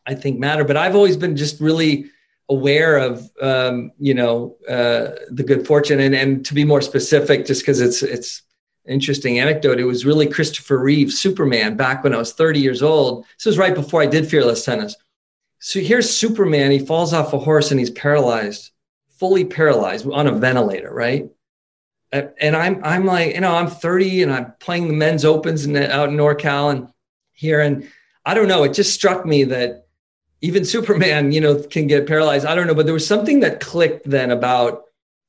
I 0.06 0.14
think 0.14 0.38
matter. 0.38 0.64
But 0.64 0.76
I've 0.76 0.96
always 0.96 1.16
been 1.16 1.36
just 1.36 1.60
really 1.60 2.10
aware 2.48 2.98
of 2.98 3.30
um, 3.40 3.92
you 3.98 4.14
know 4.14 4.56
uh, 4.68 5.10
the 5.30 5.44
good 5.44 5.66
fortune 5.66 6.00
and 6.00 6.14
and 6.14 6.44
to 6.46 6.54
be 6.54 6.64
more 6.64 6.82
specific 6.82 7.46
just 7.46 7.62
because 7.62 7.80
it's 7.80 8.02
it's 8.02 8.42
interesting 8.86 9.38
anecdote. 9.38 9.78
It 9.78 9.84
was 9.84 10.04
really 10.04 10.26
Christopher 10.26 10.78
Reeve, 10.78 11.12
Superman, 11.12 11.76
back 11.76 12.02
when 12.02 12.14
I 12.14 12.18
was 12.18 12.32
30 12.32 12.60
years 12.60 12.82
old. 12.82 13.24
This 13.38 13.46
was 13.46 13.58
right 13.58 13.74
before 13.74 14.02
I 14.02 14.06
did 14.06 14.28
Fearless 14.28 14.64
Tennis. 14.64 14.96
So 15.58 15.80
here's 15.80 16.10
Superman. 16.10 16.72
He 16.72 16.80
falls 16.80 17.12
off 17.12 17.32
a 17.32 17.38
horse 17.38 17.70
and 17.70 17.78
he's 17.78 17.90
paralyzed, 17.90 18.70
fully 19.18 19.44
paralyzed 19.44 20.08
on 20.10 20.26
a 20.26 20.32
ventilator, 20.32 20.92
right? 20.92 21.30
And 22.12 22.54
I'm 22.54 22.84
I'm 22.84 23.06
like, 23.06 23.34
you 23.34 23.40
know, 23.40 23.54
I'm 23.54 23.68
30 23.68 24.24
and 24.24 24.32
I'm 24.32 24.52
playing 24.60 24.88
the 24.88 24.94
men's 24.94 25.24
opens 25.24 25.64
in, 25.64 25.74
out 25.76 26.10
in 26.10 26.16
NorCal 26.16 26.70
and 26.70 26.88
here. 27.32 27.60
And 27.60 27.88
I 28.26 28.34
don't 28.34 28.48
know, 28.48 28.64
it 28.64 28.74
just 28.74 28.92
struck 28.92 29.24
me 29.24 29.44
that 29.44 29.86
even 30.42 30.64
Superman, 30.64 31.32
you 31.32 31.40
know, 31.40 31.62
can 31.62 31.86
get 31.86 32.06
paralyzed. 32.06 32.44
I 32.44 32.54
don't 32.54 32.66
know, 32.66 32.74
but 32.74 32.84
there 32.84 32.92
was 32.92 33.06
something 33.06 33.40
that 33.40 33.60
clicked 33.60 34.10
then 34.10 34.30
about 34.30 34.82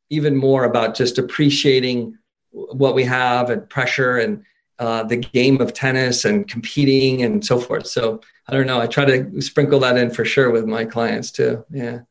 even 0.10 0.36
more 0.36 0.66
about 0.66 0.96
just 0.96 1.18
appreciating 1.18 2.18
what 2.54 2.96
we 2.96 3.04
have 3.04 3.50
and 3.50 3.68
pressure 3.70 4.18
and 4.18 4.44
uh, 4.80 5.04
the 5.04 5.18
game 5.18 5.60
of 5.62 5.74
tennis 5.74 6.26
and 6.26 6.48
competing 6.48 7.22
and 7.24 7.46
so 7.46 7.60
forth. 7.60 7.88
So 7.88 8.22
I 8.48 8.54
don't 8.54 8.68
know. 8.68 8.80
I 8.80 8.88
try 8.88 9.06
to 9.06 9.42
sprinkle 9.42 9.80
that 9.80 9.98
in 9.98 10.12
for 10.12 10.26
sure 10.26 10.50
with 10.52 10.66
my 10.66 10.86
clients 10.86 11.32
too. 11.32 11.66
Yeah. 11.72 12.02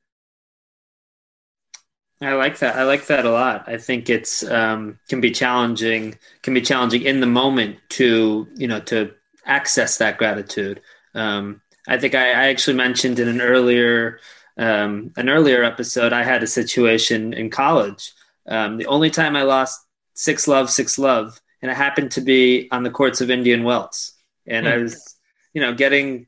I 2.20 2.34
like 2.34 2.58
that. 2.58 2.76
I 2.76 2.84
like 2.84 3.06
that 3.06 3.24
a 3.24 3.30
lot. 3.30 3.64
I 3.66 3.78
think 3.78 4.08
it's 4.08 4.44
um, 4.44 4.98
can 5.08 5.20
be 5.20 5.32
challenging. 5.32 6.16
Can 6.42 6.54
be 6.54 6.60
challenging 6.60 7.02
in 7.02 7.20
the 7.20 7.26
moment 7.26 7.78
to 7.90 8.46
you 8.54 8.68
know 8.68 8.78
to 8.80 9.12
access 9.44 9.98
that 9.98 10.18
gratitude. 10.18 10.80
Um, 11.14 11.60
I 11.88 11.98
think 11.98 12.14
I, 12.14 12.30
I, 12.30 12.48
actually 12.48 12.76
mentioned 12.76 13.18
in 13.18 13.26
an 13.26 13.40
earlier 13.40 14.20
um, 14.56 15.12
an 15.16 15.28
earlier 15.28 15.64
episode. 15.64 16.12
I 16.12 16.22
had 16.22 16.44
a 16.44 16.46
situation 16.46 17.32
in 17.32 17.50
college. 17.50 18.12
Um, 18.46 18.76
the 18.76 18.86
only 18.86 19.10
time 19.10 19.34
I 19.34 19.42
lost 19.42 19.81
six 20.14 20.48
love, 20.48 20.70
six 20.70 20.98
love, 20.98 21.40
and 21.60 21.70
it 21.70 21.76
happened 21.76 22.12
to 22.12 22.20
be 22.20 22.68
on 22.70 22.82
the 22.82 22.90
courts 22.90 23.20
of 23.20 23.30
Indian 23.30 23.64
Wells, 23.64 24.12
and 24.46 24.68
I 24.68 24.76
hmm. 24.76 24.82
was, 24.82 25.16
you 25.54 25.60
know, 25.60 25.74
getting 25.74 26.26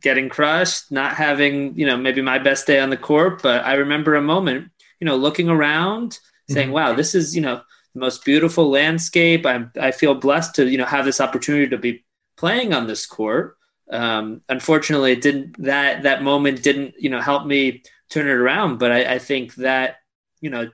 getting 0.00 0.28
crushed, 0.28 0.90
not 0.90 1.14
having, 1.14 1.76
you 1.76 1.86
know, 1.86 1.96
maybe 1.96 2.22
my 2.22 2.38
best 2.38 2.66
day 2.66 2.80
on 2.80 2.90
the 2.90 2.96
court, 2.96 3.42
but 3.42 3.64
I 3.64 3.74
remember 3.74 4.14
a 4.14 4.22
moment, 4.22 4.70
you 5.00 5.04
know, 5.04 5.16
looking 5.16 5.48
around, 5.48 6.18
saying, 6.48 6.68
mm-hmm. 6.68 6.74
"Wow, 6.74 6.92
this 6.94 7.14
is, 7.14 7.34
you 7.34 7.42
know, 7.42 7.60
the 7.94 8.00
most 8.00 8.24
beautiful 8.24 8.70
landscape. 8.70 9.44
I'm 9.46 9.72
I 9.80 9.90
feel 9.90 10.14
blessed 10.14 10.54
to, 10.56 10.68
you 10.68 10.78
know, 10.78 10.84
have 10.84 11.04
this 11.04 11.20
opportunity 11.20 11.68
to 11.68 11.78
be 11.78 12.04
playing 12.36 12.72
on 12.72 12.86
this 12.86 13.06
court." 13.06 13.56
Um, 13.90 14.42
unfortunately, 14.48 15.12
it 15.12 15.22
didn't 15.22 15.62
that 15.62 16.02
that 16.02 16.22
moment 16.22 16.62
didn't, 16.62 16.94
you 16.98 17.10
know, 17.10 17.20
help 17.20 17.46
me 17.46 17.82
turn 18.10 18.26
it 18.26 18.32
around, 18.32 18.78
but 18.78 18.92
I, 18.92 19.14
I 19.14 19.18
think 19.18 19.54
that, 19.56 19.96
you 20.40 20.50
know, 20.50 20.70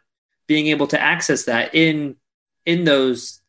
being 0.47 0.69
able 0.69 0.87
to 0.89 1.01
access 1.01 1.45
that 1.45 1.75
in 1.75 2.17
in 2.67 2.85
those 2.85 3.41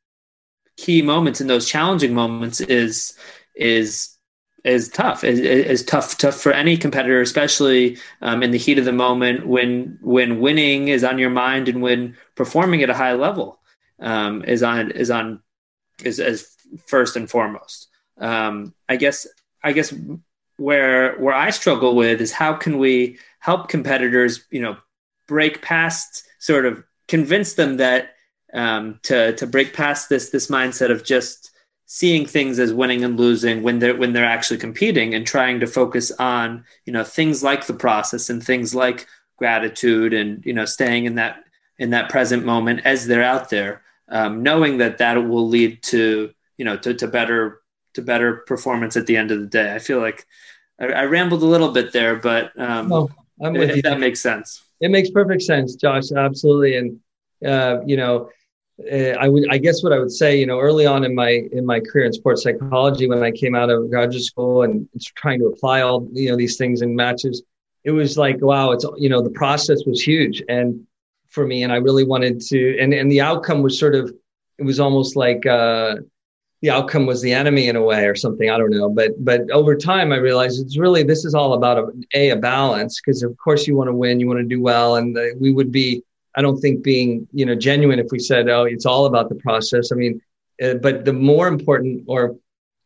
key 0.78 1.02
moments 1.02 1.42
in 1.42 1.48
those 1.48 1.68
challenging 1.68 2.14
moments 2.14 2.60
is 2.62 3.18
is 3.56 4.16
is 4.64 4.90
tough. 4.90 5.24
Is, 5.24 5.40
is 5.40 5.84
tough 5.86 6.18
tough 6.18 6.36
for 6.36 6.52
any 6.52 6.76
competitor 6.76 7.22
especially 7.22 7.98
um, 8.22 8.44
in 8.44 8.52
the 8.52 8.58
heat 8.58 8.80
of 8.80 8.86
the 8.86 8.92
moment 8.92 9.48
when 9.48 9.98
when 10.02 10.40
winning 10.40 10.88
is 10.88 11.04
on 11.04 11.20
your 11.20 11.30
mind 11.30 11.70
and 11.70 11.82
when 11.82 12.18
performing 12.36 12.82
at 12.82 12.90
a 12.90 12.94
high 12.94 13.14
level 13.14 13.60
um, 14.00 14.44
is 14.44 14.64
on 14.64 14.92
is 14.92 15.12
on 15.12 15.42
is 16.04 16.20
as 16.20 16.48
first 16.88 17.16
and 17.16 17.30
foremost. 17.30 17.88
Um, 18.18 18.74
i 18.88 18.96
guess 18.96 19.28
i 19.62 19.74
guess 19.74 19.94
where 20.56 21.18
where 21.18 21.34
i 21.34 21.50
struggle 21.50 21.96
with 21.96 22.22
is 22.22 22.32
how 22.32 22.54
can 22.54 22.78
we 22.78 23.18
help 23.40 23.68
competitors 23.68 24.46
you 24.50 24.62
know 24.62 24.78
break 25.28 25.62
past 25.62 26.24
sort 26.40 26.66
of 26.66 26.82
convince 27.10 27.56
them 27.56 27.78
that 27.78 28.15
um, 28.56 29.00
to 29.04 29.36
to 29.36 29.46
break 29.46 29.74
past 29.74 30.10
this 30.10 30.30
this 30.30 30.48
mindset 30.48 30.90
of 30.90 31.04
just 31.04 31.52
seeing 31.86 32.26
things 32.26 32.58
as 32.58 32.74
winning 32.74 33.04
and 33.04 33.20
losing 33.20 33.62
when 33.62 33.80
they're 33.80 33.96
when 33.96 34.14
they're 34.14 34.26
actually 34.26 34.58
competing 34.58 35.14
and 35.14 35.28
trying 35.28 35.60
to 35.60 35.68
focus 35.68 36.12
on 36.14 36.64
you 36.86 36.94
know 36.94 37.04
things 37.04 37.44
like 37.44 37.68
the 37.68 37.74
process 37.74 38.30
and 38.30 38.44
things 38.44 38.74
like 38.74 39.08
gratitude 39.38 40.14
and 40.14 40.44
you 40.46 40.54
know 40.54 40.66
staying 40.66 41.06
in 41.06 41.16
that 41.16 41.44
in 41.78 41.92
that 41.92 42.10
present 42.10 42.46
moment 42.46 42.82
as 42.86 43.06
they're 43.06 43.24
out 43.24 43.50
there 43.50 43.84
um, 44.10 44.42
knowing 44.42 44.78
that 44.78 44.98
that 44.98 45.16
will 45.16 45.48
lead 45.48 45.84
to 45.84 46.32
you 46.58 46.66
know 46.66 46.78
to, 46.78 46.94
to 46.94 47.08
better 47.08 47.62
to 47.94 48.02
better 48.02 48.38
performance 48.48 48.98
at 48.98 49.08
the 49.08 49.16
end 49.16 49.32
of 49.32 49.40
the 49.40 49.48
day. 49.48 49.74
I 49.74 49.80
feel 49.80 50.00
like 50.00 50.26
i, 50.80 50.86
I 50.86 51.04
rambled 51.06 51.44
a 51.44 51.48
little 51.48 51.72
bit 51.72 51.92
there 51.92 52.16
but 52.16 52.58
um, 52.60 52.88
no, 52.88 53.10
if, 53.40 53.78
if 53.78 53.84
that 53.84 54.00
makes 54.00 54.22
sense. 54.22 54.64
It 54.80 54.90
makes 54.92 55.10
perfect 55.10 55.44
sense 55.44 55.76
josh 55.76 56.12
absolutely. 56.12 56.78
And 56.78 57.00
uh, 57.46 57.82
you 57.86 57.98
know 57.98 58.30
uh, 58.80 59.16
I 59.20 59.30
would, 59.30 59.46
I 59.50 59.58
guess, 59.58 59.84
what 59.84 59.94
I 59.94 60.00
would 60.00 60.12
say, 60.12 60.38
you 60.38 60.46
know, 60.46 60.60
early 60.60 60.86
on 60.86 61.06
in 61.06 61.16
my 61.16 61.44
in 61.54 61.66
my 61.66 61.80
career 61.80 62.06
in 62.06 62.14
sports 62.14 62.44
psychology, 62.44 63.08
when 63.08 63.24
I 63.24 63.32
came 63.32 63.56
out 63.56 63.70
of 63.70 63.90
graduate 63.90 64.24
school 64.24 64.64
and 64.64 64.88
trying 65.16 65.40
to 65.40 65.46
apply 65.46 65.82
all 65.82 66.08
you 66.12 66.30
know 66.30 66.36
these 66.36 66.58
things 66.58 66.82
in 66.82 66.96
matches, 66.96 67.42
it 67.86 67.92
was 67.92 68.18
like, 68.18 68.42
wow, 68.42 68.72
it's 68.72 68.86
you 68.98 69.08
know, 69.08 69.22
the 69.22 69.30
process 69.30 69.86
was 69.86 70.02
huge, 70.02 70.44
and 70.50 70.86
for 71.30 71.46
me, 71.46 71.64
and 71.64 71.72
I 71.72 71.78
really 71.78 72.04
wanted 72.04 72.42
to, 72.42 72.78
and 72.80 72.94
and 72.94 73.10
the 73.10 73.22
outcome 73.22 73.62
was 73.62 73.80
sort 73.80 73.96
of, 73.96 74.14
it 74.58 74.64
was 74.64 74.80
almost 74.80 75.16
like 75.16 75.46
uh, 75.46 75.96
the 76.62 76.70
outcome 76.70 77.06
was 77.06 77.22
the 77.22 77.32
enemy 77.32 77.70
in 77.70 77.78
a 77.78 77.82
way 77.82 78.06
or 78.08 78.16
something. 78.16 78.50
I 78.50 78.58
don't 78.58 78.72
know, 78.72 78.90
but 78.90 79.12
but 79.24 79.50
over 79.52 79.76
time, 79.76 80.12
I 80.12 80.18
realized 80.18 80.62
it's 80.62 80.78
really 80.78 81.04
this 81.04 81.24
is 81.24 81.34
all 81.34 81.54
about 81.54 81.78
a 81.78 81.88
a, 82.14 82.30
a 82.32 82.36
balance 82.36 83.00
because 83.00 83.24
of 83.24 83.38
course 83.38 83.68
you 83.68 83.78
want 83.78 83.88
to 83.88 83.96
win, 83.96 84.20
you 84.20 84.28
want 84.28 84.40
to 84.40 84.46
do 84.46 84.62
well, 84.62 84.98
and 84.98 85.16
the, 85.16 85.34
we 85.40 85.54
would 85.54 85.72
be 85.72 86.04
I 86.36 86.42
don't 86.42 86.60
think 86.60 86.84
being 86.84 87.28
you 87.32 87.46
know 87.46 87.56
genuine 87.56 88.00
if 88.00 88.08
we 88.12 88.20
said 88.20 88.50
oh 88.50 88.64
it's 88.64 88.86
all 88.86 89.06
about 89.06 89.30
the 89.30 89.36
process. 89.36 89.92
I 89.92 89.96
mean, 89.96 90.22
uh, 90.62 90.76
but 90.76 91.06
the 91.06 91.14
more 91.14 91.48
important 91.48 92.04
or 92.08 92.36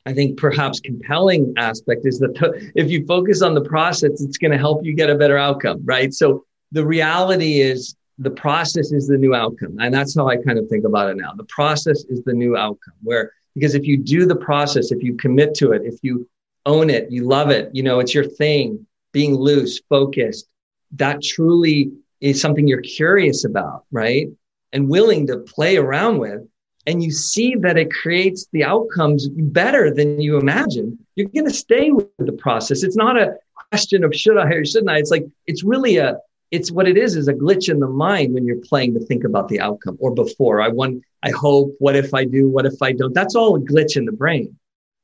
I 0.05 0.13
think 0.13 0.39
perhaps 0.39 0.79
compelling 0.79 1.53
aspect 1.57 2.01
is 2.05 2.19
that 2.19 2.71
if 2.75 2.89
you 2.89 3.05
focus 3.05 3.41
on 3.41 3.53
the 3.53 3.61
process, 3.61 4.21
it's 4.21 4.37
going 4.37 4.51
to 4.51 4.57
help 4.57 4.83
you 4.83 4.93
get 4.93 5.09
a 5.09 5.15
better 5.15 5.37
outcome, 5.37 5.81
right? 5.83 6.13
So 6.13 6.45
the 6.71 6.85
reality 6.85 7.59
is 7.59 7.95
the 8.17 8.31
process 8.31 8.91
is 8.91 9.07
the 9.07 9.17
new 9.17 9.35
outcome, 9.35 9.77
and 9.79 9.93
that's 9.93 10.15
how 10.15 10.27
I 10.27 10.37
kind 10.37 10.57
of 10.57 10.67
think 10.67 10.85
about 10.85 11.09
it 11.09 11.17
now. 11.17 11.33
The 11.33 11.45
process 11.45 12.05
is 12.09 12.23
the 12.23 12.33
new 12.33 12.57
outcome, 12.57 12.95
where 13.03 13.33
because 13.55 13.75
if 13.75 13.85
you 13.85 13.97
do 13.97 14.25
the 14.25 14.35
process, 14.35 14.91
if 14.91 15.03
you 15.03 15.15
commit 15.15 15.53
to 15.55 15.71
it, 15.73 15.81
if 15.85 15.95
you 16.01 16.27
own 16.65 16.89
it, 16.89 17.11
you 17.11 17.25
love 17.25 17.49
it, 17.49 17.69
you 17.73 17.83
know, 17.83 17.99
it's 17.99 18.13
your 18.13 18.23
thing, 18.23 18.85
being 19.11 19.35
loose, 19.35 19.81
focused, 19.89 20.47
that 20.93 21.21
truly 21.21 21.91
is 22.22 22.41
something 22.41 22.67
you're 22.67 22.82
curious 22.82 23.45
about, 23.45 23.86
right? 23.91 24.28
And 24.74 24.89
willing 24.89 25.28
to 25.28 25.38
play 25.38 25.78
around 25.78 26.20
with. 26.20 26.41
And 26.88 27.03
you 27.03 27.11
see 27.11 27.55
that 27.55 27.78
it 27.78 27.91
creates 27.91 28.47
the 28.51 28.63
outcomes 28.63 29.28
better 29.30 29.93
than 29.93 30.20
you 30.20 30.38
imagine. 30.38 30.97
You're 31.15 31.28
going 31.30 31.45
to 31.45 31.53
stay 31.53 31.91
with 31.91 32.07
the 32.17 32.32
process. 32.32 32.84
It's 32.84 32.95
not 32.95 33.17
a 33.17 33.36
question 33.72 34.03
of 34.03 34.15
should 34.15 34.38
I 34.38 34.49
or 34.49 34.65
shouldn't 34.65 34.89
I. 34.89 34.97
It's 34.97 35.11
like, 35.11 35.26
it's 35.45 35.63
really 35.63 35.97
a, 35.97 36.17
it's 36.51 36.72
what 36.72 36.88
it 36.88 36.97
is, 36.97 37.15
is 37.15 37.28
a 37.28 37.34
glitch 37.34 37.70
in 37.70 37.80
the 37.80 37.88
mind 37.88 38.34
when 38.34 38.45
you're 38.45 38.57
playing 38.63 38.95
to 38.95 38.99
think 39.01 39.24
about 39.24 39.49
the 39.49 39.59
outcome 39.59 39.97
or 39.99 40.11
before. 40.13 40.61
I 40.61 40.70
want, 40.70 41.03
I 41.22 41.30
hope, 41.30 41.76
what 41.80 41.95
if 41.95 42.13
I 42.13 42.26
do, 42.26 42.49
what 42.49 42.65
if 42.65 42.82
I 42.82 42.91
don't? 42.93 43.13
That's 43.13 43.36
all 43.36 43.55
a 43.55 43.59
glitch 43.59 43.97
in 43.97 44.05
the 44.05 44.11
brain. 44.11 44.57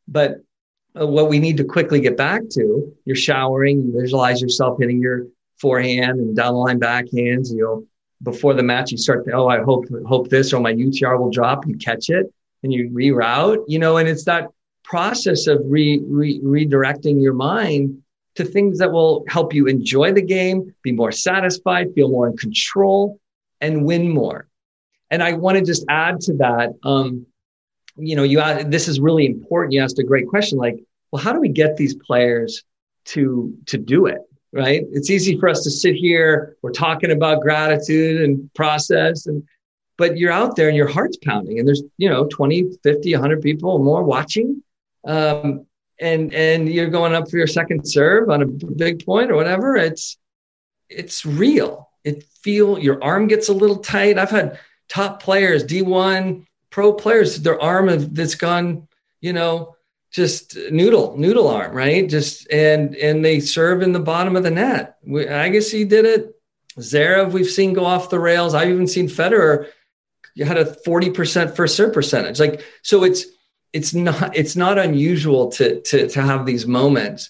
But 0.08 0.38
uh, 1.00 1.06
what 1.06 1.30
we 1.30 1.40
need 1.40 1.58
to 1.58 1.64
quickly 1.64 2.00
get 2.00 2.18
back 2.18 2.42
to, 2.54 2.96
you're 3.06 3.16
showering, 3.16 3.84
you 3.84 4.00
visualize 4.00 4.42
yourself 4.42 4.80
hitting 4.80 5.02
your 5.02 5.28
forehand 5.60 6.20
and 6.20 6.36
down 6.36 6.54
the 6.54 6.60
line 6.60 6.80
backhands. 6.80 7.52
You 7.52 7.64
know, 7.64 7.88
before 8.24 8.54
the 8.54 8.64
match, 8.64 8.92
you 8.92 8.98
start 8.98 9.26
to, 9.26 9.32
oh, 9.32 9.48
I 9.48 9.62
hope 9.62 9.86
hope 10.08 10.30
this 10.30 10.54
or 10.54 10.62
my 10.62 10.74
UTR 10.74 11.20
will 11.20 11.32
drop. 11.32 11.68
You 11.68 11.78
catch 11.78 12.10
it 12.10 12.34
and 12.64 12.74
you 12.74 12.90
reroute. 12.90 13.64
You 13.68 13.80
know, 13.80 13.98
and 13.98 14.08
it's 14.08 14.26
that 14.26 14.50
process 14.84 15.48
of 15.48 15.62
re, 15.66 16.02
re, 16.06 16.40
redirecting 16.42 17.22
your 17.22 17.34
mind 17.34 18.02
to 18.36 18.46
things 18.46 18.80
that 18.80 18.92
will 18.92 19.24
help 19.28 19.54
you 19.54 19.68
enjoy 19.68 20.12
the 20.12 20.22
game, 20.22 20.74
be 20.82 20.92
more 20.92 21.12
satisfied, 21.12 21.94
feel 21.96 22.10
more 22.10 22.28
in 22.28 22.38
control, 22.38 23.20
and 23.62 23.86
win 23.86 24.10
more. 24.10 24.48
And 25.10 25.24
I 25.24 25.34
want 25.34 25.58
to 25.58 25.64
just 25.64 25.86
add 25.90 26.20
to 26.22 26.34
that. 26.38 26.74
Um, 26.84 27.26
you 27.98 28.16
know, 28.16 28.24
you 28.24 28.40
add, 28.40 28.72
this 28.72 28.88
is 28.88 29.00
really 29.00 29.26
important. 29.26 29.74
You 29.74 29.82
asked 29.82 30.00
a 30.00 30.04
great 30.04 30.28
question, 30.28 30.58
like, 30.58 30.78
well, 31.12 31.24
how 31.24 31.32
do 31.32 31.40
we 31.40 31.50
get 31.50 31.78
these 31.78 31.96
players 31.96 32.64
to 33.06 33.56
to 33.68 33.78
do 33.78 34.08
it? 34.08 34.20
Right? 34.56 34.84
It's 34.92 35.10
easy 35.10 35.38
for 35.38 35.50
us 35.50 35.64
to 35.64 35.70
sit 35.70 35.96
here, 35.96 36.56
we're 36.62 36.72
talking 36.72 37.12
about 37.12 37.42
gratitude 37.42 38.22
and 38.22 38.52
process 38.56 39.28
and 39.28 39.44
but 39.98 40.18
you're 40.18 40.32
out 40.32 40.56
there 40.56 40.68
and 40.68 40.76
your 40.76 40.90
heart's 40.90 41.18
pounding 41.18 41.58
and 41.60 41.68
there's, 41.68 41.82
you 41.98 42.10
know, 42.10 42.26
20, 42.26 42.78
50, 42.84 43.14
100 43.14 43.42
people 43.42 43.72
or 43.72 43.80
more 43.80 44.04
watching. 44.04 44.62
Um, 45.06 45.66
and 46.02 46.34
and 46.34 46.68
you're 46.68 46.90
going 46.90 47.16
up 47.16 47.30
for 47.30 47.38
your 47.38 47.48
second 47.48 47.88
serve 47.88 48.30
on 48.30 48.42
a 48.42 48.46
big 48.46 49.06
point 49.06 49.32
or 49.32 49.36
whatever. 49.36 49.78
It's 49.78 50.18
it's 50.90 51.26
real. 51.26 51.90
It 52.04 52.24
feel 52.42 52.78
your 52.78 53.02
arm 53.04 53.28
gets 53.28 53.48
a 53.48 53.54
little 53.54 53.78
tight. 53.78 54.18
I've 54.18 54.30
had 54.30 54.60
top 54.90 55.24
players, 55.24 55.64
D1 55.64 56.46
pro 56.70 56.92
players, 56.94 57.42
their 57.42 57.62
arm 57.62 58.14
that's 58.14 58.36
gone, 58.36 58.88
you 59.22 59.32
know, 59.32 59.75
just 60.16 60.56
noodle 60.72 61.18
noodle 61.18 61.50
arm 61.50 61.76
right? 61.76 62.08
Just 62.08 62.50
and 62.50 62.96
and 62.96 63.24
they 63.24 63.42
serve 63.42 63.82
in 63.82 63.92
the 63.92 64.00
bottom 64.00 64.38
of 64.38 64.44
the 64.44 64.52
net. 64.52 64.96
We, 65.06 65.26
Agassi 65.26 65.88
did 65.88 66.06
it. 66.06 66.40
Zverev 66.80 67.34
we've 67.34 67.50
seen 67.50 67.74
go 67.74 67.84
off 67.84 68.10
the 68.10 68.20
rails. 68.20 68.54
I've 68.54 68.70
even 68.70 68.88
seen 68.88 69.10
Federer 69.10 69.68
had 70.38 70.58
a 70.58 70.66
40% 70.66 71.56
first 71.56 71.76
serve 71.76 71.94
percentage. 71.94 72.40
Like 72.40 72.64
so 72.82 73.04
it's 73.04 73.26
it's 73.74 73.94
not 73.94 74.36
it's 74.38 74.56
not 74.56 74.80
unusual 74.80 75.50
to 75.52 75.82
to 75.82 76.08
to 76.08 76.22
have 76.22 76.46
these 76.46 76.66
moments. 76.66 77.30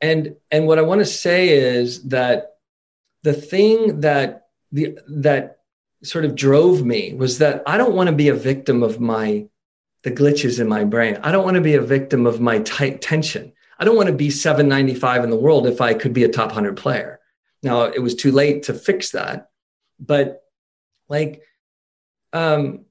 And 0.00 0.34
and 0.50 0.66
what 0.66 0.80
I 0.80 0.82
want 0.82 1.02
to 1.02 1.06
say 1.06 1.50
is 1.50 2.02
that 2.08 2.56
the 3.22 3.32
thing 3.32 4.00
that 4.00 4.48
the 4.72 4.98
that 5.06 5.58
sort 6.02 6.24
of 6.24 6.34
drove 6.34 6.84
me 6.84 7.14
was 7.14 7.38
that 7.38 7.62
I 7.64 7.78
don't 7.78 7.94
want 7.94 8.08
to 8.08 8.16
be 8.16 8.26
a 8.26 8.34
victim 8.34 8.82
of 8.82 8.98
my 8.98 9.46
the 10.02 10.10
glitches 10.10 10.60
in 10.60 10.68
my 10.68 10.84
brain. 10.84 11.18
I 11.22 11.32
don't 11.32 11.44
want 11.44 11.56
to 11.56 11.60
be 11.60 11.74
a 11.74 11.80
victim 11.80 12.26
of 12.26 12.40
my 12.40 12.58
tight 12.60 13.00
tension. 13.00 13.52
I 13.78 13.84
don't 13.84 13.96
want 13.96 14.08
to 14.08 14.14
be 14.14 14.30
795 14.30 15.24
in 15.24 15.30
the 15.30 15.36
world 15.36 15.66
if 15.66 15.80
I 15.80 15.94
could 15.94 16.12
be 16.12 16.24
a 16.24 16.28
top 16.28 16.48
100 16.48 16.76
player. 16.76 17.20
Now, 17.62 17.82
it 17.82 18.00
was 18.00 18.14
too 18.14 18.32
late 18.32 18.64
to 18.64 18.74
fix 18.74 19.10
that. 19.10 19.50
But 20.00 20.42
like, 21.08 21.42
um, 22.32 22.86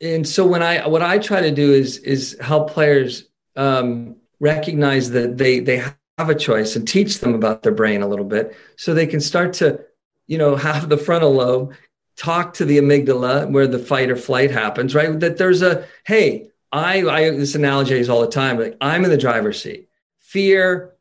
and 0.00 0.26
so 0.26 0.46
when 0.46 0.62
I, 0.62 0.86
what 0.86 1.02
I 1.02 1.18
try 1.18 1.42
to 1.42 1.50
do 1.50 1.72
is, 1.72 1.98
is 1.98 2.36
help 2.40 2.70
players 2.70 3.24
um, 3.56 4.16
recognize 4.40 5.10
that 5.10 5.36
they, 5.36 5.60
they 5.60 5.76
have 5.76 6.30
a 6.30 6.34
choice 6.34 6.76
and 6.76 6.86
teach 6.86 7.18
them 7.18 7.34
about 7.34 7.62
their 7.62 7.72
brain 7.72 8.02
a 8.02 8.08
little 8.08 8.24
bit 8.24 8.56
so 8.76 8.94
they 8.94 9.06
can 9.06 9.20
start 9.20 9.54
to, 9.54 9.80
you 10.26 10.38
know, 10.38 10.56
have 10.68 10.88
the 10.88 10.98
frontal 10.98 11.34
lobe 11.34 11.74
talk 12.18 12.52
to 12.54 12.64
the 12.64 12.78
amygdala 12.78 13.50
where 13.50 13.66
the 13.66 13.78
fight 13.78 14.10
or 14.10 14.16
flight 14.16 14.50
happens, 14.50 14.94
right? 14.94 15.18
That 15.20 15.38
there's 15.38 15.62
a, 15.62 15.86
hey, 16.04 16.50
I, 16.72 17.02
I 17.02 17.30
this 17.30 17.54
analogy 17.54 17.98
is 17.98 18.10
all 18.10 18.20
the 18.20 18.28
time, 18.28 18.58
like 18.58 18.76
I'm 18.80 19.04
in 19.04 19.10
the 19.10 19.16
driver's 19.16 19.62
seat. 19.62 19.88
Fear, 20.18 20.94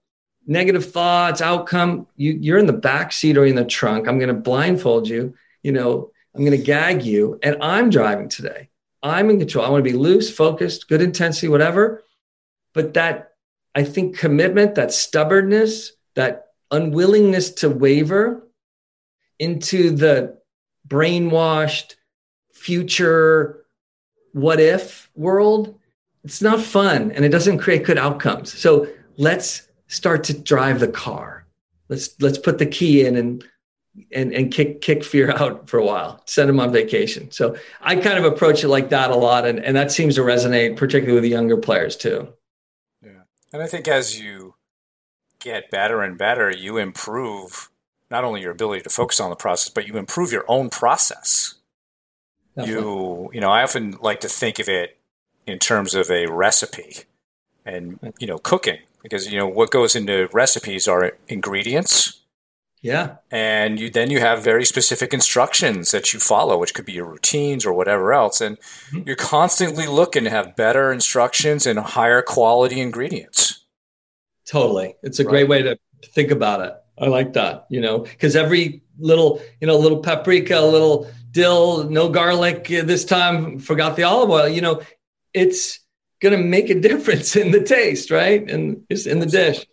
negative 0.46 0.90
thoughts, 0.90 1.42
outcome, 1.42 2.08
you, 2.16 2.38
you're 2.40 2.60
in 2.60 2.68
the 2.68 2.74
back 2.74 3.12
seat 3.12 3.38
or 3.38 3.46
in 3.46 3.56
the 3.56 3.66
trunk. 3.66 4.08
I'm 4.08 4.20
going 4.20 4.34
to 4.34 4.42
blindfold 4.42 5.10
you, 5.10 5.34
you 5.64 5.74
know, 5.74 6.12
I'm 6.34 6.46
going 6.46 6.58
to 6.58 6.64
gag 6.64 7.04
you, 7.04 7.40
and 7.42 7.58
I'm 7.62 7.90
driving 7.90 8.30
today. 8.30 8.70
I'm 9.02 9.30
in 9.32 9.40
control. 9.40 9.66
I 9.66 9.70
want 9.70 9.84
to 9.84 9.92
be 9.92 9.98
loose, 9.98 10.34
focused, 10.34 10.88
good 10.88 11.02
intensity, 11.02 11.48
whatever. 11.48 12.04
But 12.74 12.94
that, 12.94 13.34
I 13.74 13.84
think, 13.84 14.18
commitment, 14.18 14.76
that 14.76 14.94
stubbornness, 14.94 15.94
that 16.16 16.50
unwillingness 16.70 17.52
to 17.52 17.70
waver 17.70 18.48
into 19.40 19.92
the 19.92 20.37
brainwashed 20.88 21.96
future 22.52 23.66
what 24.34 24.60
if 24.60 25.10
world, 25.16 25.80
it's 26.24 26.42
not 26.42 26.62
fun 26.62 27.12
and 27.12 27.26
it 27.26 27.30
doesn't 27.30 27.58
create 27.58 27.86
good 27.86 27.98
outcomes. 27.98 28.58
So 28.58 28.88
let's 29.18 29.68
start 29.88 30.24
to 30.26 30.38
drive 30.38 30.80
the 30.80 30.88
car. 30.88 31.46
Let's 31.90 32.20
let's 32.22 32.38
put 32.38 32.58
the 32.58 32.66
key 32.66 33.06
in 33.06 33.16
and 33.16 33.44
and 34.12 34.34
and 34.34 34.52
kick 34.52 34.82
kick 34.82 35.04
fear 35.04 35.32
out 35.32 35.70
for 35.70 35.80
a 35.80 35.86
while. 35.86 36.22
Send 36.26 36.50
them 36.50 36.60
on 36.60 36.72
vacation. 36.72 37.32
So 37.32 37.58
I 37.82 37.96
kind 37.96 38.20
of 38.20 38.26
approach 38.26 38.64
it 38.64 38.68
like 38.68 38.90
that 38.90 39.10
a 39.10 39.16
lot, 39.16 39.46
and 39.46 39.60
and 39.64 39.76
that 39.76 39.92
seems 39.92 40.16
to 40.16 40.22
resonate 40.22 40.76
particularly 40.76 41.16
with 41.16 41.24
the 41.24 41.30
younger 41.30 41.58
players 41.58 41.96
too. 41.96 42.28
Yeah, 43.02 43.22
and 43.54 43.62
I 43.62 43.68
think 43.68 43.88
as 43.88 44.20
you 44.20 44.56
get 45.40 45.72
better 45.72 46.02
and 46.02 46.18
better, 46.18 46.52
you 46.52 46.78
improve 46.78 47.70
not 48.10 48.24
only 48.24 48.42
your 48.42 48.52
ability 48.52 48.82
to 48.82 48.90
focus 48.90 49.20
on 49.20 49.30
the 49.30 49.36
process, 49.36 49.70
but 49.70 49.88
you 49.88 49.98
improve 49.98 50.32
your 50.32 50.46
own 50.48 50.70
process. 50.70 51.56
Definitely. 52.56 52.82
You 52.82 53.32
you 53.34 53.42
know, 53.42 53.50
I 53.50 53.64
often 53.64 53.98
like 54.02 54.22
to 54.22 54.30
think 54.30 54.60
of 54.60 54.70
it 54.70 54.98
in 55.48 55.60
terms 55.60 55.96
of 55.96 56.12
a 56.12 56.28
recipe 56.28 57.06
and 57.68 58.00
you 58.20 58.28
know 58.28 58.38
cooking 58.38 58.80
because 59.04 59.32
you 59.32 59.38
know 59.38 59.48
what 59.48 59.72
goes 59.72 59.96
into 59.96 60.28
recipes 60.34 60.88
are 60.88 61.14
ingredients 61.28 62.22
yeah 62.82 63.16
and 63.32 63.80
you 63.80 63.90
then 63.90 64.10
you 64.10 64.20
have 64.20 64.44
very 64.44 64.66
specific 64.66 65.14
instructions 65.14 65.92
that 65.92 66.14
you 66.14 66.20
follow 66.20 66.58
which 66.58 66.74
could 66.74 66.86
be 66.86 66.94
your 66.94 67.06
routines 67.06 67.66
or 67.66 67.74
whatever 67.74 68.14
else 68.14 68.40
and 68.42 68.60
mm-hmm. 68.60 69.02
you're 69.06 69.16
constantly 69.16 69.88
looking 69.88 70.24
to 70.24 70.30
have 70.30 70.56
better 70.56 70.92
instructions 70.92 71.66
and 71.66 71.80
higher 71.80 72.22
quality 72.22 72.80
ingredients 72.80 73.66
totally 74.46 74.96
it's 75.04 75.20
a 75.20 75.24
right. 75.24 75.32
great 75.32 75.50
way 75.50 75.62
to 75.62 75.78
think 76.06 76.32
about 76.32 76.62
it 76.62 76.74
i 77.00 77.06
like 77.06 77.34
that 77.34 77.66
you 77.70 77.82
know 77.82 78.00
because 78.00 78.36
every 78.36 78.82
little 79.00 79.42
you 79.62 79.68
know 79.68 79.78
little 79.78 80.00
paprika 80.00 80.60
a 80.60 80.62
little 80.62 81.10
dill 81.32 81.90
no 81.90 82.10
garlic 82.10 82.68
this 82.68 83.06
time 83.06 83.60
forgot 83.60 83.96
the 83.96 84.04
olive 84.04 84.30
oil 84.30 84.48
you 84.48 84.62
know 84.62 84.82
it's 85.34 85.80
going 86.20 86.38
to 86.38 86.44
make 86.44 86.70
a 86.70 86.80
difference 86.80 87.36
in 87.36 87.52
the 87.52 87.64
taste, 87.64 88.12
right? 88.12 88.50
And 88.50 88.86
just 88.90 89.08
in 89.08 89.20
the 89.20 89.26
dish. 89.26 89.66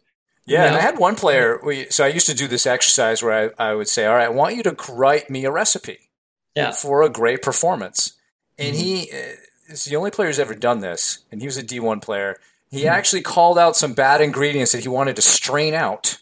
Yeah, 0.46 0.58
you 0.58 0.58
know? 0.58 0.66
and 0.66 0.76
I 0.76 0.80
had 0.80 0.98
one 0.98 1.14
player. 1.14 1.58
So 1.90 2.04
I 2.04 2.08
used 2.08 2.26
to 2.26 2.34
do 2.34 2.46
this 2.46 2.66
exercise 2.66 3.22
where 3.22 3.54
I, 3.58 3.70
I 3.70 3.74
would 3.74 3.88
say, 3.88 4.06
"All 4.06 4.14
right, 4.14 4.26
I 4.26 4.30
want 4.30 4.56
you 4.56 4.62
to 4.64 4.76
write 4.90 5.30
me 5.30 5.44
a 5.46 5.50
recipe, 5.50 6.10
yeah. 6.54 6.72
for 6.72 7.02
a 7.02 7.08
great 7.08 7.40
performance." 7.40 8.12
And 8.58 8.74
mm-hmm. 8.74 8.84
he 8.84 9.10
uh, 9.10 9.72
is 9.72 9.84
the 9.86 9.96
only 9.96 10.10
player 10.10 10.28
who's 10.28 10.38
ever 10.38 10.54
done 10.54 10.80
this, 10.80 11.20
and 11.32 11.40
he 11.40 11.46
was 11.46 11.56
a 11.56 11.62
D 11.62 11.80
one 11.80 12.00
player. 12.00 12.36
He 12.70 12.80
mm-hmm. 12.80 12.88
actually 12.88 13.22
called 13.22 13.58
out 13.58 13.74
some 13.74 13.94
bad 13.94 14.20
ingredients 14.20 14.72
that 14.72 14.82
he 14.82 14.88
wanted 14.88 15.16
to 15.16 15.22
strain 15.22 15.72
out 15.72 16.18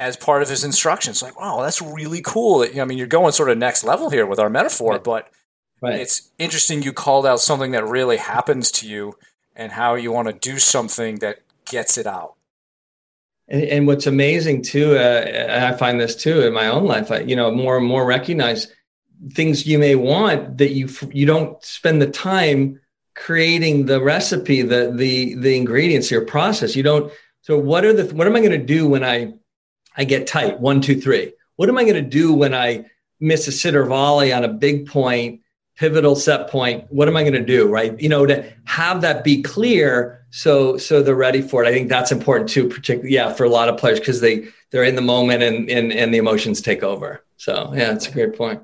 as 0.00 0.16
part 0.16 0.42
of 0.42 0.48
his 0.48 0.64
instructions. 0.64 1.22
Like, 1.22 1.38
wow, 1.38 1.60
that's 1.62 1.80
really 1.80 2.22
cool. 2.22 2.66
I 2.76 2.84
mean, 2.84 2.98
you're 2.98 3.06
going 3.06 3.30
sort 3.30 3.50
of 3.50 3.58
next 3.58 3.84
level 3.84 4.10
here 4.10 4.26
with 4.26 4.40
our 4.40 4.50
metaphor, 4.50 4.94
right. 4.94 5.04
but 5.04 5.30
Right. 5.80 6.00
It's 6.00 6.30
interesting 6.38 6.82
you 6.82 6.92
called 6.92 7.26
out 7.26 7.40
something 7.40 7.70
that 7.70 7.86
really 7.86 8.18
happens 8.18 8.70
to 8.72 8.88
you 8.88 9.16
and 9.56 9.72
how 9.72 9.94
you 9.94 10.12
want 10.12 10.28
to 10.28 10.34
do 10.34 10.58
something 10.58 11.16
that 11.20 11.40
gets 11.64 11.96
it 11.96 12.06
out. 12.06 12.34
And, 13.48 13.62
and 13.62 13.86
what's 13.86 14.06
amazing 14.06 14.62
too, 14.62 14.96
uh, 14.96 15.72
I 15.72 15.76
find 15.76 15.98
this 15.98 16.14
too 16.14 16.42
in 16.42 16.52
my 16.52 16.66
own 16.66 16.84
life. 16.84 17.10
I, 17.10 17.20
you 17.20 17.34
know, 17.34 17.50
more 17.50 17.78
and 17.78 17.86
more 17.86 18.04
recognize 18.04 18.68
things 19.32 19.66
you 19.66 19.78
may 19.78 19.94
want 19.94 20.58
that 20.58 20.72
you 20.72 20.88
you 21.12 21.26
don't 21.26 21.62
spend 21.62 22.00
the 22.00 22.10
time 22.10 22.80
creating 23.14 23.86
the 23.86 24.02
recipe, 24.02 24.62
the 24.62 24.92
the 24.94 25.34
the 25.36 25.56
ingredients, 25.56 26.10
your 26.10 26.24
process. 26.24 26.76
You 26.76 26.82
don't. 26.82 27.12
So 27.40 27.58
what 27.58 27.86
are 27.86 27.94
the 27.94 28.14
what 28.14 28.26
am 28.26 28.36
I 28.36 28.40
going 28.40 28.52
to 28.52 28.58
do 28.58 28.86
when 28.86 29.02
I 29.02 29.32
I 29.96 30.04
get 30.04 30.26
tight? 30.26 30.60
One, 30.60 30.80
two, 30.80 31.00
three. 31.00 31.32
What 31.56 31.68
am 31.68 31.78
I 31.78 31.82
going 31.82 32.02
to 32.02 32.02
do 32.02 32.32
when 32.32 32.54
I 32.54 32.86
miss 33.20 33.46
a 33.46 33.52
sitter 33.52 33.84
volley 33.84 34.32
on 34.32 34.44
a 34.44 34.48
big 34.48 34.86
point 34.86 35.40
pivotal 35.76 36.16
set 36.16 36.48
point? 36.48 36.84
What 36.90 37.08
am 37.08 37.16
i 37.16 37.22
going 37.22 37.34
to 37.34 37.44
do 37.44 37.68
right? 37.68 37.98
You 38.00 38.08
know 38.08 38.26
to 38.26 38.50
have 38.64 39.00
that 39.02 39.24
be 39.24 39.42
clear 39.42 40.24
so 40.30 40.76
so 40.76 41.02
they're 41.02 41.14
ready 41.14 41.42
for 41.42 41.64
it. 41.64 41.68
I 41.68 41.72
think 41.72 41.88
that's 41.88 42.12
important 42.12 42.48
too 42.48 42.68
particularly 42.68 43.14
yeah 43.14 43.32
for 43.32 43.44
a 43.44 43.50
lot 43.50 43.68
of 43.68 43.78
players 43.78 43.98
because 43.98 44.20
they 44.20 44.48
they're 44.70 44.84
in 44.84 44.94
the 44.94 45.02
moment 45.02 45.42
and, 45.42 45.68
and 45.68 45.92
and 45.92 46.14
the 46.14 46.18
emotions 46.18 46.60
take 46.60 46.82
over. 46.82 47.24
So 47.36 47.72
yeah 47.74 47.92
it's 47.92 48.08
a 48.08 48.12
great 48.12 48.36
point. 48.36 48.62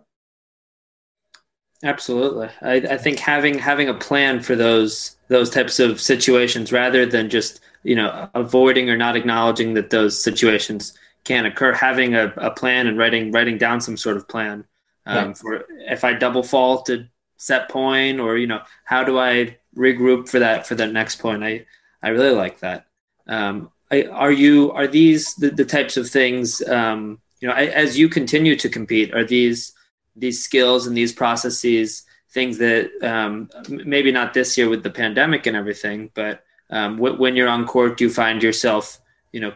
Absolutely. 1.83 2.49
I, 2.63 2.75
I 2.77 2.97
think 2.97 3.19
having 3.19 3.59
having 3.59 3.89
a 3.89 3.95
plan 3.95 4.41
for 4.41 4.57
those 4.57 5.17
those 5.29 5.51
types 5.51 5.79
of 5.79 6.01
situations 6.01 6.73
rather 6.73 7.05
than 7.05 7.29
just 7.29 7.61
you 7.83 7.95
know 7.95 8.29
avoiding 8.35 8.89
or 8.89 8.97
not 8.97 9.17
acknowledging 9.17 9.75
that 9.75 9.91
those 9.91 10.23
situations 10.23 10.97
can 11.27 11.45
occur 11.45 11.73
having 11.73 12.15
a, 12.15 12.33
a 12.37 12.51
plan 12.51 12.87
and 12.87 12.97
writing 12.97 13.33
writing 13.33 13.59
down 13.59 13.81
some 13.81 13.97
sort 13.97 14.17
of 14.17 14.27
plan 14.29 14.65
um, 15.05 15.35
for 15.35 15.67
if 15.81 16.05
I 16.05 16.15
double 16.15 16.43
faulted 16.43 17.11
set 17.37 17.69
point 17.69 18.19
or 18.21 18.39
you 18.39 18.47
know 18.47 18.63
how 18.85 19.05
do 19.05 19.19
I 19.19 19.59
regroup 19.77 20.29
for 20.29 20.39
that 20.39 20.67
for 20.67 20.75
the 20.75 20.87
next 20.87 21.17
point. 21.17 21.45
I 21.45 21.67
I 22.03 22.09
really 22.09 22.35
like 22.35 22.61
that. 22.61 22.87
Um, 23.27 23.71
I, 23.91 24.05
are 24.05 24.33
you 24.33 24.73
are 24.73 24.87
these 24.87 25.35
the, 25.35 25.51
the 25.51 25.65
types 25.65 25.97
of 25.97 26.09
things 26.09 26.63
um, 26.69 27.21
you 27.41 27.49
know 27.49 27.55
I, 27.55 27.67
as 27.67 27.99
you 27.99 28.09
continue 28.09 28.57
to 28.57 28.69
compete 28.69 29.15
are 29.15 29.25
these 29.25 29.73
these 30.15 30.43
skills 30.43 30.87
and 30.87 30.97
these 30.97 31.13
processes 31.13 32.05
things 32.31 32.59
that 32.59 32.91
um, 33.03 33.49
maybe 33.69 34.13
not 34.13 34.35
this 34.35 34.59
year 34.59 34.69
with 34.69 34.83
the 34.83 34.91
pandemic 34.91 35.47
and 35.47 35.57
everything 35.57 36.11
but 36.15 36.45
um, 36.71 36.99
when 36.99 37.37
you're 37.37 37.49
on 37.49 37.67
court 37.67 37.97
do 37.97 38.05
you 38.05 38.11
find 38.11 38.43
yourself 38.43 39.01
you 39.33 39.41
know 39.41 39.53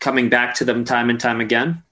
coming 0.00 0.28
back 0.28 0.54
to 0.54 0.64
them 0.64 0.84
time 0.84 1.10
and 1.10 1.20
time 1.20 1.40
again 1.40 1.82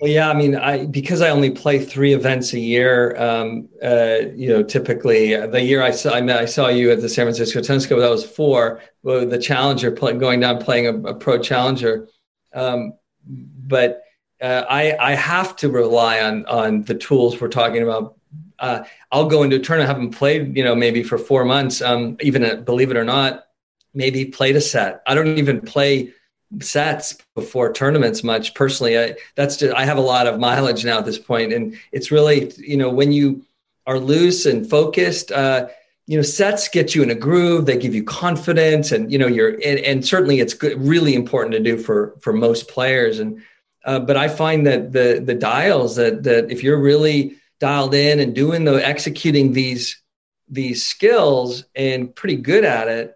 well, 0.00 0.10
yeah, 0.10 0.28
I 0.28 0.34
mean, 0.34 0.56
I 0.56 0.84
because 0.84 1.22
I 1.22 1.30
only 1.30 1.50
play 1.50 1.78
three 1.78 2.12
events 2.12 2.52
a 2.52 2.58
year. 2.60 3.16
Um, 3.16 3.68
uh, 3.82 4.18
you 4.34 4.48
know, 4.48 4.62
typically 4.62 5.34
uh, 5.34 5.46
the 5.46 5.62
year 5.62 5.82
I 5.82 5.90
saw 5.90 6.12
I, 6.14 6.20
met, 6.20 6.36
I 6.36 6.44
saw 6.44 6.68
you 6.68 6.90
at 6.90 7.00
the 7.00 7.08
San 7.08 7.24
Francisco 7.24 7.62
Tennis 7.62 7.86
Club, 7.86 8.00
that 8.00 8.10
was 8.10 8.24
four. 8.24 8.82
Well, 9.02 9.26
the 9.26 9.38
Challenger, 9.38 9.90
play, 9.90 10.12
going 10.12 10.40
down 10.40 10.58
playing 10.62 10.86
a, 10.86 11.10
a 11.10 11.14
pro 11.14 11.38
Challenger, 11.38 12.08
um, 12.52 12.92
but 13.26 14.02
uh, 14.42 14.64
I 14.68 14.96
I 15.00 15.14
have 15.14 15.56
to 15.56 15.70
rely 15.70 16.20
on 16.20 16.44
on 16.44 16.82
the 16.82 16.94
tools 16.94 17.40
we're 17.40 17.48
talking 17.48 17.82
about. 17.82 18.18
Uh, 18.58 18.84
I'll 19.10 19.28
go 19.28 19.44
into 19.44 19.56
a 19.56 19.60
tournament, 19.60 19.88
haven't 19.88 20.10
played, 20.10 20.56
you 20.58 20.64
know, 20.64 20.74
maybe 20.74 21.04
for 21.04 21.16
four 21.16 21.46
months. 21.46 21.80
Um, 21.80 22.18
even 22.20 22.44
a, 22.44 22.56
believe 22.56 22.90
it 22.90 22.98
or 22.98 23.04
not, 23.04 23.46
maybe 23.94 24.26
played 24.26 24.56
a 24.56 24.60
set. 24.60 25.02
I 25.06 25.14
don't 25.14 25.38
even 25.38 25.62
play 25.62 26.12
sets 26.60 27.16
before 27.34 27.72
tournaments 27.72 28.22
much. 28.22 28.54
Personally 28.54 28.98
I, 28.98 29.16
that's 29.34 29.56
just 29.56 29.74
i 29.74 29.84
have 29.84 29.98
a 29.98 30.00
lot 30.00 30.26
of 30.26 30.38
mileage 30.38 30.84
now 30.84 30.98
at 30.98 31.04
this 31.04 31.18
point 31.18 31.52
and 31.52 31.76
it's 31.92 32.10
really 32.10 32.52
you 32.56 32.76
know 32.76 32.90
when 32.90 33.12
you 33.12 33.44
are 33.86 33.98
loose 33.98 34.46
and 34.46 34.68
focused 34.68 35.32
uh, 35.32 35.68
you 36.06 36.16
know 36.16 36.22
sets 36.22 36.68
get 36.68 36.94
you 36.94 37.02
in 37.02 37.10
a 37.10 37.14
groove 37.14 37.66
they 37.66 37.76
give 37.76 37.94
you 37.94 38.04
confidence 38.04 38.92
and 38.92 39.10
you 39.10 39.18
know 39.18 39.26
you're 39.26 39.50
and, 39.50 39.78
and 39.80 40.06
certainly 40.06 40.40
it's 40.40 40.54
good, 40.54 40.80
really 40.80 41.14
important 41.14 41.52
to 41.52 41.60
do 41.60 41.76
for 41.76 42.14
for 42.20 42.32
most 42.32 42.68
players. 42.68 43.18
And 43.18 43.42
uh, 43.84 44.00
but 44.00 44.16
i 44.16 44.28
find 44.28 44.66
that 44.66 44.92
the 44.92 45.22
the 45.24 45.34
dials 45.34 45.96
that 45.96 46.24
that 46.24 46.50
if 46.50 46.62
you're 46.62 46.80
really 46.80 47.36
dialed 47.58 47.94
in 47.94 48.20
and 48.20 48.34
doing 48.34 48.64
the 48.64 48.86
executing 48.86 49.52
these 49.52 50.00
these 50.48 50.84
skills 50.84 51.64
and 51.74 52.14
pretty 52.14 52.36
good 52.36 52.64
at 52.64 52.88
it 52.88 53.14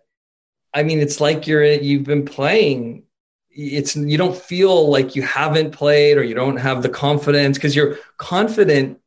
i 0.72 0.82
mean 0.82 1.00
it's 1.00 1.20
like 1.20 1.46
you're 1.46 1.64
you've 1.64 2.04
been 2.04 2.24
playing 2.24 3.04
it's 3.52 3.96
you 3.96 4.16
don't 4.16 4.36
feel 4.36 4.90
like 4.90 5.16
you 5.16 5.22
haven't 5.22 5.72
played 5.72 6.16
or 6.16 6.22
you 6.22 6.34
don't 6.34 6.56
have 6.56 6.82
the 6.82 6.88
confidence 6.88 7.58
because 7.58 7.74
you're 7.74 7.98
confident 8.16 9.00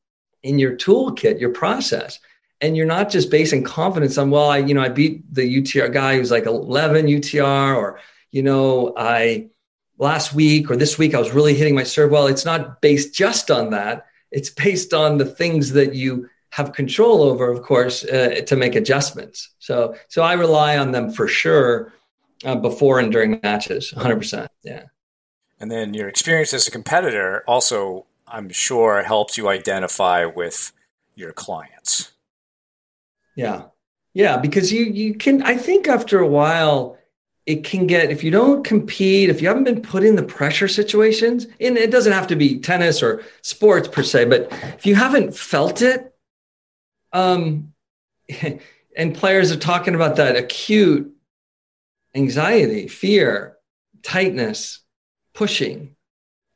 in 0.44 0.60
your 0.60 0.76
toolkit, 0.76 1.39
your 1.39 1.52
process. 1.52 2.20
And 2.62 2.78
you're 2.78 2.86
not 2.86 3.10
just 3.10 3.30
basing 3.30 3.64
confidence 3.64 4.18
on, 4.18 4.30
well, 4.30 4.50
I, 4.50 4.60
you 4.60 4.74
know, 4.74 4.82
I 4.82 4.89
beat 4.89 5.34
the 5.34 5.62
UTR 5.62 5.91
guy 5.91 6.18
who's 6.18 6.32
like 6.32 6.46
11 6.46 7.08
UTR, 7.08 7.76
or, 7.76 8.00
you 8.32 8.41
know, 8.41 8.94
I 8.96 9.50
last 9.98 10.34
week 10.34 10.72
or 10.72 10.76
this 10.76 10.98
week 10.98 11.14
I 11.14 11.20
was 11.20 11.32
really 11.32 11.56
hitting 11.56 11.76
my 11.76 11.84
serve 11.84 12.12
well. 12.12 12.28
It's 12.28 12.46
not 12.46 12.82
based 12.82 13.14
just 13.14 13.52
on 13.52 13.72
that. 13.72 14.06
It's 14.32 14.50
based 14.50 14.94
on 14.94 15.18
the 15.18 15.26
things 15.26 15.72
that 15.74 15.94
you 15.94 16.30
have 16.52 16.74
control 16.74 17.24
over, 17.24 17.50
of 17.50 17.64
course, 17.64 18.06
uh, 18.06 18.41
to 18.46 18.56
make 18.56 18.76
adjustments. 18.76 19.50
So, 19.60 19.96
so 20.08 20.22
I 20.22 20.34
rely 20.34 20.78
on 20.78 20.91
them 20.91 21.12
for 21.12 21.28
sure 21.28 21.94
uh, 22.44 22.56
before 22.56 23.00
and 23.00 23.12
during 23.12 23.39
matches 23.44 23.94
100% 23.96 24.48
yeah. 24.64 24.84
And 25.60 25.72
then 25.72 25.94
your 25.94 26.10
experience 26.10 26.54
as 26.54 26.68
a 26.68 26.72
competitor 26.72 27.44
also 27.48 28.06
i'm 28.28 28.50
sure 28.50 29.04
helps 29.04 29.38
you 29.38 29.48
identify 29.48 30.26
with 30.26 30.72
your 31.16 31.32
clients. 31.32 32.12
Yeah. 33.36 33.66
Yeah 34.14 34.38
because 34.38 34.72
you 34.72 34.84
you 34.86 35.16
can 35.16 35.41
i 35.44 35.58
think 35.58 35.88
after 35.88 36.20
a 36.20 36.28
while 36.28 36.98
it 37.46 37.64
can 37.64 37.88
get 37.88 38.12
if 38.12 38.24
you 38.24 38.32
don't 38.32 38.64
compete 38.64 39.30
if 39.30 39.41
you 39.41 39.48
haven't 39.48 39.64
been 39.64 39.82
put 39.82 40.04
in 40.04 40.16
the 40.16 40.24
pressure 40.24 40.68
situations 40.68 41.46
and 41.60 41.78
it 41.78 41.91
doesn't 41.91 42.14
have 42.14 42.28
to 42.28 42.36
be 42.36 42.60
tennis 42.60 43.02
or 43.02 43.24
sports 43.41 43.88
per 43.88 44.04
se 44.04 44.26
but 44.26 44.48
if 44.78 44.86
you 44.86 44.96
haven't 44.96 45.36
felt 45.36 45.82
it 45.82 46.16
um 47.12 47.74
and 48.96 49.16
players 49.16 49.52
are 49.52 49.58
talking 49.58 49.96
about 49.96 50.16
that 50.16 50.36
acute 50.36 51.12
anxiety 52.16 52.88
fear 52.88 53.57
tightness 54.03 54.80
pushing 55.34 55.95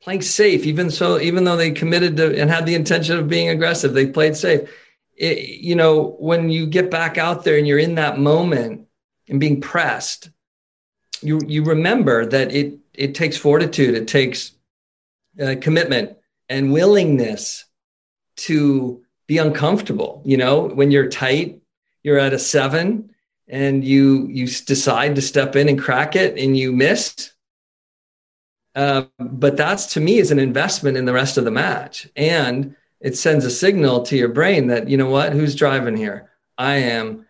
playing 0.01 0.21
safe 0.21 0.65
even 0.65 0.91
so 0.91 1.19
even 1.19 1.43
though 1.43 1.57
they 1.57 1.71
committed 1.71 2.17
to 2.17 2.39
and 2.39 2.49
had 2.49 2.65
the 2.65 2.75
intention 2.75 3.17
of 3.17 3.27
being 3.27 3.49
aggressive 3.49 3.93
they 3.93 4.05
played 4.05 4.35
safe 4.35 4.69
it, 5.15 5.39
you 5.47 5.75
know 5.75 6.15
when 6.19 6.49
you 6.49 6.67
get 6.67 6.91
back 6.91 7.17
out 7.17 7.43
there 7.43 7.57
and 7.57 7.67
you're 7.67 7.79
in 7.79 7.95
that 7.95 8.19
moment 8.19 8.87
and 9.27 9.39
being 9.39 9.59
pressed 9.59 10.29
you 11.21 11.39
you 11.47 11.63
remember 11.63 12.25
that 12.25 12.53
it 12.53 12.77
it 12.97 13.13
takes 13.15 13.37
fortitude, 13.37 13.95
it 13.95 14.07
takes 14.07 14.53
uh, 15.41 15.55
commitment 15.61 16.17
and 16.49 16.73
willingness 16.73 17.65
to 18.35 19.03
be 19.27 19.37
uncomfortable. 19.37 20.21
You 20.25 20.37
know, 20.37 20.63
when 20.63 20.91
you're 20.91 21.09
tight, 21.09 21.61
you're 22.03 22.17
at 22.17 22.33
a 22.33 22.39
seven, 22.39 23.11
and 23.47 23.83
you 23.83 24.27
you 24.27 24.47
decide 24.47 25.15
to 25.15 25.21
step 25.21 25.55
in 25.55 25.69
and 25.69 25.79
crack 25.79 26.15
it, 26.15 26.37
and 26.37 26.57
you 26.57 26.71
miss. 26.71 27.33
Uh, 28.75 29.05
but 29.19 29.57
that's 29.57 29.93
to 29.93 29.99
me 29.99 30.17
is 30.17 30.31
an 30.31 30.39
investment 30.39 30.97
in 30.97 31.05
the 31.05 31.13
rest 31.13 31.37
of 31.37 31.45
the 31.45 31.51
match, 31.51 32.07
and 32.15 32.75
it 32.99 33.17
sends 33.17 33.45
a 33.45 33.51
signal 33.51 34.03
to 34.03 34.17
your 34.17 34.29
brain 34.29 34.67
that 34.67 34.89
you 34.89 34.97
know 34.97 35.09
what, 35.09 35.33
who's 35.33 35.55
driving 35.55 35.97
here? 35.97 36.31
I 36.57 36.75
am 36.77 37.27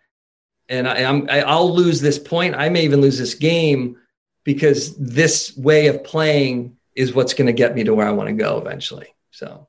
and 0.69 0.87
I, 0.87 1.03
I'm 1.03 1.29
I, 1.29 1.41
I'll 1.41 1.73
lose 1.73 2.01
this 2.01 2.19
point. 2.19 2.55
I 2.55 2.69
may 2.69 2.83
even 2.83 3.01
lose 3.01 3.17
this 3.17 3.33
game 3.33 3.97
because 4.43 4.95
this 4.97 5.55
way 5.57 5.87
of 5.87 6.03
playing 6.03 6.77
is 6.95 7.13
what's 7.13 7.33
going 7.33 7.47
to 7.47 7.53
get 7.53 7.75
me 7.75 7.83
to 7.83 7.93
where 7.93 8.07
I 8.07 8.11
want 8.11 8.27
to 8.27 8.33
go 8.33 8.57
eventually. 8.57 9.07
So 9.31 9.67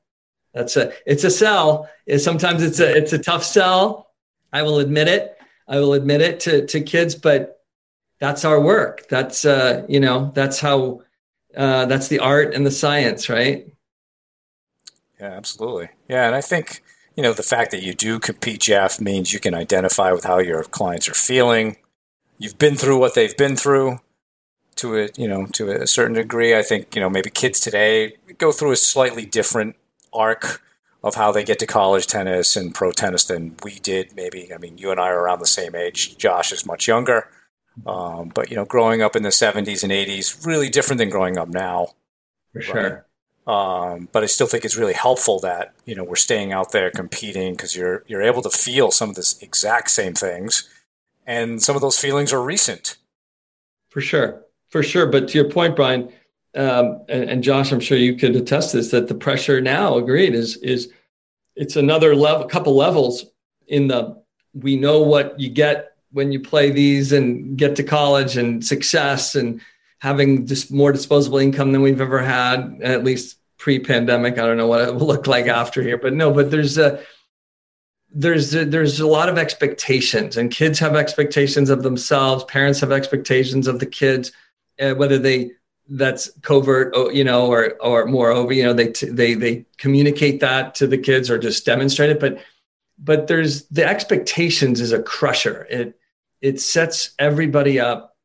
that's 0.55 0.76
a 0.76 0.92
it's 1.07 1.24
a 1.24 1.30
sell. 1.30 1.88
Sometimes 2.18 2.62
it's 2.62 2.80
a 2.80 2.96
it's 2.96 3.12
a 3.12 3.18
tough 3.18 3.44
sell. 3.44 4.11
I 4.53 4.62
will 4.62 4.78
admit 4.78 5.09
it. 5.09 5.38
I 5.69 5.79
will 5.81 5.93
admit 5.93 6.21
it 6.21 6.41
to 6.41 6.66
to 6.66 6.81
kids, 6.81 7.14
but 7.14 7.62
that's 8.21 8.45
our 8.45 8.61
work. 8.61 9.07
That's 9.09 9.45
uh, 9.45 9.85
you 9.89 10.01
know 10.01 10.33
that's 10.35 10.61
how 10.61 11.03
uh, 11.57 11.87
that's 11.87 12.09
the 12.09 12.21
art 12.21 12.55
and 12.55 12.66
the 12.66 12.71
science, 12.71 13.29
right? 13.29 13.66
Yeah, 15.21 15.33
absolutely. 15.33 15.89
Yeah, 16.09 16.27
and 16.27 16.35
I 16.35 16.41
think 16.41 16.83
you 17.19 17.23
know, 17.23 17.33
the 17.33 17.43
fact 17.43 17.73
that 17.73 17.83
you 17.83 17.95
do 17.95 18.21
compete, 18.21 18.61
Jeff, 18.61 19.01
means 19.01 19.33
you 19.33 19.41
can 19.41 19.53
identify 19.53 20.12
with 20.12 20.23
how 20.23 20.39
your 20.39 20.62
clients 20.62 21.09
are 21.09 21.14
feeling. 21.14 21.77
You've 22.39 22.59
been 22.59 22.77
through 22.77 22.99
what 22.99 23.16
they've 23.16 23.37
been 23.37 23.57
through 23.57 23.99
to 24.77 24.97
a, 24.97 25.09
you 25.16 25.27
know, 25.27 25.47
to 25.47 25.69
a 25.69 25.89
certain 25.89 26.14
degree. 26.14 26.57
I 26.57 26.62
think, 26.62 26.95
you 26.95 27.01
know, 27.01 27.11
maybe 27.11 27.29
kids 27.29 27.59
today 27.59 28.19
go 28.39 28.53
through 28.53 28.71
a 28.71 28.77
slightly 28.77 29.27
different 29.27 29.75
arc 30.12 30.62
of 31.03 31.14
how 31.14 31.30
they 31.30 31.44
get 31.44 31.59
to 31.61 31.66
college 31.66 32.07
tennis 32.07 32.57
and 32.57 32.74
pro 32.74 32.90
tennis 32.92 33.24
than 33.24 33.57
we 33.62 33.78
did. 33.78 34.14
Maybe, 34.16 34.53
I 34.53 34.59
mean, 34.59 34.78
you 34.78 34.90
and 34.90 35.01
I 35.01 35.09
are 35.09 35.20
around 35.20 35.40
the 35.40 35.46
same 35.46 35.74
age. 35.74 36.16
Josh 36.18 36.53
is 36.53 36.66
much 36.66 36.88
younger. 36.88 37.28
Um, 37.86 38.30
but, 38.34 38.51
you 38.51 38.57
know, 38.57 38.64
growing 38.64 39.03
up 39.03 39.14
in 39.14 39.22
the 39.22 39.28
70s 39.28 39.84
and 39.84 39.92
80s, 39.92 40.44
really 40.44 40.68
different 40.68 40.99
than 40.99 41.11
growing 41.11 41.38
up 41.38 41.49
now. 41.49 41.94
For 42.53 42.61
sure. 42.61 42.82
Right? 42.82 43.03
Um, 43.49 44.11
but 44.12 44.22
I 44.22 44.26
still 44.26 44.46
think 44.46 44.66
it's 44.66 44.76
really 44.76 44.92
helpful 44.92 45.40
that 45.40 45.72
you 45.86 45.94
know 45.94 46.05
we're 46.05 46.16
staying 46.16 46.53
out 46.53 46.72
there 46.72 46.90
competing 46.90 47.55
because 47.55 47.74
you're 47.74 48.05
you're 48.07 48.20
able 48.20 48.42
to 48.42 48.51
feel 48.51 48.90
some 48.90 49.09
of 49.09 49.14
the 49.16 49.34
exact 49.40 49.90
same 49.90 50.12
things, 50.12 50.68
and 51.26 51.62
some 51.62 51.74
of 51.74 51.80
those 51.80 51.99
feelings 51.99 52.30
are 52.30 52.42
recent. 52.42 52.99
For 53.88 54.03
sure, 54.03 54.42
for 54.68 54.82
sure. 54.82 55.07
But 55.07 55.28
to 55.28 55.38
your 55.38 55.49
point, 55.49 55.76
Brian 55.76 56.12
um, 56.57 57.05
and, 57.09 57.30
and, 57.30 57.42
Josh, 57.42 57.72
I'm 57.72 57.80
sure 57.80 57.99
you 57.99 58.16
could 58.16 58.34
attest 58.34 58.72
this 58.72 58.90
that 58.90 59.09
the 59.09 59.14
pressure 59.14 59.61
now, 59.61 59.99
agreed, 59.99 60.34
is 60.34 60.57
is 60.57 60.90
it's 61.55 61.76
another 61.76 62.16
level, 62.16 62.46
couple 62.46 62.74
levels 62.74 63.26
in 63.66 63.88
the 63.88 64.22
we 64.55 64.76
know 64.76 65.03
what 65.03 65.38
you 65.38 65.51
get 65.51 65.92
when 66.12 66.32
you 66.32 66.40
play 66.40 66.70
these 66.70 67.12
and 67.12 67.57
get 67.59 67.76
to 67.76 67.82
college 67.82 68.36
and 68.36 68.64
success 68.64 69.34
and 69.34 69.61
having 69.99 70.46
just 70.46 70.72
more 70.72 70.92
disposable 70.92 71.38
income 71.38 71.72
than 71.72 71.82
we've 71.82 72.01
ever 72.01 72.22
had, 72.22 72.78
at 72.82 73.05
least 73.05 73.36
pre-pandemic. 73.59 74.38
I 74.38 74.46
don't 74.46 74.57
know 74.57 74.66
what 74.66 74.80
it 74.80 74.94
will 74.94 75.07
look 75.07 75.26
like 75.26 75.46
after 75.46 75.82
here, 75.82 75.99
but 75.99 76.14
no, 76.14 76.32
but 76.32 76.51
there's 76.51 76.78
a 76.78 77.01
there's 78.11 78.55
a, 78.55 78.64
there's 78.64 79.01
a 79.01 79.07
lot 79.07 79.28
of 79.28 79.36
expectations, 79.36 80.38
and 80.38 80.51
kids 80.51 80.78
have 80.78 80.96
expectations 80.96 81.68
of 81.68 81.82
themselves. 81.82 82.44
Parents 82.44 82.80
have 82.80 82.90
expectations 82.90 83.68
of 83.68 83.80
the 83.80 83.86
kids, 83.86 84.32
uh, 84.80 84.94
whether 84.94 85.18
they 85.18 85.51
that's 85.89 86.30
covert, 86.43 86.95
you 87.14 87.24
know, 87.24 87.47
or 87.47 87.74
or 87.80 88.07
more 88.07 88.30
over, 88.30 88.53
you 88.53 88.64
know, 88.64 88.72
they 88.72 88.93
they 89.03 89.34
they 89.34 89.66
communicate 89.78 90.41
that 90.41 90.74
to 90.76 90.86
the 90.86 90.99
kids 90.99 91.30
or 91.30 91.39
just 91.39 91.64
demonstrate 91.64 92.11
it. 92.11 92.20
But 92.20 92.39
but 92.99 93.26
there's 93.26 93.66
the 93.68 93.86
expectations 93.86 94.80
is 94.80 94.93
a 94.93 95.03
crusher. 95.03 95.66
It 95.70 95.99
it 96.41 96.61
sets 96.61 97.12
everybody 97.18 97.80
up 97.80 98.16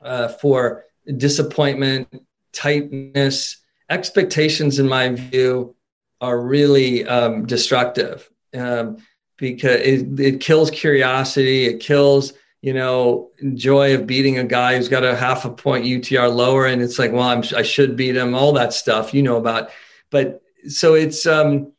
uh, 0.00 0.28
for 0.28 0.84
disappointment, 1.16 2.08
tightness, 2.52 3.58
expectations, 3.88 4.78
in 4.78 4.88
my 4.88 5.10
view, 5.10 5.74
are 6.20 6.40
really 6.40 7.06
um, 7.06 7.46
destructive 7.46 8.28
um, 8.54 8.98
because 9.36 9.80
it, 9.80 10.20
it 10.20 10.40
kills 10.40 10.70
curiosity. 10.70 11.66
It 11.66 11.80
kills, 11.80 12.32
you 12.62 12.72
know, 12.72 13.30
joy 13.54 13.94
of 13.94 14.06
beating 14.06 14.38
a 14.38 14.44
guy 14.44 14.76
who's 14.76 14.88
got 14.88 15.04
a 15.04 15.16
half 15.16 15.44
a 15.44 15.50
point 15.50 15.84
UTR 15.84 16.34
lower, 16.34 16.66
and 16.66 16.80
it's 16.80 16.98
like, 16.98 17.12
well, 17.12 17.28
I'm, 17.28 17.42
I 17.56 17.62
should 17.62 17.96
beat 17.96 18.16
him. 18.16 18.34
All 18.34 18.52
that 18.52 18.72
stuff 18.72 19.12
you 19.12 19.22
know 19.22 19.36
about, 19.36 19.70
but 20.10 20.40
so 20.68 20.94
it's 20.94 21.26
um, 21.26 21.72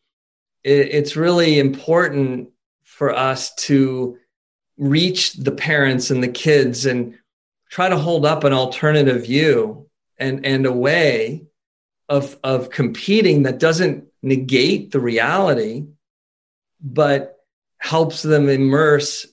it, 0.64 0.90
it's 0.92 1.16
really 1.16 1.58
important 1.58 2.50
for 2.84 3.16
us 3.16 3.56
to 3.56 4.18
reach 4.78 5.34
the 5.34 5.52
parents 5.52 6.12
and 6.12 6.22
the 6.22 6.28
kids 6.28 6.86
and 6.86 7.18
try 7.70 7.88
to 7.88 7.98
hold 7.98 8.26
up 8.26 8.44
an 8.44 8.54
alternative 8.54 9.26
view 9.26 9.90
and 10.18 10.46
and 10.46 10.66
a 10.66 10.72
way 10.72 11.46
of 12.10 12.38
of 12.44 12.70
competing 12.70 13.44
that 13.44 13.60
doesn't 13.60 14.06
negate 14.22 14.92
the 14.92 15.00
reality 15.00 15.86
but 16.82 17.38
helps 17.78 18.22
them 18.22 18.50
immerse 18.50 19.28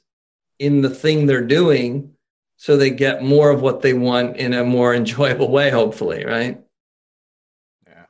in 0.60 0.82
the 0.82 0.90
thing 0.90 1.26
they're 1.26 1.44
doing 1.44 2.12
so 2.56 2.76
they 2.76 2.90
get 2.90 3.24
more 3.24 3.50
of 3.50 3.62
what 3.62 3.80
they 3.80 3.94
want 3.94 4.36
in 4.36 4.52
a 4.52 4.62
more 4.62 4.94
enjoyable 5.02 5.50
way 5.50 5.70
hopefully 5.70 6.24
right? 6.24 6.60
Yeah. 7.86 8.04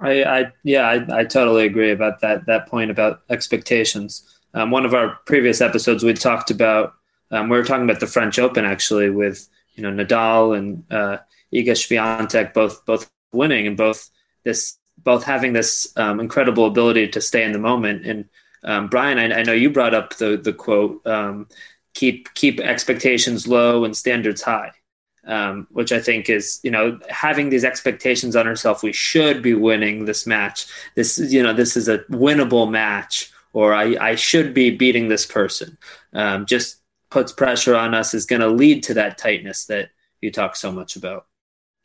I 0.00 0.24
i 0.24 0.52
yeah 0.62 0.86
i, 0.86 1.20
I 1.20 1.24
totally 1.24 1.66
agree 1.66 1.90
about 1.90 2.20
that 2.20 2.46
that 2.46 2.68
point 2.68 2.90
about 2.90 3.22
expectations. 3.30 4.34
Um, 4.54 4.70
one 4.70 4.86
of 4.86 4.94
our 4.94 5.18
previous 5.26 5.60
episodes 5.60 6.04
we 6.04 6.14
talked 6.14 6.50
about 6.50 6.94
um, 7.30 7.48
we 7.48 7.58
were 7.58 7.64
talking 7.64 7.84
about 7.84 8.00
the 8.00 8.06
French 8.06 8.38
Open 8.38 8.64
actually 8.64 9.10
with 9.10 9.48
you 9.74 9.82
know 9.82 9.90
Nadal 9.90 10.56
and 10.56 10.84
uh, 10.90 11.18
Iga 11.52 11.72
Swiatek 11.72 12.54
both 12.54 12.84
both 12.86 13.10
winning 13.32 13.66
and 13.66 13.76
both 13.76 14.10
this 14.44 14.78
both 15.04 15.24
having 15.24 15.52
this 15.52 15.92
um, 15.96 16.20
incredible 16.20 16.66
ability 16.66 17.08
to 17.08 17.20
stay 17.20 17.44
in 17.44 17.52
the 17.52 17.58
moment. 17.58 18.04
And 18.04 18.24
um, 18.64 18.88
Brian, 18.88 19.18
I, 19.18 19.40
I, 19.40 19.42
know 19.42 19.52
you 19.52 19.70
brought 19.70 19.94
up 19.94 20.16
the 20.16 20.36
the 20.36 20.52
quote 20.52 21.06
um, 21.06 21.48
keep 21.94 22.32
keep 22.34 22.60
expectations 22.60 23.46
low 23.46 23.84
and 23.84 23.96
standards 23.96 24.42
high. 24.42 24.72
Um, 25.26 25.66
which 25.70 25.92
I 25.92 26.00
think 26.00 26.30
is, 26.30 26.58
you 26.62 26.70
know, 26.70 26.98
having 27.10 27.50
these 27.50 27.64
expectations 27.64 28.34
on 28.34 28.46
ourselves. 28.46 28.82
We 28.82 28.94
should 28.94 29.42
be 29.42 29.52
winning 29.52 30.06
this 30.06 30.26
match. 30.26 30.64
This, 30.94 31.18
you 31.18 31.42
know, 31.42 31.52
this 31.52 31.76
is 31.76 31.86
a 31.86 31.98
winnable 32.10 32.70
match, 32.70 33.30
or 33.52 33.74
I, 33.74 33.94
I 34.00 34.14
should 34.14 34.54
be 34.54 34.70
beating 34.70 35.08
this 35.08 35.26
person. 35.26 35.76
Um, 36.14 36.46
just 36.46 36.78
puts 37.10 37.32
pressure 37.32 37.76
on 37.76 37.94
us 37.94 38.14
is 38.14 38.26
going 38.26 38.40
to 38.40 38.48
lead 38.48 38.82
to 38.84 38.94
that 38.94 39.18
tightness 39.18 39.66
that 39.66 39.90
you 40.20 40.30
talk 40.30 40.56
so 40.56 40.72
much 40.72 40.96
about. 40.96 41.26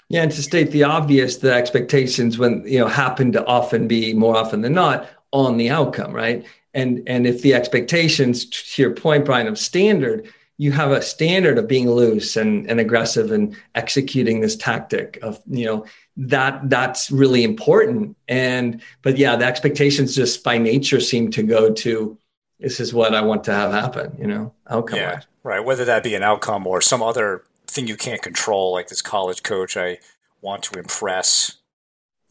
Yeah, 0.10 0.24
and 0.24 0.32
to 0.32 0.44
state 0.44 0.72
the 0.72 0.84
obvious, 0.84 1.38
the 1.38 1.54
expectations 1.54 2.38
when 2.38 2.64
you 2.66 2.80
know 2.80 2.88
happen 2.88 3.32
to 3.32 3.46
often 3.46 3.88
be 3.88 4.14
more 4.14 4.36
often 4.36 4.62
than 4.62 4.74
not 4.74 5.10
on 5.32 5.58
the 5.58 5.70
outcome, 5.70 6.14
right? 6.14 6.46
And 6.74 7.04
and 7.08 7.28
if 7.28 7.42
the 7.42 7.54
expectations, 7.54 8.46
to 8.46 8.82
your 8.82 8.92
point, 8.92 9.26
Brian, 9.26 9.48
of 9.48 9.60
standard, 9.60 10.28
you 10.58 10.72
have 10.72 10.92
a 10.92 11.02
standard 11.02 11.58
of 11.58 11.68
being 11.68 11.90
loose 11.90 12.36
and, 12.36 12.70
and 12.70 12.80
aggressive 12.80 13.32
and 13.32 13.56
executing 13.76 14.42
this 14.42 14.56
tactic 14.56 15.20
of 15.22 15.42
you 15.50 15.66
know 15.66 15.86
that 16.18 16.70
that's 16.70 17.12
really 17.12 17.44
important. 17.44 18.16
And 18.28 18.82
but 19.02 19.18
yeah, 19.18 19.36
the 19.36 19.46
expectations 19.46 20.16
just 20.16 20.44
by 20.44 20.58
nature 20.58 21.00
seem 21.00 21.32
to 21.32 21.44
go 21.44 21.72
to 21.74 22.18
this 22.60 22.80
is 22.80 22.94
what 22.94 23.14
I 23.14 23.22
want 23.22 23.44
to 23.46 23.54
have 23.54 23.72
happen, 23.72 24.16
you 24.18 24.28
know, 24.28 24.54
outcome. 24.70 25.00
Yeah, 25.00 25.22
right. 25.44 25.64
Whether 25.64 25.86
that 25.86 26.04
be 26.04 26.16
an 26.16 26.24
outcome 26.24 26.66
or 26.66 26.82
some 26.82 27.04
other 27.04 27.44
thing 27.68 27.88
you 27.88 27.98
can't 27.98 28.22
control, 28.22 28.72
like 28.72 28.88
this 28.88 29.02
college 29.02 29.44
coach, 29.44 29.76
I 29.76 30.00
want 30.42 30.64
to 30.64 30.80
impress 30.80 31.58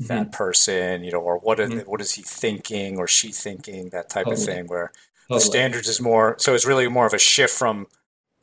mm-hmm. 0.02 0.08
that 0.08 0.32
person, 0.32 1.04
you 1.04 1.12
know, 1.12 1.20
or 1.20 1.38
what, 1.38 1.58
mm-hmm. 1.58 1.80
what 1.90 2.00
is 2.00 2.12
he 2.12 2.22
thinking 2.22 2.98
or 2.98 3.06
she 3.06 3.32
thinking, 3.32 3.90
that 3.90 4.08
type 4.08 4.24
totally. 4.24 4.42
of 4.42 4.46
thing, 4.46 4.66
where 4.66 4.92
totally. 5.28 5.38
the 5.38 5.40
standards 5.40 5.88
is 5.88 6.00
more, 6.00 6.36
so 6.38 6.54
it's 6.54 6.66
really 6.66 6.88
more 6.88 7.06
of 7.06 7.14
a 7.14 7.18
shift 7.18 7.54
from 7.54 7.86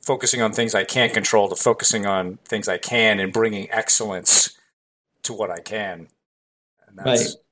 focusing 0.01 0.41
on 0.41 0.51
things 0.51 0.74
I 0.74 0.84
can't 0.84 1.14
control 1.14 1.49
to 1.49 1.55
focusing 1.55 2.05
on 2.05 2.38
things 2.45 2.68
I 2.68 2.78
can 2.78 3.20
and 3.20 3.32
bringing 3.32 3.70
excellence 3.72 4.57
to 5.24 5.34
what 5.34 5.51
I 5.51 5.60
can. 5.60 6.07
And 6.88 6.97
that's, 6.97 7.36
right. 7.36 7.43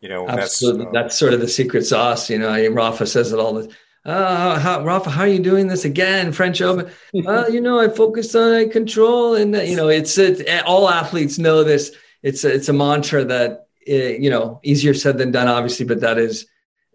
You 0.00 0.10
know, 0.10 0.28
Absolutely. 0.28 0.84
that's 0.84 0.94
uh, 0.94 1.02
that's 1.02 1.18
sort 1.18 1.32
of 1.32 1.40
the 1.40 1.48
secret 1.48 1.86
sauce. 1.86 2.28
You 2.28 2.38
know, 2.38 2.68
Rafa 2.68 3.06
says 3.06 3.32
it 3.32 3.38
all 3.38 3.54
the. 3.54 3.74
Uh, 4.04 4.58
how, 4.60 4.84
Rafa, 4.84 5.08
how 5.08 5.22
are 5.22 5.28
you 5.28 5.38
doing 5.38 5.66
this 5.66 5.86
again? 5.86 6.30
French 6.30 6.60
Open. 6.60 6.90
uh, 7.26 7.46
you 7.50 7.62
know, 7.62 7.80
I 7.80 7.88
focus 7.88 8.34
on 8.34 8.52
I 8.52 8.66
control, 8.66 9.34
and 9.34 9.56
you 9.66 9.76
know, 9.76 9.88
it's 9.88 10.18
it. 10.18 10.46
All 10.66 10.90
athletes 10.90 11.38
know 11.38 11.64
this. 11.64 11.96
It's 12.24 12.42
a, 12.42 12.52
it's 12.52 12.68
a 12.68 12.72
mantra 12.72 13.24
that 13.26 13.68
eh, 13.86 14.16
you 14.18 14.30
know 14.30 14.58
easier 14.64 14.94
said 14.94 15.18
than 15.18 15.30
done, 15.30 15.46
obviously, 15.46 15.86
but 15.86 16.00
that 16.00 16.18
is 16.18 16.46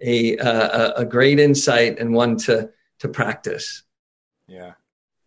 a 0.02 0.36
a, 0.38 0.94
a 0.98 1.06
great 1.06 1.40
insight 1.40 2.00
and 2.00 2.14
one 2.14 2.36
to 2.40 2.70
to 3.00 3.08
practice. 3.08 3.84
Yeah. 4.48 4.74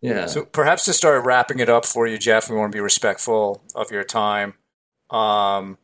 Yeah. 0.01 0.25
So 0.25 0.43
perhaps 0.43 0.83
to 0.85 0.93
start 0.93 1.23
wrapping 1.23 1.59
it 1.59 1.69
up 1.69 1.85
for 1.85 2.05
you, 2.05 2.17
Jeff, 2.17 2.49
we 2.49 2.57
want 2.57 2.73
to 2.73 2.75
be 2.75 2.81
respectful 2.81 3.63
of 3.73 3.89
your 3.89 4.03
time. 4.03 4.55
Um, 5.09 5.77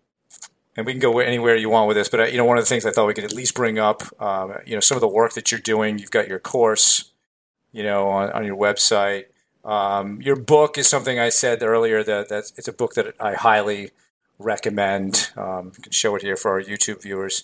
and 0.75 0.85
we 0.85 0.91
can 0.91 0.99
go 0.99 1.19
anywhere 1.19 1.55
you 1.55 1.69
want 1.69 1.87
with 1.87 1.95
this. 1.95 2.09
But 2.09 2.19
uh, 2.19 2.23
you 2.25 2.37
know, 2.37 2.43
one 2.43 2.57
of 2.57 2.63
the 2.63 2.67
things 2.67 2.85
I 2.85 2.91
thought 2.91 3.07
we 3.07 3.13
could 3.13 3.23
at 3.23 3.33
least 3.33 3.55
bring 3.55 3.79
up, 3.79 4.03
um, 4.21 4.55
you 4.65 4.75
know, 4.75 4.81
some 4.81 4.97
of 4.97 5.01
the 5.01 5.07
work 5.07 5.33
that 5.33 5.51
you're 5.51 5.61
doing. 5.61 5.99
You've 5.99 6.11
got 6.11 6.27
your 6.27 6.39
course, 6.39 7.11
you 7.71 7.83
know, 7.83 8.09
on, 8.09 8.29
on 8.31 8.45
your 8.45 8.57
website. 8.57 9.25
Um, 9.63 10.21
your 10.21 10.35
book 10.35 10.77
is 10.77 10.89
something 10.89 11.17
I 11.17 11.29
said 11.29 11.63
earlier 11.63 12.03
that 12.03 12.27
that's 12.27 12.53
it's 12.57 12.67
a 12.67 12.73
book 12.73 12.95
that 12.95 13.15
I 13.19 13.33
highly 13.33 13.91
recommend. 14.39 15.29
Um, 15.37 15.73
you 15.77 15.83
can 15.83 15.91
show 15.91 16.15
it 16.15 16.23
here 16.23 16.35
for 16.35 16.51
our 16.51 16.61
YouTube 16.61 17.03
viewers. 17.03 17.43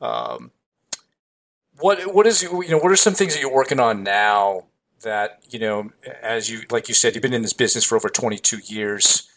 Um, 0.00 0.52
what 1.78 2.14
what 2.14 2.26
is 2.26 2.42
you 2.42 2.68
know 2.68 2.78
what 2.78 2.90
are 2.90 2.96
some 2.96 3.14
things 3.14 3.34
that 3.34 3.40
you're 3.40 3.52
working 3.52 3.80
on 3.80 4.02
now 4.02 4.64
that 5.02 5.40
you 5.50 5.58
know 5.58 5.90
as 6.22 6.48
you 6.48 6.62
like 6.70 6.88
you 6.88 6.94
said 6.94 7.14
you've 7.14 7.22
been 7.22 7.34
in 7.34 7.42
this 7.42 7.52
business 7.52 7.84
for 7.84 7.96
over 7.96 8.08
22 8.08 8.60
years 8.64 9.28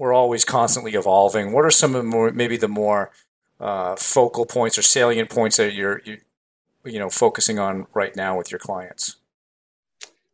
we're 0.00 0.14
always 0.14 0.46
constantly 0.46 0.94
evolving. 0.94 1.52
What 1.52 1.66
are 1.66 1.70
some 1.70 1.94
of 1.94 2.02
the 2.02 2.08
more 2.08 2.32
maybe 2.32 2.56
the 2.56 2.68
more 2.68 3.10
uh, 3.60 3.96
focal 3.96 4.46
points 4.46 4.78
or 4.78 4.82
salient 4.82 5.28
points 5.28 5.58
that 5.58 5.74
you're 5.74 6.00
you, 6.06 6.16
you 6.84 6.98
know 6.98 7.10
focusing 7.10 7.58
on 7.58 7.86
right 7.92 8.16
now 8.16 8.36
with 8.36 8.50
your 8.50 8.58
clients? 8.58 9.16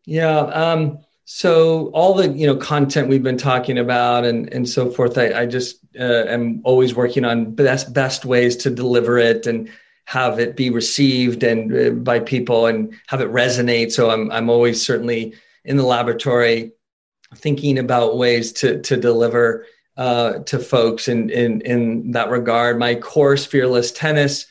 Yeah. 0.05 0.39
Um, 0.39 1.01
so 1.29 1.89
all 1.89 2.15
the 2.15 2.29
you 2.29 2.47
know 2.47 2.55
content 2.57 3.09
we've 3.09 3.23
been 3.23 3.37
talking 3.37 3.79
about 3.79 4.25
and 4.25 4.51
and 4.53 4.69
so 4.69 4.89
forth, 4.89 5.19
I, 5.19 5.41
I 5.41 5.47
just 5.47 5.81
uh, 5.99 6.25
am 6.29 6.61
always 6.63 6.95
working 6.95 7.25
on 7.25 7.53
best 7.53 7.93
best 7.93 8.25
ways 8.25 8.57
to 8.59 8.71
deliver 8.71 9.19
it 9.19 9.45
and 9.45 9.69
have 10.05 10.39
it 10.39 10.55
be 10.55 10.71
received 10.71 11.43
and 11.43 11.77
uh, 11.77 11.91
by 11.91 12.21
people 12.21 12.67
and 12.67 12.95
have 13.09 13.21
it 13.21 13.33
resonate. 13.33 13.91
So 13.91 14.09
I'm 14.09 14.31
I'm 14.31 14.49
always 14.49 14.87
certainly 14.87 15.35
in 15.65 15.77
the 15.77 15.83
laboratory 15.83 16.71
thinking 17.35 17.77
about 17.77 18.17
ways 18.17 18.53
to 18.53 18.81
to 18.83 18.97
deliver 18.97 19.67
uh, 19.97 20.39
to 20.45 20.61
folks 20.61 21.09
in, 21.09 21.31
in 21.31 21.61
in 21.63 22.13
that 22.13 22.31
regard. 22.31 22.79
My 22.79 22.95
course, 22.95 23.45
Fearless 23.45 23.91
Tennis, 23.91 24.47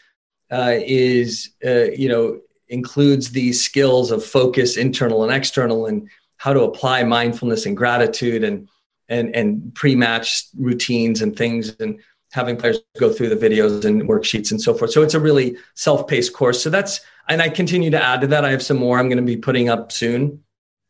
uh, 0.52 0.74
is 0.76 1.52
uh, 1.66 1.92
you 1.96 2.10
know 2.10 2.42
includes 2.68 3.32
these 3.32 3.64
skills 3.64 4.12
of 4.12 4.26
focus, 4.26 4.76
internal 4.76 5.24
and 5.24 5.32
external, 5.32 5.86
and 5.86 6.10
how 6.46 6.54
to 6.54 6.62
apply 6.62 7.04
mindfulness 7.04 7.66
and 7.66 7.76
gratitude 7.76 8.44
and 8.44 8.70
and 9.10 9.36
and 9.36 9.74
pre-match 9.74 10.46
routines 10.70 11.24
and 11.24 11.36
things 11.36 11.76
and 11.80 12.00
having 12.32 12.56
players 12.56 12.80
go 13.00 13.12
through 13.12 13.30
the 13.30 13.36
videos 13.36 13.84
and 13.84 14.04
worksheets 14.04 14.52
and 14.52 14.62
so 14.62 14.72
forth. 14.74 14.92
So 14.92 15.02
it's 15.02 15.16
a 15.16 15.20
really 15.20 15.58
self-paced 15.74 16.34
course. 16.34 16.62
So 16.62 16.70
that's 16.70 17.02
and 17.28 17.42
I 17.42 17.50
continue 17.50 17.90
to 17.90 18.04
add 18.12 18.22
to 18.22 18.28
that. 18.28 18.46
I 18.46 18.52
have 18.52 18.62
some 18.62 18.78
more 18.78 19.00
I'm 19.00 19.10
going 19.10 19.26
to 19.26 19.34
be 19.34 19.38
putting 19.38 19.70
up 19.70 19.92
soon 19.92 20.44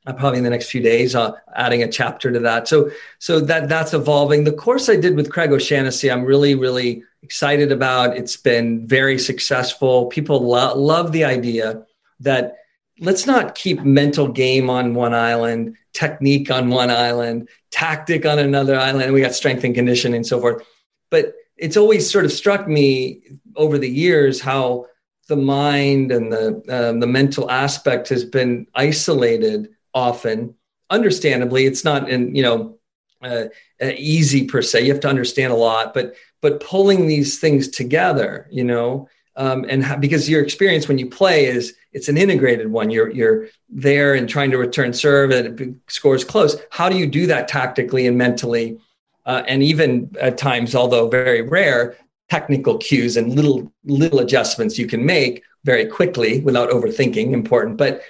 uh, 0.07 0.11
probably 0.11 0.39
in 0.39 0.43
the 0.43 0.49
next 0.49 0.69
few 0.69 0.81
days, 0.81 1.15
uh, 1.15 1.31
adding 1.55 1.83
a 1.83 1.91
chapter 1.91 2.33
to 2.33 2.39
that. 2.39 2.67
So, 2.67 2.91
so 3.19 3.39
that 3.39 3.69
that's 3.69 3.93
evolving. 3.93 4.43
The 4.43 4.51
course 4.51 4.89
I 4.89 4.97
did 4.97 5.15
with 5.15 5.31
Craig 5.31 5.51
O'Shaughnessy, 5.51 6.11
I'm 6.11 6.25
really, 6.25 6.53
really 6.53 7.03
excited 7.23 7.71
about. 7.71 8.17
It's 8.17 8.37
been 8.37 8.85
very 8.85 9.17
successful. 9.17 10.05
People 10.07 10.45
lo- 10.45 10.77
love 10.77 11.11
the 11.11 11.23
idea 11.23 11.85
that 12.19 12.57
let's 12.99 13.25
not 13.25 13.55
keep 13.55 13.81
mental 13.81 14.27
game 14.27 14.69
on 14.69 14.93
one 14.93 15.13
island, 15.13 15.75
technique 15.93 16.49
on 16.49 16.69
one 16.69 16.89
island, 16.89 17.49
tactic 17.71 18.25
on 18.25 18.39
another 18.39 18.75
island. 18.75 19.13
We 19.13 19.21
got 19.21 19.35
strength 19.35 19.63
and 19.63 19.75
conditioning 19.75 20.17
and 20.17 20.27
so 20.27 20.39
forth. 20.39 20.65
But 21.09 21.33
it's 21.57 21.77
always 21.77 22.09
sort 22.09 22.25
of 22.25 22.31
struck 22.31 22.67
me 22.67 23.21
over 23.55 23.77
the 23.77 23.89
years 23.89 24.41
how 24.41 24.87
the 25.27 25.35
mind 25.35 26.11
and 26.11 26.31
the 26.31 26.61
uh, 26.69 26.99
the 26.99 27.07
mental 27.07 27.49
aspect 27.49 28.09
has 28.09 28.23
been 28.23 28.67
isolated 28.75 29.69
often. 29.93 30.55
Understandably, 30.89 31.65
it's 31.65 31.83
not 31.83 32.09
in 32.09 32.35
you 32.35 32.43
know 32.43 32.77
uh, 33.23 33.45
uh, 33.81 33.91
easy 33.97 34.45
per 34.45 34.61
se. 34.61 34.85
You 34.85 34.91
have 34.91 35.01
to 35.01 35.09
understand 35.09 35.51
a 35.51 35.57
lot, 35.57 35.93
but 35.93 36.15
but 36.41 36.59
pulling 36.59 37.07
these 37.07 37.39
things 37.39 37.69
together, 37.69 38.47
you 38.51 38.63
know, 38.63 39.09
um, 39.37 39.65
and 39.67 39.83
ha- 39.83 39.97
because 39.97 40.29
your 40.29 40.41
experience 40.41 40.87
when 40.87 40.97
you 40.97 41.09
play 41.09 41.45
is 41.45 41.75
it's 41.91 42.09
an 42.09 42.17
integrated 42.17 42.71
one. 42.71 42.89
You're 42.89 43.09
you're 43.11 43.47
there 43.69 44.13
and 44.13 44.29
trying 44.29 44.51
to 44.51 44.57
return 44.57 44.93
serve 44.93 45.31
and 45.31 45.59
it 45.59 45.75
scores 45.87 46.23
close. 46.23 46.55
How 46.69 46.89
do 46.89 46.97
you 46.97 47.07
do 47.07 47.27
that 47.27 47.47
tactically 47.47 48.07
and 48.07 48.17
mentally? 48.17 48.79
Uh, 49.25 49.43
and 49.47 49.63
even 49.63 50.15
at 50.19 50.37
times, 50.37 50.75
although 50.75 51.09
very 51.09 51.41
rare, 51.41 51.97
technical 52.29 52.77
cues 52.77 53.17
and 53.17 53.35
little 53.35 53.71
little 53.83 54.19
adjustments 54.19 54.77
you 54.77 54.87
can 54.87 55.05
make 55.05 55.43
very 55.63 55.85
quickly 55.85 56.41
without 56.41 56.69
overthinking. 56.69 57.33
Important, 57.33 57.77
but 57.77 58.01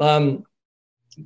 um, 0.00 0.44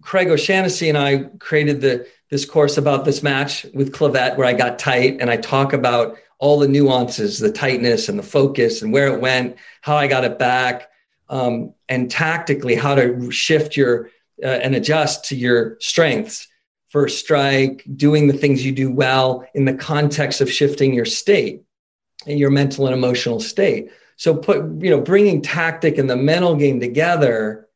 Craig 0.01 0.29
O'Shaughnessy 0.29 0.89
and 0.89 0.99
I 0.99 1.25
created 1.39 1.81
the 1.81 2.07
this 2.31 2.45
course 2.45 2.77
about 2.77 3.05
this 3.05 3.23
match 3.23 3.65
with 3.73 3.93
Clavet 3.93 4.37
where 4.37 4.47
I 4.47 4.53
got 4.53 4.81
tight 4.81 5.19
and 5.21 5.31
I 5.31 5.37
talk 5.37 5.73
about 5.73 6.17
all 6.39 6.59
the 6.59 6.69
nuances, 6.69 7.39
the 7.39 7.53
tightness 7.53 8.09
and 8.09 8.19
the 8.19 8.23
focus 8.23 8.83
and 8.83 8.93
where 8.93 9.09
it 9.09 9.21
went, 9.21 9.57
how 9.81 9.97
I 9.97 10.07
got 10.07 10.25
it 10.25 10.39
back, 10.39 10.89
um, 11.29 11.75
and 11.89 12.11
tactically 12.11 12.75
how 12.75 12.95
to 12.95 13.31
shift 13.31 13.77
your 13.77 14.11
uh, 14.43 14.47
and 14.47 14.75
adjust 14.75 15.25
to 15.27 15.37
your 15.37 15.77
strengths. 15.81 16.49
First 16.91 17.19
strike, 17.19 17.85
doing 17.97 18.27
the 18.27 18.33
things 18.33 18.65
you 18.65 18.73
do 18.73 18.91
well 18.91 19.47
in 19.55 19.65
the 19.65 19.75
context 19.75 20.41
of 20.41 20.51
shifting 20.51 20.95
your 20.95 21.05
state 21.05 21.63
and 22.27 22.39
your 22.39 22.51
mental 22.51 22.87
and 22.87 22.95
emotional 22.95 23.41
state. 23.41 23.91
So 24.17 24.35
put 24.35 24.59
you 24.83 24.91
know 24.91 25.01
bringing 25.01 25.43
tactic 25.43 25.99
and 25.99 26.09
the 26.09 26.17
mental 26.17 26.55
game 26.55 26.81
together. 26.81 27.69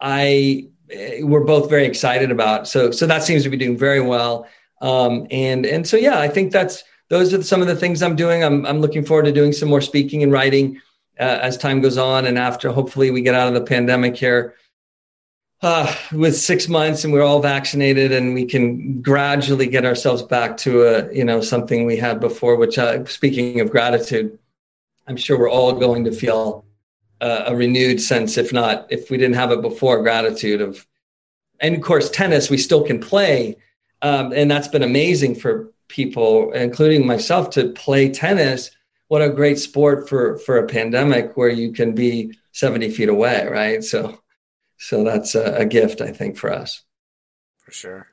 I 0.00 0.68
Eh, 0.92 1.22
we're 1.22 1.44
both 1.44 1.70
very 1.70 1.86
excited 1.86 2.30
about. 2.30 2.68
So 2.68 2.90
so 2.90 3.06
that 3.06 3.22
seems 3.22 3.42
to 3.44 3.50
be 3.50 3.56
doing 3.56 3.76
very 3.76 4.00
well. 4.00 4.46
Um, 4.80 5.26
and 5.30 5.64
and 5.64 5.86
so 5.86 5.96
yeah, 5.96 6.18
I 6.18 6.28
think 6.28 6.52
that's 6.52 6.84
those 7.12 7.34
are 7.34 7.42
some 7.42 7.60
of 7.60 7.68
the 7.68 7.76
things 7.76 8.02
I'm 8.02 8.16
doing. 8.16 8.42
I'm 8.42 8.64
I'm 8.64 8.80
looking 8.80 9.04
forward 9.04 9.26
to 9.26 9.32
doing 9.32 9.52
some 9.52 9.68
more 9.68 9.80
speaking 9.80 10.22
and 10.22 10.32
writing 10.32 10.80
uh, 11.20 11.38
as 11.42 11.56
time 11.56 11.80
goes 11.80 11.98
on, 11.98 12.26
and 12.26 12.38
after 12.38 12.72
hopefully 12.72 13.10
we 13.10 13.20
get 13.20 13.34
out 13.34 13.48
of 13.48 13.54
the 13.54 13.60
pandemic 13.64 14.16
here. 14.16 14.54
Uh, 15.60 15.94
with 16.10 16.36
six 16.36 16.68
months 16.68 17.04
and 17.04 17.12
we're 17.12 17.22
all 17.22 17.40
vaccinated 17.40 18.10
and 18.10 18.34
we 18.34 18.44
can 18.44 19.00
gradually 19.00 19.68
get 19.68 19.84
ourselves 19.84 20.20
back 20.20 20.56
to 20.56 20.82
a 20.82 21.14
you 21.14 21.22
know 21.22 21.40
something 21.40 21.86
we 21.86 21.96
had 21.96 22.18
before 22.18 22.56
which 22.56 22.78
uh, 22.78 23.04
speaking 23.04 23.60
of 23.60 23.70
gratitude 23.70 24.36
i'm 25.06 25.16
sure 25.16 25.38
we're 25.38 25.48
all 25.48 25.72
going 25.72 26.02
to 26.02 26.10
feel 26.10 26.64
uh, 27.22 27.44
a 27.46 27.56
renewed 27.56 28.00
sense, 28.00 28.36
if 28.36 28.52
not, 28.52 28.86
if 28.90 29.08
we 29.08 29.16
didn't 29.16 29.36
have 29.36 29.52
it 29.52 29.62
before, 29.62 30.02
gratitude 30.02 30.60
of, 30.60 30.84
and 31.60 31.76
of 31.76 31.80
course, 31.80 32.10
tennis 32.10 32.50
we 32.50 32.58
still 32.58 32.82
can 32.82 32.98
play, 33.00 33.56
um, 34.02 34.32
and 34.32 34.50
that's 34.50 34.66
been 34.66 34.82
amazing 34.82 35.36
for 35.36 35.71
people, 35.92 36.50
including 36.52 37.06
myself, 37.06 37.50
to 37.50 37.70
play 37.72 38.08
tennis. 38.08 38.70
What 39.08 39.22
a 39.22 39.28
great 39.28 39.58
sport 39.58 40.08
for 40.08 40.38
for 40.38 40.56
a 40.56 40.66
pandemic 40.66 41.36
where 41.36 41.50
you 41.50 41.72
can 41.72 41.94
be 41.94 42.32
seventy 42.52 42.90
feet 42.90 43.10
away, 43.10 43.46
right? 43.46 43.84
So, 43.84 44.18
so 44.78 45.04
that's 45.04 45.34
a, 45.34 45.56
a 45.58 45.66
gift, 45.66 46.00
I 46.00 46.12
think, 46.12 46.38
for 46.38 46.50
us. 46.50 46.82
For 47.58 47.72
sure. 47.72 48.08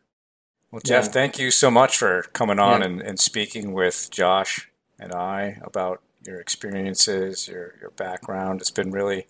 Well, 0.71 0.81
Jeff, 0.85 1.05
yeah. 1.05 1.11
thank 1.11 1.39
you 1.39 1.51
so 1.51 1.71
much 1.71 1.97
for 1.97 2.23
coming 2.33 2.59
on 2.59 2.81
yeah. 2.81 2.87
and, 2.87 3.01
and 3.01 3.19
speaking 3.19 3.71
with 3.71 4.09
Josh 4.11 4.69
and 4.99 5.13
I 5.13 5.59
about 5.63 6.01
your 6.27 6.39
experiences, 6.39 7.47
your 7.47 7.75
your 7.79 7.91
background. 7.91 8.59
It's 8.59 8.69
been 8.69 8.91
really 8.91 9.25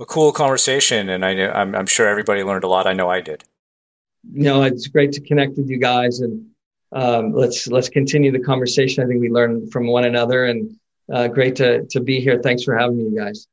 a 0.00 0.04
cool 0.04 0.32
conversation, 0.32 1.08
and 1.08 1.24
I 1.24 1.30
I'm, 1.48 1.74
I'm 1.76 1.86
sure 1.86 2.08
everybody 2.08 2.42
learned 2.42 2.64
a 2.64 2.68
lot. 2.68 2.88
I 2.88 2.94
know 2.94 3.08
I 3.08 3.20
did. 3.20 3.44
Know, 4.24 4.62
it's 4.62 4.88
great 4.88 5.12
to 5.12 5.20
connect 5.20 5.56
with 5.56 5.68
you 5.68 5.78
guys, 5.78 6.20
and 6.20 6.51
um, 6.92 7.32
let's 7.32 7.66
let's 7.68 7.88
continue 7.88 8.30
the 8.30 8.40
conversation. 8.40 9.02
I 9.02 9.06
think 9.06 9.20
we 9.20 9.30
learn 9.30 9.70
from 9.70 9.86
one 9.86 10.04
another, 10.04 10.44
and 10.44 10.76
uh, 11.12 11.28
great 11.28 11.56
to 11.56 11.84
to 11.86 12.00
be 12.00 12.20
here. 12.20 12.40
Thanks 12.42 12.62
for 12.62 12.76
having 12.76 12.98
me, 12.98 13.18
guys. 13.18 13.46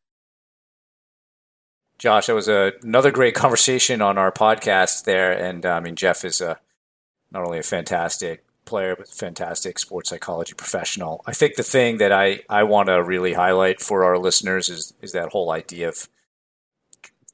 Josh, 1.98 2.28
that 2.28 2.36
was 2.36 2.48
a, 2.48 2.72
another 2.82 3.12
great 3.12 3.36
conversation 3.36 4.02
on 4.02 4.18
our 4.18 4.32
podcast 4.32 5.04
there, 5.04 5.32
and 5.32 5.66
uh, 5.66 5.72
I 5.72 5.80
mean 5.80 5.96
Jeff 5.96 6.26
is 6.26 6.42
a 6.42 6.60
not 7.32 7.46
only 7.46 7.60
a 7.60 7.64
fantastic 7.64 8.46
player, 8.66 8.96
but 8.96 9.10
a 9.10 9.12
fantastic 9.12 9.80
sports 9.80 10.10
psychology 10.10 10.54
professional. 10.54 11.24
I 11.26 11.34
think 11.34 11.56
the 11.56 11.64
thing 11.64 11.98
that 11.98 12.12
I, 12.12 12.42
I 12.50 12.64
want 12.64 12.88
to 12.88 13.04
really 13.04 13.34
highlight 13.34 13.82
for 13.82 14.04
our 14.04 14.18
listeners 14.18 14.70
is 14.70 14.94
is 15.02 15.12
that 15.14 15.30
whole 15.30 15.52
idea 15.52 15.90
of 15.90 16.08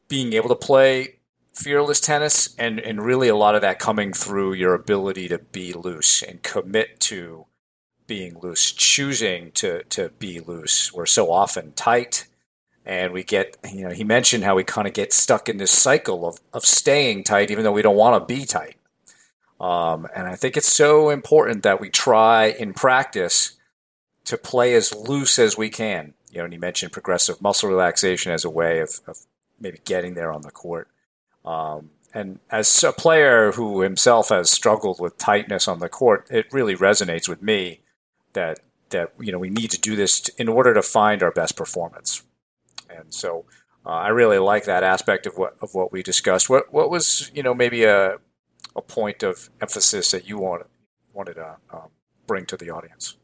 being 0.08 0.34
able 0.34 0.49
to 0.49 0.56
play 0.56 1.16
fearless 1.56 1.99
tennis, 1.99 2.53
and 2.58 2.80
and 2.80 3.03
really 3.03 3.28
a 3.28 3.36
lot 3.36 3.56
of 3.56 3.62
that 3.62 3.80
coming 3.80 4.14
through 4.14 4.53
your 4.53 4.74
ability 4.74 5.28
to 5.30 5.39
be 5.39 5.74
loose 5.74 6.22
and 6.22 6.43
commit 6.43 6.99
to 7.01 7.45
being 8.06 8.38
loose, 8.39 8.72
choosing 8.72 9.51
to 9.53 9.84
to 9.86 10.10
be 10.20 10.39
loose. 10.39 10.93
We're 10.93 11.06
so 11.06 11.32
often 11.32 11.72
tight, 11.72 12.28
and 12.86 13.14
we 13.14 13.24
get 13.24 13.58
you 13.72 13.88
know 13.88 13.93
he 13.93 14.03
mentioned 14.03 14.43
how 14.43 14.56
we 14.56 14.64
kind 14.64 14.88
of 14.88 14.93
get 14.93 15.14
stuck 15.14 15.49
in 15.49 15.58
this 15.58 15.72
cycle 15.72 16.28
of 16.28 16.39
of 16.53 16.66
staying 16.66 17.24
tight, 17.24 17.49
even 17.49 17.64
though 17.64 17.72
we 17.72 17.82
don't 17.82 17.95
want 17.95 18.22
to 18.22 18.34
be 18.34 18.45
tight. 18.45 18.76
Um, 19.60 20.08
and 20.14 20.28
I 20.28 20.36
think 20.36 20.58
it's 20.58 20.72
so 20.72 21.10
important 21.10 21.64
that 21.64 21.80
we 21.80 21.89
try 21.89 22.47
in 22.47 22.74
practice 22.74 23.53
to 24.26 24.38
play 24.38 24.74
as 24.76 24.93
loose 24.93 25.39
as 25.39 25.58
we 25.58 25.70
can. 25.70 26.14
You 26.30 26.39
know, 26.39 26.43
and 26.43 26.53
he 26.53 26.60
mentioned 26.60 26.91
progressive 26.91 27.41
muscle 27.41 27.70
relaxation 27.70 28.34
as 28.34 28.43
a 28.43 28.49
way 28.49 28.80
of, 28.80 28.99
of 29.08 29.20
maybe 29.58 29.80
getting 29.86 30.16
there 30.16 30.32
on 30.32 30.41
the 30.41 30.51
court. 30.51 30.89
Um, 31.46 31.91
and 32.14 32.39
as 32.50 32.84
a 32.84 32.93
player 32.93 33.52
who 33.52 33.82
himself 33.82 34.30
has 34.30 34.50
struggled 34.50 35.00
with 35.00 35.18
tightness 35.18 35.68
on 35.68 35.80
the 35.80 35.89
court, 35.89 36.28
it 36.30 36.48
really 36.52 36.76
resonates 36.76 37.28
with 37.28 37.41
me 37.41 37.82
that 38.34 38.60
that 38.89 39.12
you 39.20 39.32
know 39.32 39.39
we 39.39 39.50
need 39.50 39.72
to 39.72 39.80
do 39.80 39.96
this 39.96 40.30
in 40.38 40.48
order 40.48 40.74
to 40.74 40.82
find 40.82 41.22
our 41.22 41.32
best 41.32 41.56
performance. 41.56 42.24
And 42.89 43.14
so 43.14 43.46
uh, 43.86 43.89
I 43.89 44.10
really 44.10 44.39
like 44.39 44.66
that 44.66 44.84
aspect 44.84 45.26
of 45.26 45.38
what 45.38 45.56
of 45.62 45.74
what 45.74 45.91
we 45.91 46.04
discussed. 46.04 46.50
What 46.50 46.74
what 46.74 46.89
was 46.89 47.32
you 47.34 47.43
know 47.43 47.54
maybe 47.54 47.84
a 47.84 48.18
a 48.76 48.82
point 48.82 49.24
of 49.24 49.50
emphasis 49.62 50.12
that 50.12 50.28
you 50.28 50.38
wanted 50.38 50.68
wanted 51.14 51.36
to 51.36 51.58
um, 51.72 51.89
bring 52.28 52.46
to 52.48 52.58
the 52.58 52.70
audience? 52.70 53.18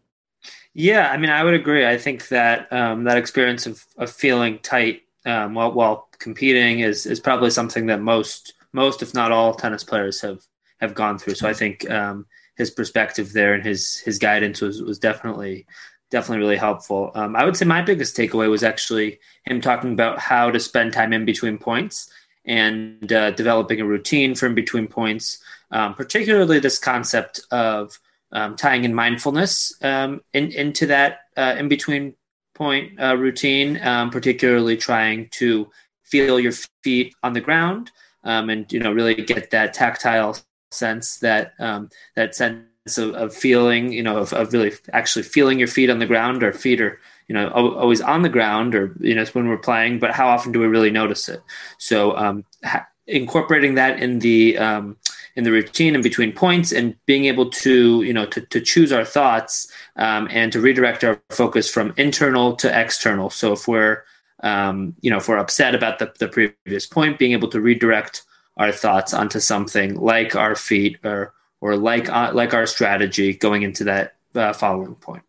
Yeah, 0.73 1.11
I 1.11 1.17
mean, 1.17 1.29
I 1.29 1.43
would 1.43 1.53
agree. 1.53 1.85
I 1.85 1.97
think 1.97 2.29
that 2.29 2.71
um, 2.71 3.03
that 3.03 3.17
experience 3.17 3.67
of, 3.67 3.85
of 3.97 4.09
feeling 4.09 4.59
tight 4.59 5.03
um, 5.25 5.53
while 5.53 5.71
while 5.71 6.09
competing 6.19 6.79
is 6.79 7.05
is 7.05 7.19
probably 7.19 7.49
something 7.49 7.85
that 7.87 8.01
most 8.01 8.53
most, 8.73 9.01
if 9.01 9.13
not 9.13 9.31
all, 9.31 9.53
tennis 9.53 9.83
players 9.83 10.21
have 10.21 10.41
have 10.79 10.95
gone 10.95 11.17
through. 11.17 11.35
So 11.35 11.47
I 11.47 11.53
think 11.53 11.89
um, 11.89 12.25
his 12.57 12.71
perspective 12.71 13.33
there 13.33 13.53
and 13.53 13.63
his 13.63 13.97
his 13.97 14.17
guidance 14.17 14.61
was 14.61 14.81
was 14.81 14.99
definitely 14.99 15.65
definitely 16.09 16.39
really 16.39 16.57
helpful. 16.57 17.11
Um, 17.15 17.35
I 17.35 17.45
would 17.45 17.55
say 17.55 17.65
my 17.65 17.81
biggest 17.81 18.17
takeaway 18.17 18.49
was 18.49 18.63
actually 18.63 19.19
him 19.45 19.61
talking 19.61 19.93
about 19.93 20.19
how 20.19 20.51
to 20.51 20.59
spend 20.59 20.93
time 20.93 21.13
in 21.13 21.25
between 21.25 21.57
points 21.57 22.11
and 22.45 23.11
uh, 23.13 23.31
developing 23.31 23.79
a 23.79 23.85
routine 23.85 24.35
for 24.35 24.47
in 24.47 24.55
between 24.55 24.87
points, 24.87 25.41
um, 25.71 25.93
particularly 25.95 26.59
this 26.59 26.77
concept 26.77 27.39
of 27.51 27.97
um, 28.33 28.55
tying 28.55 28.83
in 28.83 28.93
mindfulness 28.93 29.73
um, 29.83 30.21
in, 30.33 30.51
into 30.51 30.85
that 30.87 31.21
uh, 31.37 31.55
in 31.57 31.67
between 31.67 32.13
point 32.61 33.01
uh, 33.01 33.17
routine, 33.17 33.81
um, 33.81 34.11
particularly 34.11 34.77
trying 34.77 35.27
to 35.29 35.67
feel 36.03 36.39
your 36.39 36.53
feet 36.83 37.15
on 37.23 37.33
the 37.33 37.41
ground 37.41 37.89
um, 38.23 38.51
and 38.51 38.71
you 38.71 38.79
know 38.79 38.91
really 38.91 39.15
get 39.15 39.49
that 39.49 39.73
tactile 39.73 40.37
sense 40.69 41.17
that 41.17 41.53
um, 41.57 41.89
that 42.15 42.35
sense 42.35 42.97
of, 42.97 43.15
of, 43.15 43.35
feeling 43.35 43.91
you 43.91 44.03
know 44.03 44.17
of, 44.17 44.31
of 44.33 44.53
really 44.53 44.73
actually 44.93 45.23
feeling 45.23 45.57
your 45.57 45.67
feet 45.67 45.89
on 45.89 45.97
the 45.97 46.05
ground. 46.05 46.43
Or 46.43 46.53
feet 46.53 46.81
are 46.81 46.99
you 47.27 47.33
know 47.33 47.49
always 47.49 47.99
on 48.01 48.21
the 48.21 48.29
ground 48.29 48.75
or 48.75 48.95
you 48.99 49.15
know 49.15 49.23
it's 49.23 49.33
when 49.33 49.47
we're 49.47 49.57
playing 49.57 49.97
but 49.97 50.11
how 50.11 50.27
often 50.27 50.51
do 50.51 50.59
we 50.59 50.67
really 50.67 50.91
notice 50.91 51.29
it? 51.29 51.41
So 51.79 52.15
um, 52.15 52.45
ha- 52.63 52.87
incorporating 53.07 53.73
that 53.75 53.99
in 53.99 54.19
the 54.19 54.59
um, 54.59 54.97
in 55.35 55.43
the 55.43 55.51
routine 55.51 55.95
and 55.95 56.03
between 56.03 56.31
points 56.31 56.71
and 56.71 56.95
being 57.05 57.25
able 57.25 57.49
to 57.49 58.03
you 58.03 58.13
know 58.13 58.25
to, 58.25 58.41
to 58.41 58.61
choose 58.61 58.91
our 58.91 59.05
thoughts 59.05 59.71
um, 59.95 60.27
and 60.31 60.51
to 60.51 60.59
redirect 60.59 61.03
our 61.03 61.21
focus 61.29 61.69
from 61.69 61.93
internal 61.97 62.55
to 62.55 62.79
external. 62.79 63.29
So 63.29 63.53
if 63.53 63.67
we're 63.67 64.03
um, 64.43 64.95
you 65.01 65.09
know 65.09 65.17
if 65.17 65.27
we're 65.27 65.37
upset 65.37 65.75
about 65.75 65.99
the, 65.99 66.13
the 66.19 66.27
previous 66.27 66.85
point 66.85 67.19
being 67.19 67.31
able 67.33 67.49
to 67.49 67.61
redirect 67.61 68.23
our 68.57 68.71
thoughts 68.71 69.13
onto 69.13 69.39
something 69.39 69.95
like 69.95 70.35
our 70.35 70.55
feet 70.55 70.99
or 71.03 71.33
or 71.61 71.75
like 71.75 72.09
uh, 72.09 72.31
like 72.33 72.53
our 72.53 72.65
strategy 72.65 73.33
going 73.33 73.63
into 73.63 73.83
that 73.85 74.15
uh, 74.35 74.53
following 74.53 74.95
point 74.95 75.23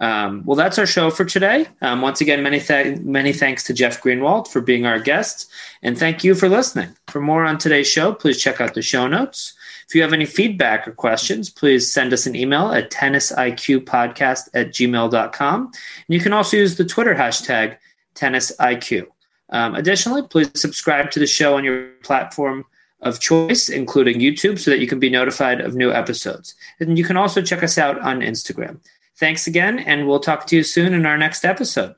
um, 0.00 0.44
well, 0.44 0.56
that's 0.56 0.78
our 0.78 0.86
show 0.86 1.10
for 1.10 1.24
today. 1.24 1.66
Um, 1.82 2.02
once 2.02 2.20
again, 2.20 2.42
many 2.42 2.60
th- 2.60 3.00
many 3.00 3.32
thanks 3.32 3.64
to 3.64 3.74
Jeff 3.74 4.00
Greenwald 4.00 4.46
for 4.48 4.60
being 4.60 4.86
our 4.86 5.00
guest, 5.00 5.50
and 5.82 5.98
thank 5.98 6.22
you 6.22 6.34
for 6.34 6.48
listening. 6.48 6.90
For 7.08 7.20
more 7.20 7.44
on 7.44 7.58
today's 7.58 7.88
show, 7.88 8.12
please 8.12 8.40
check 8.40 8.60
out 8.60 8.74
the 8.74 8.82
show 8.82 9.08
notes. 9.08 9.54
If 9.88 9.94
you 9.94 10.02
have 10.02 10.12
any 10.12 10.26
feedback 10.26 10.86
or 10.86 10.92
questions, 10.92 11.50
please 11.50 11.90
send 11.90 12.12
us 12.12 12.26
an 12.26 12.36
email 12.36 12.72
at 12.72 12.90
tennisiqpodcast 12.90 14.50
at 14.54 14.68
gmail.com. 14.68 15.60
And 15.60 15.72
you 16.08 16.20
can 16.20 16.34
also 16.34 16.58
use 16.58 16.76
the 16.76 16.84
Twitter 16.84 17.14
hashtag 17.14 17.78
tennisiq. 18.14 19.06
Um, 19.50 19.74
additionally, 19.74 20.22
please 20.22 20.50
subscribe 20.54 21.10
to 21.12 21.18
the 21.18 21.26
show 21.26 21.56
on 21.56 21.64
your 21.64 21.88
platform 22.02 22.66
of 23.00 23.18
choice, 23.18 23.68
including 23.68 24.18
YouTube, 24.18 24.58
so 24.58 24.70
that 24.70 24.80
you 24.80 24.86
can 24.86 24.98
be 24.98 25.08
notified 25.08 25.60
of 25.60 25.74
new 25.74 25.90
episodes. 25.90 26.54
And 26.80 26.98
you 26.98 27.04
can 27.04 27.16
also 27.16 27.40
check 27.40 27.62
us 27.62 27.78
out 27.78 27.98
on 28.00 28.20
Instagram. 28.20 28.80
Thanks 29.18 29.48
again, 29.48 29.80
and 29.80 30.06
we'll 30.06 30.20
talk 30.20 30.46
to 30.46 30.56
you 30.56 30.62
soon 30.62 30.94
in 30.94 31.04
our 31.04 31.18
next 31.18 31.44
episode. 31.44 31.96